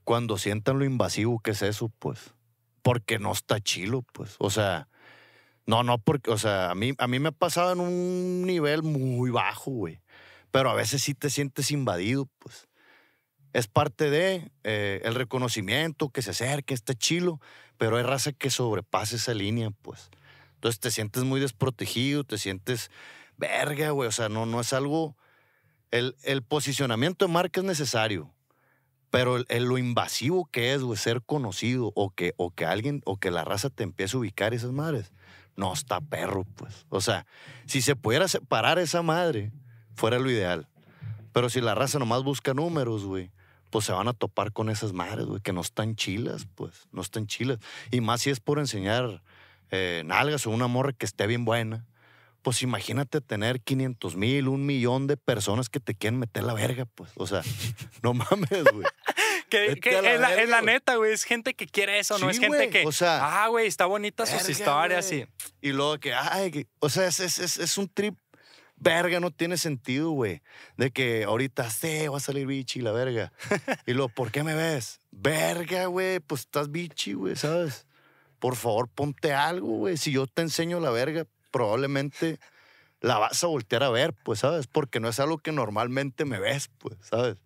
cuando 0.05 0.37
sientan 0.37 0.78
lo 0.78 0.85
invasivo 0.85 1.39
que 1.39 1.53
es 1.53 1.62
eso, 1.62 1.91
pues. 1.99 2.35
Porque 2.82 3.18
no 3.18 3.32
está 3.32 3.61
chilo, 3.61 4.03
pues. 4.12 4.37
O 4.39 4.51
sea, 4.51 4.87
no, 5.64 5.85
no, 5.85 5.97
porque, 5.97 6.32
o 6.32 6.37
sea, 6.37 6.70
a 6.70 6.74
mí, 6.74 6.93
a 6.99 7.07
mí 7.07 7.18
me 7.18 7.30
ha 7.30 7.32
pasado 7.32 7.72
en 7.72 7.80
un 7.80 8.43
nivel 8.43 8.82
muy 8.82 9.30
bajo, 9.30 9.70
güey. 9.70 10.03
Pero 10.51 10.68
a 10.68 10.74
veces 10.74 11.01
sí 11.01 11.14
te 11.14 11.30
sientes 11.30 11.70
invadido, 11.70 12.28
pues 12.41 12.68
es 13.55 13.66
parte 13.68 14.11
de 14.11 14.50
eh, 14.64 15.00
el 15.05 15.14
reconocimiento, 15.14 16.11
que 16.11 16.20
se 16.20 16.32
acerque, 16.32 16.74
está 16.74 16.92
chilo, 16.94 17.40
pero 17.78 17.96
hay 17.96 18.02
raza 18.02 18.32
que 18.32 18.50
sobrepasa 18.50 19.16
esa 19.16 19.32
línea, 19.32 19.70
pues. 19.70 20.11
Entonces 20.57 20.78
te 20.80 20.90
sientes 20.90 21.24
muy 21.24 21.40
desprotegido, 21.40 22.24
te 22.24 22.36
sientes 22.36 22.90
verga, 23.38 23.90
güey. 23.90 24.09
O 24.09 24.12
sea, 24.12 24.28
no, 24.28 24.44
no 24.46 24.61
es 24.61 24.74
algo. 24.74 25.16
El, 25.90 26.16
el 26.24 26.42
posicionamiento 26.42 27.26
de 27.26 27.32
marca 27.32 27.61
es 27.61 27.66
necesario, 27.66 28.30
Pero 29.11 29.36
el, 29.36 29.46
el- 29.48 29.64
lo 29.64 29.78
invasivo 29.78 30.46
que 30.46 30.74
es, 30.74 30.82
güey, 30.82 30.98
ser 30.98 31.22
conocido 31.22 31.92
o 31.94 32.11
que, 32.11 32.34
o 32.36 32.50
que 32.50 32.66
alguien, 32.66 33.02
o 33.07 33.16
que 33.18 33.30
la 33.30 33.44
raza 33.44 33.70
te 33.70 33.84
empiece 33.84 34.16
a 34.16 34.20
ubicar 34.20 34.55
esas 34.55 34.72
madres, 34.72 35.12
no 35.57 35.72
está 35.72 36.00
perro, 36.00 36.44
pues. 36.57 36.86
O 36.88 37.00
sea, 37.00 37.26
si 37.66 37.80
se 37.82 37.94
pudiera 37.94 38.26
separar 38.28 38.78
esa 38.80 39.02
madre, 39.02 39.52
fuera 39.94 40.18
lo 40.18 40.30
ideal. 40.30 40.68
Pero 41.32 41.48
si 41.50 41.61
la 41.61 41.74
raza 41.76 41.98
nomás 42.00 42.24
busca 42.24 42.55
números, 42.55 43.05
güey, 43.05 43.30
pues 43.74 43.86
se 43.86 43.92
van 43.92 44.06
a 44.06 44.12
topar 44.12 44.52
con 44.52 44.70
esas 44.70 44.92
madres, 44.92 45.26
güey, 45.26 45.40
que 45.40 45.52
no 45.52 45.60
están 45.60 45.96
chilas, 45.96 46.46
pues, 46.54 46.86
no 46.92 47.02
están 47.02 47.26
chilas. 47.26 47.58
Y 47.90 48.00
más 48.00 48.22
si 48.22 48.30
es 48.30 48.38
por 48.38 48.60
enseñar 48.60 49.20
eh, 49.72 50.04
nalgas 50.06 50.46
o 50.46 50.50
una 50.50 50.68
morra 50.68 50.92
que 50.92 51.04
esté 51.04 51.26
bien 51.26 51.44
buena. 51.44 51.84
Pues 52.42 52.62
imagínate 52.62 53.20
tener 53.20 53.60
500 53.60 54.14
mil, 54.14 54.46
un 54.46 54.64
millón 54.64 55.08
de 55.08 55.16
personas 55.16 55.68
que 55.68 55.80
te 55.80 55.96
quieren 55.96 56.20
meter 56.20 56.44
la 56.44 56.54
verga, 56.54 56.84
pues. 56.84 57.10
O 57.16 57.26
sea, 57.26 57.42
no 58.04 58.14
mames, 58.14 58.62
güey. 58.72 58.86
Que, 59.48 59.60
Vete 59.70 59.80
que 59.80 59.96
a 59.96 60.02
la 60.02 60.14
es, 60.14 60.48
la, 60.48 60.58
es 60.60 60.64
neta, 60.64 60.94
güey. 60.94 61.12
Es 61.12 61.24
gente 61.24 61.54
que 61.54 61.66
quiere 61.66 61.98
eso, 61.98 62.16
no 62.20 62.30
es 62.30 62.38
gente 62.38 62.70
que. 62.70 62.86
o 62.86 62.92
sea, 62.92 63.42
ah, 63.42 63.48
güey, 63.48 63.66
está 63.66 63.86
bonita 63.86 64.24
sus 64.24 64.36
Verga, 64.36 64.52
historias 64.52 65.08
güey. 65.08 65.26
y. 65.62 65.70
Y 65.70 65.72
luego 65.72 65.98
que, 65.98 66.14
ay, 66.14 66.52
que- 66.52 66.68
o 66.78 66.88
sea, 66.88 67.08
es, 67.08 67.18
es, 67.18 67.40
es 67.40 67.76
un 67.76 67.88
trip 67.88 68.14
verga, 68.76 69.20
no 69.20 69.30
tiene 69.30 69.56
sentido, 69.56 70.10
güey. 70.10 70.42
De 70.76 70.90
que 70.90 71.24
ahorita, 71.24 71.70
sí, 71.70 72.08
va 72.08 72.16
a 72.18 72.20
salir 72.20 72.46
bichi, 72.46 72.80
la 72.80 72.92
verga. 72.92 73.32
y 73.86 73.92
luego, 73.92 74.08
¿por 74.10 74.30
qué 74.30 74.42
me 74.42 74.54
ves? 74.54 75.00
Verga, 75.10 75.86
güey, 75.86 76.20
pues 76.20 76.42
estás 76.42 76.70
bichi, 76.70 77.12
güey, 77.14 77.36
¿sabes? 77.36 77.86
Por 78.38 78.56
favor, 78.56 78.88
ponte 78.88 79.32
algo, 79.32 79.68
güey. 79.78 79.96
Si 79.96 80.12
yo 80.12 80.26
te 80.26 80.42
enseño 80.42 80.80
la 80.80 80.90
verga, 80.90 81.26
probablemente 81.50 82.38
la 83.00 83.18
vas 83.18 83.42
a 83.44 83.46
voltear 83.48 83.82
a 83.82 83.90
ver, 83.90 84.14
pues, 84.24 84.40
¿sabes? 84.40 84.66
Porque 84.66 84.98
no 85.00 85.08
es 85.08 85.20
algo 85.20 85.38
que 85.38 85.52
normalmente 85.52 86.24
me 86.24 86.38
ves, 86.38 86.70
pues, 86.78 86.96
¿sabes? 87.02 87.36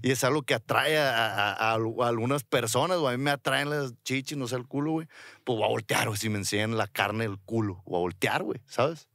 Y 0.00 0.10
es 0.12 0.24
algo 0.24 0.42
que 0.42 0.54
atrae 0.54 0.98
a, 0.98 1.10
a- 1.10 1.52
a- 1.52 1.72
a 1.74 1.74
algunas 2.08 2.44
personas, 2.44 2.98
o 2.98 3.08
a 3.08 3.12
mí 3.12 3.18
me 3.18 3.30
atraen 3.30 3.70
las 3.70 3.92
chichis, 4.04 4.38
no 4.38 4.48
sé, 4.48 4.56
el 4.56 4.66
culo, 4.66 4.92
güey. 4.92 5.08
Pues 5.44 5.56
voy 5.56 5.64
a 5.64 5.68
voltear, 5.68 6.06
güey, 6.08 6.18
si 6.18 6.28
me 6.28 6.38
enseñan 6.38 6.76
la 6.76 6.86
carne 6.86 7.24
del 7.28 7.38
culo. 7.38 7.82
Voy 7.84 7.96
a 7.96 8.00
voltear, 8.00 8.42
güey, 8.42 8.60
¿sabes? 8.66 9.08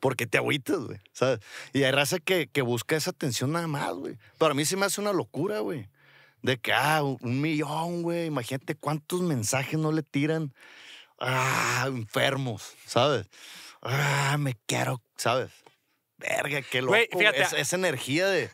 Porque 0.00 0.26
te 0.26 0.38
agüitas, 0.38 0.78
güey, 0.78 1.00
¿sabes? 1.12 1.40
Y 1.72 1.82
hay 1.82 1.92
raza 1.92 2.18
que, 2.18 2.48
que 2.48 2.62
busca 2.62 2.96
esa 2.96 3.10
atención 3.10 3.52
nada 3.52 3.66
más, 3.66 3.92
güey. 3.94 4.18
Pero 4.38 4.52
a 4.52 4.54
mí 4.54 4.64
se 4.64 4.76
me 4.76 4.86
hace 4.86 5.00
una 5.00 5.12
locura, 5.12 5.60
güey. 5.60 5.88
De 6.42 6.58
que, 6.58 6.72
ah, 6.72 7.02
un 7.02 7.40
millón, 7.40 8.02
güey. 8.02 8.26
Imagínate 8.26 8.74
cuántos 8.74 9.22
mensajes 9.22 9.78
no 9.78 9.92
le 9.92 10.02
tiran. 10.02 10.52
Ah, 11.18 11.84
enfermos, 11.88 12.74
¿sabes? 12.86 13.26
Ah, 13.82 14.36
me 14.38 14.54
quiero, 14.66 15.02
¿sabes? 15.16 15.50
Verga, 16.18 16.62
qué 16.62 16.80
loco. 16.80 16.92
Güey, 16.92 17.08
fíjate, 17.16 17.60
esa 17.60 17.76
energía 17.76 18.26
de, 18.26 18.50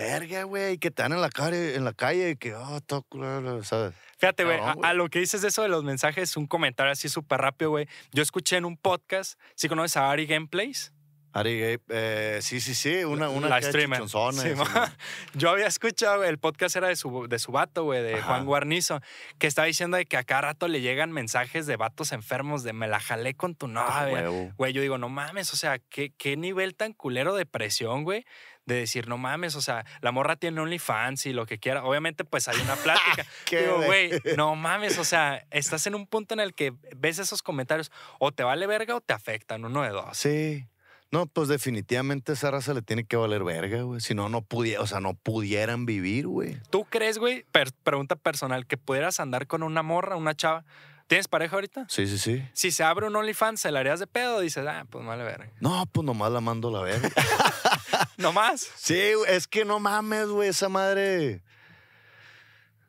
verga, 0.00 0.44
güey, 0.44 0.78
que 0.78 0.90
te 0.90 1.02
dan 1.02 1.12
en 1.12 1.20
la 1.20 1.30
calle, 1.30 1.74
en 1.74 1.84
la 1.84 1.92
calle, 1.92 2.36
que, 2.36 2.54
todo 2.86 3.02
culero", 3.02 3.62
¿sabes? 3.62 3.94
Fíjate, 4.18 4.44
güey, 4.44 4.58
a, 4.58 4.94
lo 4.94 5.08
que 5.08 5.18
dices 5.18 5.42
de 5.42 5.48
eso 5.48 5.62
de 5.62 5.68
los 5.68 5.84
mensajes, 5.84 6.36
un 6.36 6.46
comentario 6.46 6.92
así 6.92 7.08
súper 7.08 7.40
rápido, 7.40 7.70
güey. 7.70 7.86
Yo 8.12 8.22
escuché 8.22 8.56
en 8.56 8.64
un 8.64 8.76
podcast, 8.76 9.38
¿sí 9.54 9.68
conoces 9.68 9.96
a 9.96 10.10
Ari 10.10 10.26
Gameplays? 10.26 10.92
Ari 11.32 11.78
eh, 11.88 12.38
sí, 12.42 12.60
sí, 12.60 12.74
sí, 12.74 13.04
una, 13.04 13.28
una 13.28 13.48
la 13.48 13.62
streamer. 13.62 14.02
Sí, 14.08 14.48
Yo 15.34 15.50
había 15.50 15.66
escuchado, 15.68 16.24
el 16.24 16.38
podcast 16.38 16.74
era 16.74 16.88
de 16.88 16.96
su, 16.96 17.28
de 17.28 17.38
su 17.38 17.52
vato, 17.52 17.84
güey, 17.84 18.02
de 18.02 18.14
Ajá. 18.16 18.26
Juan 18.26 18.46
Guarnizo, 18.46 19.00
que 19.38 19.46
estaba 19.46 19.66
diciendo 19.66 19.96
de 19.96 20.06
que 20.06 20.16
a 20.16 20.24
cada 20.24 20.40
rato 20.40 20.66
le 20.66 20.80
llegan 20.80 21.12
mensajes 21.12 21.66
de 21.66 21.76
vatos 21.76 22.10
enfermos 22.10 22.64
de 22.64 22.72
me 22.72 22.88
la 22.88 22.98
jalé 22.98 23.34
con 23.34 23.54
tu 23.54 23.66
Ah, 23.66 24.06
novia. 24.06 24.52
Güey, 24.56 24.72
yo 24.72 24.82
digo, 24.82 24.98
no 24.98 25.08
mames, 25.08 25.52
o 25.52 25.56
sea, 25.56 25.78
¿qué, 25.78 26.12
qué 26.18 26.36
nivel 26.36 26.74
tan 26.74 26.94
culero 26.94 27.36
de 27.36 27.46
presión, 27.46 28.02
güey. 28.02 28.24
De 28.70 28.76
decir, 28.80 29.08
no 29.08 29.18
mames, 29.18 29.56
o 29.56 29.60
sea, 29.60 29.84
la 30.00 30.12
morra 30.12 30.36
tiene 30.36 30.60
OnlyFans 30.60 31.26
y 31.26 31.32
lo 31.32 31.44
que 31.44 31.58
quiera. 31.58 31.84
Obviamente, 31.84 32.24
pues 32.24 32.46
hay 32.48 32.60
una 32.60 32.76
plática. 32.76 33.26
Qué 33.44 33.62
Digo, 33.62 33.82
güey, 33.82 34.12
no 34.36 34.54
mames, 34.54 34.96
o 34.98 35.04
sea, 35.04 35.44
estás 35.50 35.86
en 35.88 35.94
un 35.96 36.06
punto 36.06 36.34
en 36.34 36.40
el 36.40 36.54
que 36.54 36.72
ves 36.96 37.18
esos 37.18 37.42
comentarios, 37.42 37.90
o 38.18 38.30
te 38.32 38.42
vale 38.44 38.66
verga 38.66 38.94
o 38.96 39.00
te 39.00 39.12
afectan, 39.12 39.64
uno 39.64 39.82
de 39.82 39.90
dos. 39.90 40.16
Sí. 40.16 40.66
No, 41.12 41.26
pues 41.26 41.48
definitivamente 41.48 42.34
esa 42.34 42.52
raza 42.52 42.72
le 42.72 42.82
tiene 42.82 43.02
que 43.02 43.16
valer 43.16 43.42
verga, 43.42 43.82
güey. 43.82 44.00
Si 44.00 44.14
no, 44.14 44.28
no 44.28 44.42
pudiera, 44.42 44.80
o 44.80 44.86
sea, 44.86 45.00
no 45.00 45.14
pudieran 45.14 45.84
vivir, 45.84 46.28
güey. 46.28 46.56
¿Tú 46.70 46.84
crees, 46.84 47.18
güey, 47.18 47.44
per- 47.50 47.72
pregunta 47.82 48.14
personal, 48.14 48.64
que 48.66 48.76
pudieras 48.76 49.18
andar 49.18 49.48
con 49.48 49.64
una 49.64 49.82
morra, 49.82 50.14
una 50.14 50.36
chava? 50.36 50.64
¿Tienes 51.10 51.26
pareja 51.26 51.56
ahorita? 51.56 51.86
Sí, 51.88 52.06
sí, 52.06 52.18
sí. 52.18 52.40
Si 52.52 52.70
se 52.70 52.84
abre 52.84 53.08
un 53.08 53.16
OnlyFans, 53.16 53.60
¿se 53.60 53.72
la 53.72 53.80
harías 53.80 53.98
de 53.98 54.06
pedo? 54.06 54.38
Dices, 54.38 54.64
ah, 54.64 54.86
pues 54.88 55.04
vale 55.04 55.24
verga. 55.24 55.50
No, 55.58 55.84
pues 55.86 56.04
nomás 56.04 56.30
la 56.30 56.40
mando 56.40 56.68
a 56.68 56.70
la 56.70 56.82
verga. 56.82 57.10
No 58.16 58.32
más. 58.32 58.70
sí, 58.76 59.00
es 59.26 59.48
que 59.48 59.64
no 59.64 59.80
mames, 59.80 60.28
güey, 60.28 60.50
esa 60.50 60.68
madre. 60.68 61.42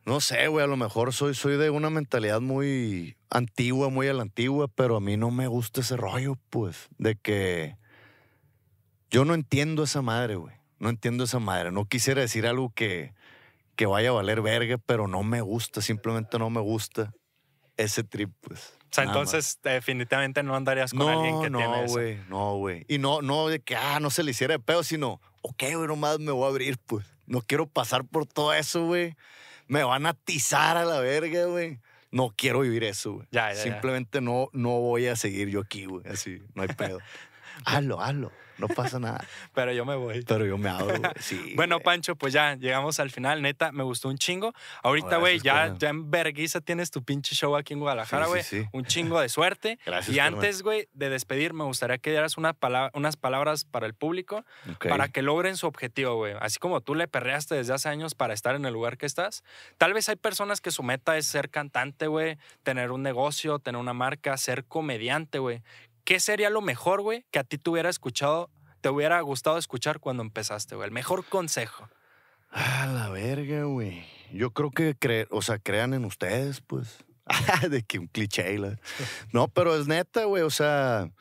No 0.05 0.21
sé, 0.21 0.47
güey, 0.49 0.63
a 0.63 0.67
lo 0.67 0.77
mejor 0.77 1.13
soy, 1.13 1.33
soy 1.33 1.57
de 1.57 1.71
una 1.71 1.89
mentalidad 1.89 2.41
muy 2.41 3.17
antigua, 3.31 3.89
muy 3.89 4.07
a 4.07 4.13
la 4.13 4.21
antigua, 4.21 4.67
pero 4.67 4.97
a 4.97 5.01
mí 5.01 5.17
no 5.17 5.31
me 5.31 5.47
gusta 5.47 5.81
ese 5.81 5.97
rollo, 5.97 6.37
pues, 6.51 6.89
de 6.99 7.15
que 7.15 7.75
yo 9.09 9.25
no 9.25 9.33
entiendo 9.33 9.81
esa 9.83 10.03
madre, 10.03 10.35
güey. 10.35 10.53
No 10.77 10.89
entiendo 10.89 11.23
esa 11.23 11.39
madre. 11.39 11.71
No 11.71 11.85
quisiera 11.85 12.21
decir 12.21 12.45
algo 12.45 12.71
que, 12.75 13.15
que 13.75 13.87
vaya 13.87 14.09
a 14.09 14.13
valer 14.13 14.43
verga, 14.43 14.77
pero 14.77 15.07
no 15.07 15.23
me 15.23 15.41
gusta, 15.41 15.81
simplemente 15.81 16.37
no 16.37 16.51
me 16.51 16.61
gusta 16.61 17.13
ese 17.81 18.03
trip, 18.03 18.31
pues. 18.41 18.73
O 18.91 18.93
sea, 18.93 19.05
más. 19.05 19.15
entonces 19.15 19.59
definitivamente 19.63 20.43
no 20.43 20.55
andarías 20.55 20.91
con 20.91 21.07
alguien 21.07 21.41
que 21.41 21.49
no, 21.49 21.59
tiene 21.59 21.85
eso. 21.85 21.93
güey, 21.93 22.19
no, 22.27 22.55
güey. 22.57 22.85
Y 22.89 22.97
no, 22.97 23.21
no 23.21 23.47
de 23.47 23.61
que, 23.61 23.75
ah, 23.75 23.99
no 24.01 24.09
se 24.09 24.23
le 24.23 24.31
hiciera 24.31 24.53
de 24.53 24.59
pedo, 24.59 24.83
sino, 24.83 25.21
ok, 25.41 25.63
güey, 25.75 25.87
nomás 25.87 26.19
me 26.19 26.31
voy 26.31 26.45
a 26.45 26.49
abrir, 26.49 26.77
pues. 26.85 27.05
No 27.25 27.41
quiero 27.41 27.67
pasar 27.67 28.03
por 28.03 28.25
todo 28.25 28.53
eso, 28.53 28.85
güey. 28.85 29.15
Me 29.67 29.83
van 29.83 30.05
a 30.05 30.09
atizar 30.09 30.75
a 30.75 30.83
la 30.83 30.99
verga, 30.99 31.45
güey. 31.45 31.79
No 32.11 32.33
quiero 32.35 32.59
vivir 32.59 32.83
eso, 32.83 33.13
güey. 33.13 33.27
Ya, 33.31 33.53
ya, 33.53 33.55
ya. 33.55 33.63
Simplemente 33.63 34.19
no, 34.19 34.49
no 34.51 34.71
voy 34.81 35.07
a 35.07 35.15
seguir 35.15 35.47
yo 35.47 35.61
aquí, 35.61 35.85
güey. 35.85 36.05
Así, 36.07 36.41
no 36.53 36.63
hay 36.63 36.67
pedo. 36.67 36.99
hazlo, 37.65 38.01
hazlo. 38.01 38.31
No 38.61 38.67
pasa 38.67 38.99
nada. 38.99 39.25
Pero 39.53 39.73
yo 39.73 39.85
me 39.85 39.95
voy. 39.95 40.23
Pero 40.23 40.45
yo 40.45 40.57
me 40.57 40.69
abro, 40.69 40.97
güey. 40.99 41.01
Sí. 41.19 41.53
Bueno, 41.55 41.75
güey. 41.77 41.83
Pancho, 41.83 42.15
pues 42.15 42.33
ya 42.33 42.55
llegamos 42.55 42.99
al 42.99 43.11
final. 43.11 43.41
Neta, 43.41 43.71
me 43.71 43.83
gustó 43.83 44.07
un 44.09 44.17
chingo. 44.17 44.53
Ahorita, 44.83 45.17
güey, 45.17 45.39
ya, 45.39 45.75
ya 45.77 45.89
en 45.89 46.09
verguiza 46.11 46.61
tienes 46.61 46.91
tu 46.91 47.03
pinche 47.03 47.35
show 47.35 47.55
aquí 47.55 47.73
en 47.73 47.79
Guadalajara, 47.79 48.25
Sí, 48.25 48.29
güey. 48.29 48.43
sí. 48.43 48.65
Un 48.71 48.85
chingo 48.85 49.19
de 49.19 49.29
suerte. 49.29 49.79
Gracias, 49.85 50.15
y 50.15 50.19
antes, 50.19 50.61
güey, 50.63 50.87
de 50.93 51.09
despedir, 51.09 51.53
me 51.53 51.63
gustaría 51.63 51.97
que 51.97 52.11
dieras 52.11 52.37
una 52.37 52.53
pala- 52.53 52.91
unas 52.93 53.17
palabras 53.17 53.65
para 53.65 53.85
el 53.85 53.93
público 53.93 54.45
para 54.79 55.07
que 55.07 55.21
logren 55.21 55.57
su 55.57 55.67
objetivo, 55.67 56.15
güey. 56.15 56.35
Así 56.39 56.59
como 56.59 56.81
tú 56.81 56.95
le 56.95 57.07
perreaste 57.07 57.55
desde 57.55 57.73
hace 57.73 57.89
años 57.89 58.15
para 58.15 58.33
estar 58.33 58.55
en 58.55 58.65
el 58.65 58.73
lugar 58.73 58.97
que 58.97 59.05
estás. 59.05 59.43
Tal 59.77 59.93
vez 59.93 60.07
hay 60.09 60.15
personas 60.15 60.61
que 60.61 60.71
su 60.71 60.83
meta 60.83 61.17
es 61.17 61.25
ser 61.25 61.49
cantante, 61.49 62.07
güey, 62.07 62.37
tener 62.63 62.91
un 62.91 63.01
negocio, 63.03 63.59
tener 63.59 63.79
una 63.79 63.93
marca, 63.93 64.37
ser 64.37 64.65
comediante, 64.65 65.39
güey. 65.39 65.61
¿Qué 66.03 66.19
sería 66.19 66.49
lo 66.49 66.61
mejor, 66.61 67.01
güey, 67.01 67.25
que 67.31 67.39
a 67.39 67.43
ti 67.43 67.57
te 67.57 67.69
hubiera 67.69 67.89
escuchado, 67.89 68.49
te 68.81 68.89
hubiera 68.89 69.19
gustado 69.21 69.57
escuchar 69.57 69.99
cuando 69.99 70.23
empezaste, 70.23 70.75
güey? 70.75 70.87
El 70.87 70.93
mejor 70.93 71.25
consejo. 71.25 71.87
Ah, 72.51 72.87
la 72.91 73.09
verga, 73.09 73.63
güey. 73.63 74.03
Yo 74.33 74.51
creo 74.51 74.71
que 74.71 74.95
creer, 74.95 75.27
o 75.31 75.41
sea, 75.41 75.59
crean 75.59 75.93
en 75.93 76.05
ustedes, 76.05 76.61
pues. 76.61 77.03
de 77.69 77.83
que 77.83 77.99
un 77.99 78.07
cliché. 78.07 78.57
la- 78.57 78.77
No, 79.33 79.47
pero 79.47 79.75
es 79.79 79.87
neta, 79.87 80.25
güey. 80.25 80.43
O 80.43 80.49
sea, 80.49 81.11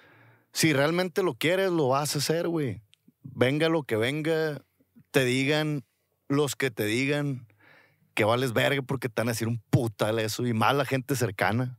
si 0.52 0.72
realmente 0.72 1.22
lo 1.22 1.34
quieres, 1.34 1.70
lo 1.70 1.88
vas 1.88 2.14
a 2.14 2.18
hacer, 2.18 2.48
güey. 2.48 2.80
Venga 3.22 3.68
lo 3.68 3.82
que 3.82 3.96
venga, 3.96 4.62
te 5.10 5.24
digan 5.24 5.84
los 6.28 6.56
que 6.56 6.70
te 6.70 6.84
digan 6.84 7.46
que 8.14 8.24
vales 8.24 8.52
verga 8.52 8.82
porque 8.82 9.08
te 9.08 9.20
van 9.20 9.28
a 9.28 9.32
decir 9.32 9.46
un 9.48 9.60
putal 9.70 10.18
eso. 10.18 10.46
Y 10.46 10.52
más 10.52 10.74
la 10.74 10.84
gente 10.84 11.14
cercana. 11.16 11.78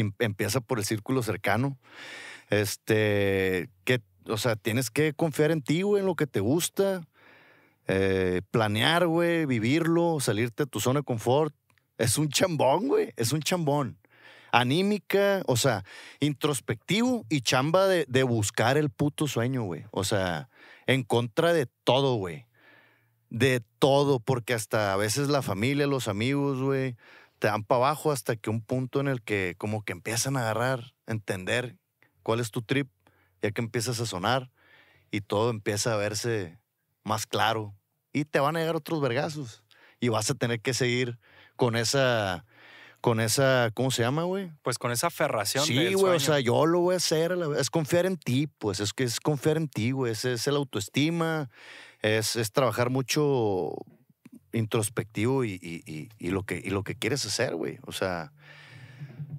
Em- 0.00 0.12
Empieza 0.18 0.60
por 0.60 0.78
el 0.78 0.84
círculo 0.84 1.22
cercano. 1.22 1.78
Este, 2.50 3.68
que, 3.84 4.00
o 4.26 4.36
sea, 4.38 4.56
tienes 4.56 4.90
que 4.90 5.12
confiar 5.12 5.50
en 5.50 5.62
ti, 5.62 5.82
güey, 5.82 6.00
en 6.00 6.06
lo 6.06 6.16
que 6.16 6.26
te 6.26 6.40
gusta 6.40 7.02
eh, 7.86 8.42
planear, 8.50 9.06
güey, 9.06 9.46
vivirlo, 9.46 10.18
salirte 10.20 10.64
de 10.64 10.70
tu 10.70 10.80
zona 10.80 11.00
de 11.00 11.04
confort. 11.04 11.54
Es 11.96 12.18
un 12.18 12.28
chambón, 12.28 12.88
güey, 12.88 13.12
es 13.16 13.32
un 13.32 13.40
chambón. 13.40 13.98
Anímica, 14.52 15.42
o 15.46 15.56
sea, 15.56 15.84
introspectivo 16.20 17.26
y 17.28 17.42
chamba 17.42 17.86
de, 17.86 18.06
de 18.08 18.22
buscar 18.22 18.78
el 18.78 18.90
puto 18.90 19.26
sueño, 19.26 19.62
güey. 19.64 19.84
O 19.90 20.04
sea, 20.04 20.48
en 20.86 21.02
contra 21.02 21.52
de 21.52 21.66
todo, 21.84 22.14
güey. 22.14 22.46
De 23.30 23.62
todo, 23.78 24.20
porque 24.20 24.54
hasta 24.54 24.94
a 24.94 24.96
veces 24.96 25.28
la 25.28 25.42
familia, 25.42 25.86
los 25.86 26.08
amigos, 26.08 26.60
güey, 26.62 26.96
te 27.38 27.48
dan 27.48 27.64
para 27.64 27.86
abajo 27.86 28.12
hasta 28.12 28.36
que 28.36 28.50
un 28.50 28.60
punto 28.60 29.00
en 29.00 29.08
el 29.08 29.22
que 29.22 29.54
como 29.58 29.82
que 29.82 29.92
empiezan 29.92 30.36
a 30.36 30.40
agarrar, 30.40 30.92
entender 31.06 31.76
cuál 32.22 32.40
es 32.40 32.50
tu 32.50 32.62
trip, 32.62 32.88
ya 33.42 33.50
que 33.50 33.60
empiezas 33.60 34.00
a 34.00 34.06
sonar 34.06 34.50
y 35.10 35.20
todo 35.20 35.50
empieza 35.50 35.94
a 35.94 35.96
verse 35.96 36.58
más 37.04 37.26
claro 37.26 37.74
y 38.12 38.24
te 38.24 38.40
van 38.40 38.56
a 38.56 38.60
llegar 38.60 38.76
otros 38.76 39.00
vergazos 39.00 39.64
y 40.00 40.08
vas 40.08 40.30
a 40.30 40.34
tener 40.34 40.60
que 40.60 40.74
seguir 40.74 41.18
con 41.56 41.76
esa 41.76 42.44
con 43.00 43.20
esa 43.20 43.70
¿cómo 43.74 43.90
se 43.90 44.02
llama, 44.02 44.24
güey? 44.24 44.50
Pues 44.62 44.76
con 44.76 44.90
esa 44.90 45.06
aferración. 45.06 45.64
Sí, 45.64 45.94
güey, 45.94 46.16
o 46.16 46.20
sea, 46.20 46.40
yo 46.40 46.66
lo 46.66 46.80
voy 46.80 46.94
a 46.94 46.96
hacer, 46.96 47.36
es 47.56 47.70
confiar 47.70 48.06
en 48.06 48.16
ti, 48.16 48.48
pues 48.58 48.80
es 48.80 48.92
que 48.92 49.04
es 49.04 49.20
confiar 49.20 49.56
en 49.56 49.68
ti, 49.68 49.92
güey, 49.92 50.12
es, 50.12 50.24
es 50.24 50.46
el 50.48 50.56
autoestima, 50.56 51.48
es, 52.02 52.34
es 52.34 52.50
trabajar 52.50 52.90
mucho 52.90 53.72
introspectivo 54.52 55.44
y, 55.44 56.10
lo, 56.20 56.42
que, 56.44 56.62
lo 56.70 56.82
que 56.82 56.94
quieres 56.94 57.24
hacer, 57.26 57.54
güey. 57.54 57.78
O 57.82 57.92
sea, 57.92 58.32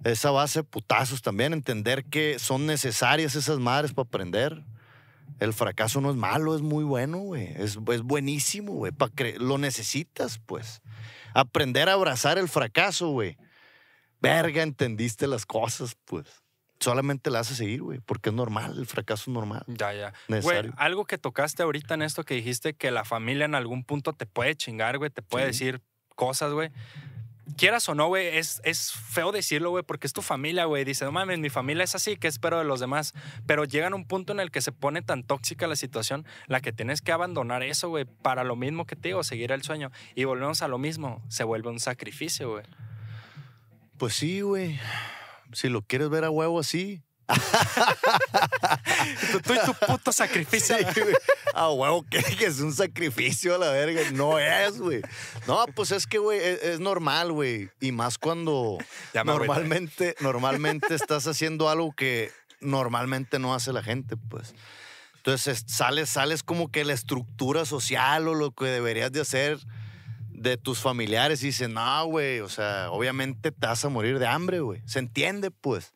esa 0.04 0.32
base 0.32 0.64
putazos 0.64 1.22
también, 1.22 1.54
entender 1.54 2.06
que 2.06 2.40
son 2.40 2.66
necesarias 2.66 3.36
esas 3.36 3.60
madres 3.60 3.94
para 3.94 4.08
aprender. 4.08 4.64
El 5.40 5.54
fracaso 5.54 6.02
no 6.02 6.10
es 6.10 6.18
malo, 6.18 6.56
es 6.56 6.62
muy 6.62 6.84
bueno, 6.84 7.20
güey. 7.20 7.48
Es, 7.56 7.78
es 7.92 8.02
buenísimo, 8.02 8.74
güey. 8.74 8.92
Lo 9.38 9.58
necesitas, 9.58 10.40
pues. 10.46 10.82
Aprender 11.34 11.88
a 11.90 11.94
abrazar 11.94 12.38
el 12.38 12.50
fracaso, 12.50 13.10
güey. 13.10 13.38
Verga, 14.22 14.64
entendiste 14.64 15.28
las 15.28 15.46
cosas, 15.46 15.96
pues. 16.06 16.26
Solamente 16.80 17.30
la 17.30 17.40
haces 17.40 17.58
seguir, 17.58 17.82
güey, 17.82 18.00
porque 18.00 18.30
es 18.30 18.36
normal, 18.36 18.78
el 18.78 18.86
fracaso 18.86 19.24
es 19.24 19.34
normal. 19.34 19.64
Ya, 19.68 19.92
ya. 19.94 20.14
Güey, 20.28 20.72
algo 20.78 21.06
que 21.06 21.18
tocaste 21.18 21.62
ahorita 21.64 21.94
en 21.96 22.02
esto 22.04 22.24
que 22.24 22.36
dijiste 22.36 22.74
que 22.74 22.90
la 22.92 23.04
familia 23.04 23.46
en 23.46 23.56
algún 23.56 23.84
punto 23.84 24.14
te 24.14 24.26
puede 24.26 24.56
chingar, 24.56 24.98
güey, 24.98 25.10
te 25.10 25.22
puede 25.22 25.46
Sí. 25.46 25.66
decir 25.66 25.82
cosas, 26.16 26.54
güey. 26.54 26.72
Quieras 27.58 27.90
o 27.90 27.96
no, 27.96 28.08
güey, 28.08 28.38
es, 28.38 28.62
es 28.64 28.92
feo 28.94 29.32
decirlo, 29.34 29.72
güey, 29.72 29.84
porque 29.84 30.06
es 30.08 30.14
tu 30.14 30.22
familia, 30.22 30.66
güey. 30.66 30.86
Dice, 30.86 31.04
no 31.04 31.12
mames, 31.12 31.40
mi 31.40 31.50
familia 31.50 31.84
es 31.84 31.96
así, 31.96 32.16
¿qué 32.16 32.28
espero 32.28 32.60
de 32.60 32.64
los 32.64 32.80
demás? 32.80 33.14
Pero 33.48 33.66
llegan 33.66 33.92
a 33.94 33.96
un 33.96 34.06
punto 34.06 34.32
en 34.32 34.40
el 34.40 34.52
que 34.52 34.62
se 34.62 34.72
pone 34.72 35.02
tan 35.02 35.24
tóxica 35.24 35.66
la 35.68 35.76
situación, 35.76 36.26
la 36.48 36.62
que 36.62 36.72
tienes 36.72 37.02
que 37.02 37.12
abandonar 37.12 37.64
eso, 37.64 37.90
güey, 37.90 38.06
para 38.06 38.44
lo 38.46 38.56
mismo 38.56 38.86
que 38.86 38.96
te 38.96 39.10
digo, 39.10 39.24
seguir 39.24 39.52
el 39.52 39.64
sueño. 39.64 39.92
Y 40.16 40.24
volvemos 40.26 40.62
a 40.62 40.68
lo 40.70 40.78
mismo, 40.78 41.22
se 41.28 41.44
vuelve 41.44 41.70
un 41.70 41.80
sacrificio, 41.80 42.52
güey. 42.52 42.66
Pues 43.98 44.14
sí, 44.14 44.42
güey. 44.42 44.80
Si 45.54 45.70
lo 45.70 45.82
quieres 45.82 46.10
ver 46.10 46.24
a 46.24 46.30
huevo 46.30 46.60
así. 46.60 47.02
Tú, 49.44 49.54
y 49.54 49.60
tu 49.66 49.74
puto 49.86 50.12
sacrificio. 50.12 50.76
Sí. 50.78 51.02
A 51.54 51.70
huevo 51.70 52.04
que, 52.10 52.22
que 52.24 52.46
es 52.46 52.60
un 52.60 52.74
sacrificio 52.74 53.56
a 53.56 53.58
la 53.58 53.70
verga. 53.72 54.02
No 54.12 54.40
es, 54.40 54.80
güey. 54.80 55.02
No, 55.48 55.66
pues 55.76 55.92
es 55.92 56.08
que, 56.08 56.18
güey, 56.18 56.40
es, 56.40 56.64
es 56.64 56.80
normal, 56.80 57.32
güey. 57.32 57.70
Y 57.80 57.92
más 57.92 58.18
cuando 58.18 58.78
normalmente, 59.26 60.16
normalmente 60.22 60.94
estás 60.96 61.28
haciendo 61.28 61.70
algo 61.70 61.94
que 61.94 62.32
normalmente 62.62 63.40
no 63.40 63.54
hace 63.54 63.74
la 63.74 63.84
gente, 63.84 64.16
pues. 64.18 64.54
Entonces 65.18 65.64
es- 65.64 65.72
sales, 65.72 66.10
sales 66.10 66.44
como 66.44 66.72
que 66.72 66.84
la 66.86 66.94
estructura 66.94 67.66
social 67.66 68.28
o 68.28 68.34
lo 68.36 68.52
que 68.52 68.66
deberías 68.66 69.12
de 69.12 69.22
hacer 69.22 69.60
de 70.40 70.58
tus 70.58 70.80
familiares 70.80 71.44
y 71.44 71.48
dices, 71.48 71.70
no, 71.70 72.06
güey, 72.06 72.40
o 72.40 72.50
sea, 72.50 72.92
obviamente 72.92 73.52
te 73.52 73.68
vas 73.68 73.84
a 73.84 73.90
morir 73.90 74.20
de 74.20 74.28
hambre, 74.28 74.62
güey. 74.62 74.82
Se 74.86 75.00
entiende, 75.00 75.52
pues. 75.52 75.94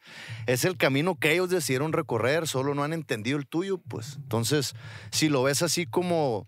Es 0.47 0.65
el 0.65 0.77
camino 0.77 1.15
que 1.15 1.31
ellos 1.31 1.49
decidieron 1.49 1.93
recorrer, 1.93 2.47
solo 2.47 2.75
no 2.75 2.83
han 2.83 2.93
entendido 2.93 3.37
el 3.37 3.47
tuyo, 3.47 3.77
pues. 3.77 4.17
Entonces, 4.17 4.75
si 5.11 5.29
lo 5.29 5.43
ves 5.43 5.61
así 5.61 5.85
como, 5.85 6.47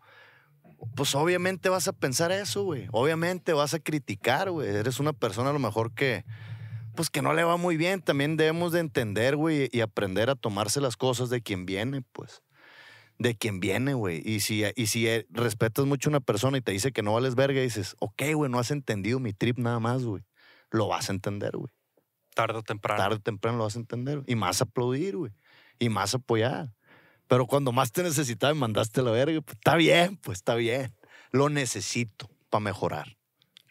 pues 0.95 1.15
obviamente 1.15 1.69
vas 1.69 1.87
a 1.87 1.93
pensar 1.93 2.31
eso, 2.31 2.63
güey. 2.63 2.87
Obviamente 2.91 3.53
vas 3.53 3.73
a 3.73 3.79
criticar, 3.79 4.51
güey. 4.51 4.69
Eres 4.69 4.99
una 4.99 5.13
persona 5.13 5.49
a 5.49 5.53
lo 5.53 5.59
mejor 5.59 5.93
que, 5.93 6.25
pues 6.95 7.09
que 7.09 7.21
no 7.21 7.33
le 7.33 7.43
va 7.43 7.57
muy 7.57 7.77
bien. 7.77 8.01
También 8.01 8.37
debemos 8.37 8.71
de 8.73 8.81
entender, 8.81 9.35
güey, 9.37 9.69
y 9.71 9.81
aprender 9.81 10.29
a 10.29 10.35
tomarse 10.35 10.81
las 10.81 10.97
cosas 10.97 11.29
de 11.29 11.41
quien 11.41 11.65
viene, 11.65 12.01
pues. 12.11 12.41
De 13.17 13.35
quien 13.35 13.59
viene, 13.59 13.93
güey. 13.93 14.21
Y 14.25 14.41
si, 14.41 14.63
y 14.75 14.87
si 14.87 15.07
eh, 15.07 15.25
respetas 15.29 15.85
mucho 15.85 16.09
a 16.09 16.11
una 16.11 16.19
persona 16.19 16.57
y 16.57 16.61
te 16.61 16.71
dice 16.71 16.91
que 16.91 17.01
no 17.01 17.13
vales 17.13 17.35
verga, 17.35 17.61
dices, 17.61 17.95
ok, 17.99 18.23
güey, 18.33 18.51
no 18.51 18.59
has 18.59 18.71
entendido 18.71 19.19
mi 19.19 19.33
trip 19.33 19.57
nada 19.57 19.79
más, 19.79 20.03
güey. 20.03 20.23
Lo 20.69 20.87
vas 20.87 21.09
a 21.09 21.13
entender, 21.13 21.55
güey. 21.55 21.71
Tarde 22.35 22.59
o 22.59 22.63
temprano. 22.63 23.01
Tarde 23.01 23.15
o 23.15 23.19
temprano 23.19 23.57
lo 23.57 23.63
vas 23.63 23.77
a 23.77 23.79
entender. 23.79 24.23
Y 24.27 24.35
más 24.35 24.61
aplaudir, 24.61 25.15
güey. 25.15 25.31
Y 25.79 25.89
más 25.89 26.13
apoyar. 26.13 26.73
Pero 27.27 27.47
cuando 27.47 27.71
más 27.71 27.91
te 27.91 28.03
necesitaba 28.03 28.53
y 28.53 28.57
mandaste 28.57 29.01
la 29.01 29.11
verga, 29.11 29.41
pues 29.41 29.57
está 29.57 29.75
bien, 29.75 30.17
pues 30.17 30.39
está 30.39 30.55
bien. 30.55 30.93
Lo 31.31 31.49
necesito 31.49 32.29
para 32.49 32.63
mejorar. 32.63 33.17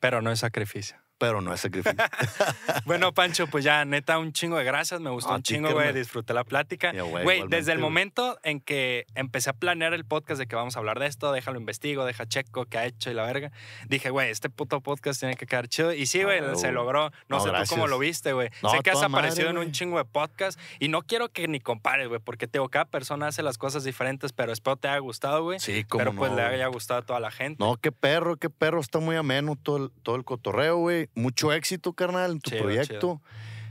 Pero 0.01 0.23
no 0.23 0.33
es 0.33 0.41
sacrificio. 0.41 1.04
Pero 1.25 1.41
no 1.41 1.55
es 1.55 1.61
sacrificio. 1.61 1.97
Bueno, 2.85 3.13
Pancho, 3.15 3.47
pues 3.47 3.65
ya, 3.65 3.85
neta, 3.87 4.19
un 4.19 4.33
chingo 4.33 4.59
de 4.59 4.65
gracias. 4.65 5.01
Me 5.01 5.09
gustó 5.09 5.33
A 5.33 5.37
un 5.37 5.43
chingo, 5.43 5.73
güey. 5.73 5.93
Disfruté 5.95 6.35
la 6.35 6.45
plática. 6.45 6.93
Güey, 6.93 7.45
desde 7.49 7.73
el 7.73 7.79
momento 7.79 8.39
en 8.43 8.61
que 8.61 9.07
empecé 9.15 9.49
a 9.51 9.53
planear 9.55 9.95
el 9.95 10.05
podcast 10.05 10.39
de 10.39 10.47
que 10.47 10.55
vamos 10.55 10.77
a 10.77 10.81
hablar 10.81 10.99
de 10.99 11.07
esto, 11.07 11.33
déjalo 11.33 11.59
investigo, 11.59 12.05
deja 12.05 12.27
checo 12.27 12.67
qué 12.67 12.79
ha 12.79 12.85
hecho 12.87 13.11
y 13.11 13.15
la 13.15 13.25
verga, 13.25 13.53
dije, 13.89 14.11
güey, 14.11 14.31
este 14.31 14.51
puto 14.51 14.81
podcast 14.83 15.21
tiene 15.21 15.37
que 15.37 15.47
quedar 15.47 15.69
chido. 15.69 15.93
Y 15.95 16.05
sí, 16.07 16.21
Ah, 16.21 16.25
güey, 16.25 16.41
güey. 16.41 16.57
se 16.57 16.73
logró. 16.73 17.11
No, 17.29 17.39
No, 17.39 17.41
sé 17.41 17.51
tú 17.51 17.71
cómo 17.71 17.87
lo 17.87 17.99
viste, 17.99 18.33
güey. 18.35 18.51
No, 18.63 18.71
sé 18.71 18.81
que 18.81 18.91
has 18.91 18.97
madre, 18.97 19.29
aparecido 19.29 19.49
en 19.49 19.59
un 19.59 19.73
chingo 19.73 19.97
de 19.97 20.05
podcast 20.05 20.61
y 20.79 20.89
no 20.89 21.03
quiero 21.03 21.31
que 21.31 21.49
ni 21.49 21.61
compares, 21.61 22.09
güey, 22.09 22.21
porque 22.21 22.47
te 22.47 22.59
digo, 22.59 22.69
cada 22.69 22.85
persona 22.85 23.29
hace 23.29 23.43
las 23.43 23.57
cosas 23.57 23.85
diferentes, 23.85 24.33
pero 24.35 24.53
espero 24.53 24.77
te 24.77 24.89
haya 24.89 24.99
gustado, 24.99 25.43
güey. 25.43 25.59
Sí, 25.59 25.85
como 25.85 25.99
pero 26.05 26.13
pues 26.15 26.33
le 26.33 26.43
haya 26.43 26.67
gustado 26.67 27.01
a 27.01 27.03
toda 27.03 27.21
la 27.21 27.31
gente. 27.31 27.63
No, 27.65 27.77
qué 27.77 27.93
perro, 27.93 28.37
qué 28.37 28.51
perro. 28.51 28.81
Está 28.81 28.99
muy 28.99 29.17
ameno 29.17 29.57
todo 29.57 29.77
el, 29.79 29.91
todo 30.03 30.17
el 30.17 30.25
cotorreo, 30.25 30.77
güey. 30.77 31.09
Mucho 31.15 31.53
éxito, 31.53 31.93
carnal, 31.93 32.33
en 32.33 32.41
tu 32.41 32.51
Chido, 32.51 32.63
proyecto. 32.63 33.23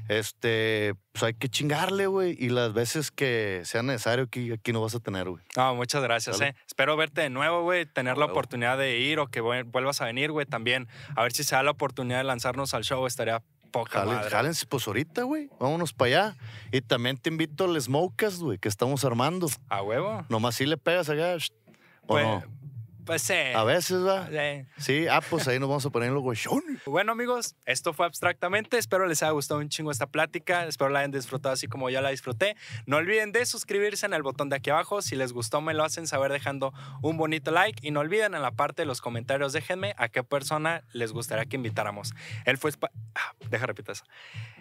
Este, 0.09 0.95
pues 1.13 1.23
hay 1.23 1.33
que 1.33 1.47
chingarle, 1.49 2.07
güey. 2.07 2.35
Y 2.37 2.49
las 2.49 2.73
veces 2.73 3.09
que 3.11 3.61
sea 3.63 3.83
necesario, 3.83 4.25
aquí, 4.25 4.51
aquí 4.51 4.73
no 4.73 4.81
vas 4.81 4.95
a 4.95 4.99
tener, 4.99 5.29
güey. 5.29 5.43
No, 5.55 5.75
muchas 5.75 6.03
gracias, 6.03 6.37
Sale. 6.37 6.51
eh. 6.51 6.55
Espero 6.67 6.97
verte 6.97 7.21
de 7.21 7.29
nuevo, 7.29 7.63
güey, 7.63 7.85
tener 7.85 8.17
la 8.17 8.25
huevo. 8.25 8.33
oportunidad 8.33 8.77
de 8.77 8.99
ir 8.99 9.19
o 9.19 9.27
que 9.27 9.41
vuel- 9.41 9.63
vuelvas 9.71 10.01
a 10.01 10.05
venir, 10.05 10.31
güey, 10.31 10.45
también. 10.45 10.87
A 11.15 11.23
ver 11.23 11.31
si 11.31 11.43
se 11.43 11.55
da 11.55 11.63
la 11.63 11.71
oportunidad 11.71 12.17
de 12.17 12.25
lanzarnos 12.25 12.73
al 12.73 12.83
show, 12.83 13.05
estaría 13.07 13.41
poca 13.71 14.01
Jalen- 14.03 14.15
madre. 14.15 14.29
jálense, 14.29 14.65
pues 14.67 14.85
ahorita, 14.87 15.23
güey. 15.23 15.49
Vámonos 15.59 15.93
para 15.93 16.07
allá. 16.09 16.35
Y 16.71 16.81
también 16.81 17.17
te 17.17 17.29
invito 17.29 17.63
al 17.65 17.79
Smokecast, 17.81 18.39
güey, 18.41 18.57
que 18.59 18.67
estamos 18.67 19.03
armando. 19.05 19.47
¿A 19.69 19.81
huevo? 19.81 20.25
Nomás 20.29 20.55
si 20.55 20.65
le 20.65 20.77
pegas 20.77 21.07
sh- 21.09 21.51
¿O 22.01 22.07
Pues, 22.07 22.25
no? 22.25 22.43
Pues 23.05 23.21
sí. 23.21 23.33
A 23.33 23.63
veces, 23.63 24.05
va. 24.05 24.27
Eh. 24.31 24.65
Sí, 24.77 25.07
ah, 25.07 25.21
pues 25.27 25.47
ahí 25.47 25.59
nos 25.59 25.69
vamos 25.69 25.85
a 25.85 25.89
poner 25.89 26.09
en 26.09 26.15
los. 26.15 26.23
Bueno, 26.85 27.11
amigos, 27.11 27.55
esto 27.65 27.93
fue 27.93 28.05
abstractamente. 28.05 28.77
Espero 28.77 29.05
les 29.05 29.21
haya 29.23 29.31
gustado 29.31 29.59
un 29.59 29.69
chingo 29.69 29.91
esta 29.91 30.07
plática. 30.07 30.65
Espero 30.65 30.89
la 30.89 30.99
hayan 30.99 31.11
disfrutado 31.11 31.53
así 31.53 31.67
como 31.67 31.89
yo 31.89 32.01
la 32.01 32.09
disfruté. 32.09 32.55
No 32.85 32.97
olviden 32.97 33.31
de 33.31 33.45
suscribirse 33.45 34.05
en 34.05 34.13
el 34.13 34.23
botón 34.23 34.49
de 34.49 34.57
aquí 34.57 34.69
abajo. 34.69 35.01
Si 35.01 35.15
les 35.15 35.33
gustó, 35.33 35.61
me 35.61 35.73
lo 35.73 35.83
hacen 35.83 36.07
saber 36.07 36.31
dejando 36.31 36.73
un 37.01 37.17
bonito 37.17 37.51
like. 37.51 37.85
Y 37.85 37.91
no 37.91 37.99
olviden 37.99 38.33
en 38.35 38.41
la 38.41 38.51
parte 38.51 38.83
de 38.83 38.85
los 38.85 39.01
comentarios, 39.01 39.53
déjenme 39.53 39.93
a 39.97 40.09
qué 40.09 40.23
persona 40.23 40.83
les 40.93 41.11
gustaría 41.11 41.45
que 41.45 41.55
invitáramos. 41.55 42.13
Él 42.45 42.57
fue. 42.57 42.71
Ah, 43.15 43.33
deja 43.49 43.65
repetir 43.65 43.91
eso. 43.91 44.05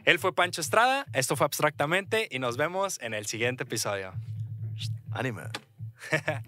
Él 0.04 0.18
fue 0.18 0.34
Pancho 0.34 0.60
Estrada. 0.60 1.06
Esto 1.12 1.36
fue 1.36 1.44
abstractamente. 1.44 2.28
Y 2.30 2.38
nos 2.38 2.56
vemos 2.56 3.00
en 3.00 3.14
el 3.14 3.26
siguiente 3.26 3.64
episodio. 3.64 4.12
Anime. 5.12 5.42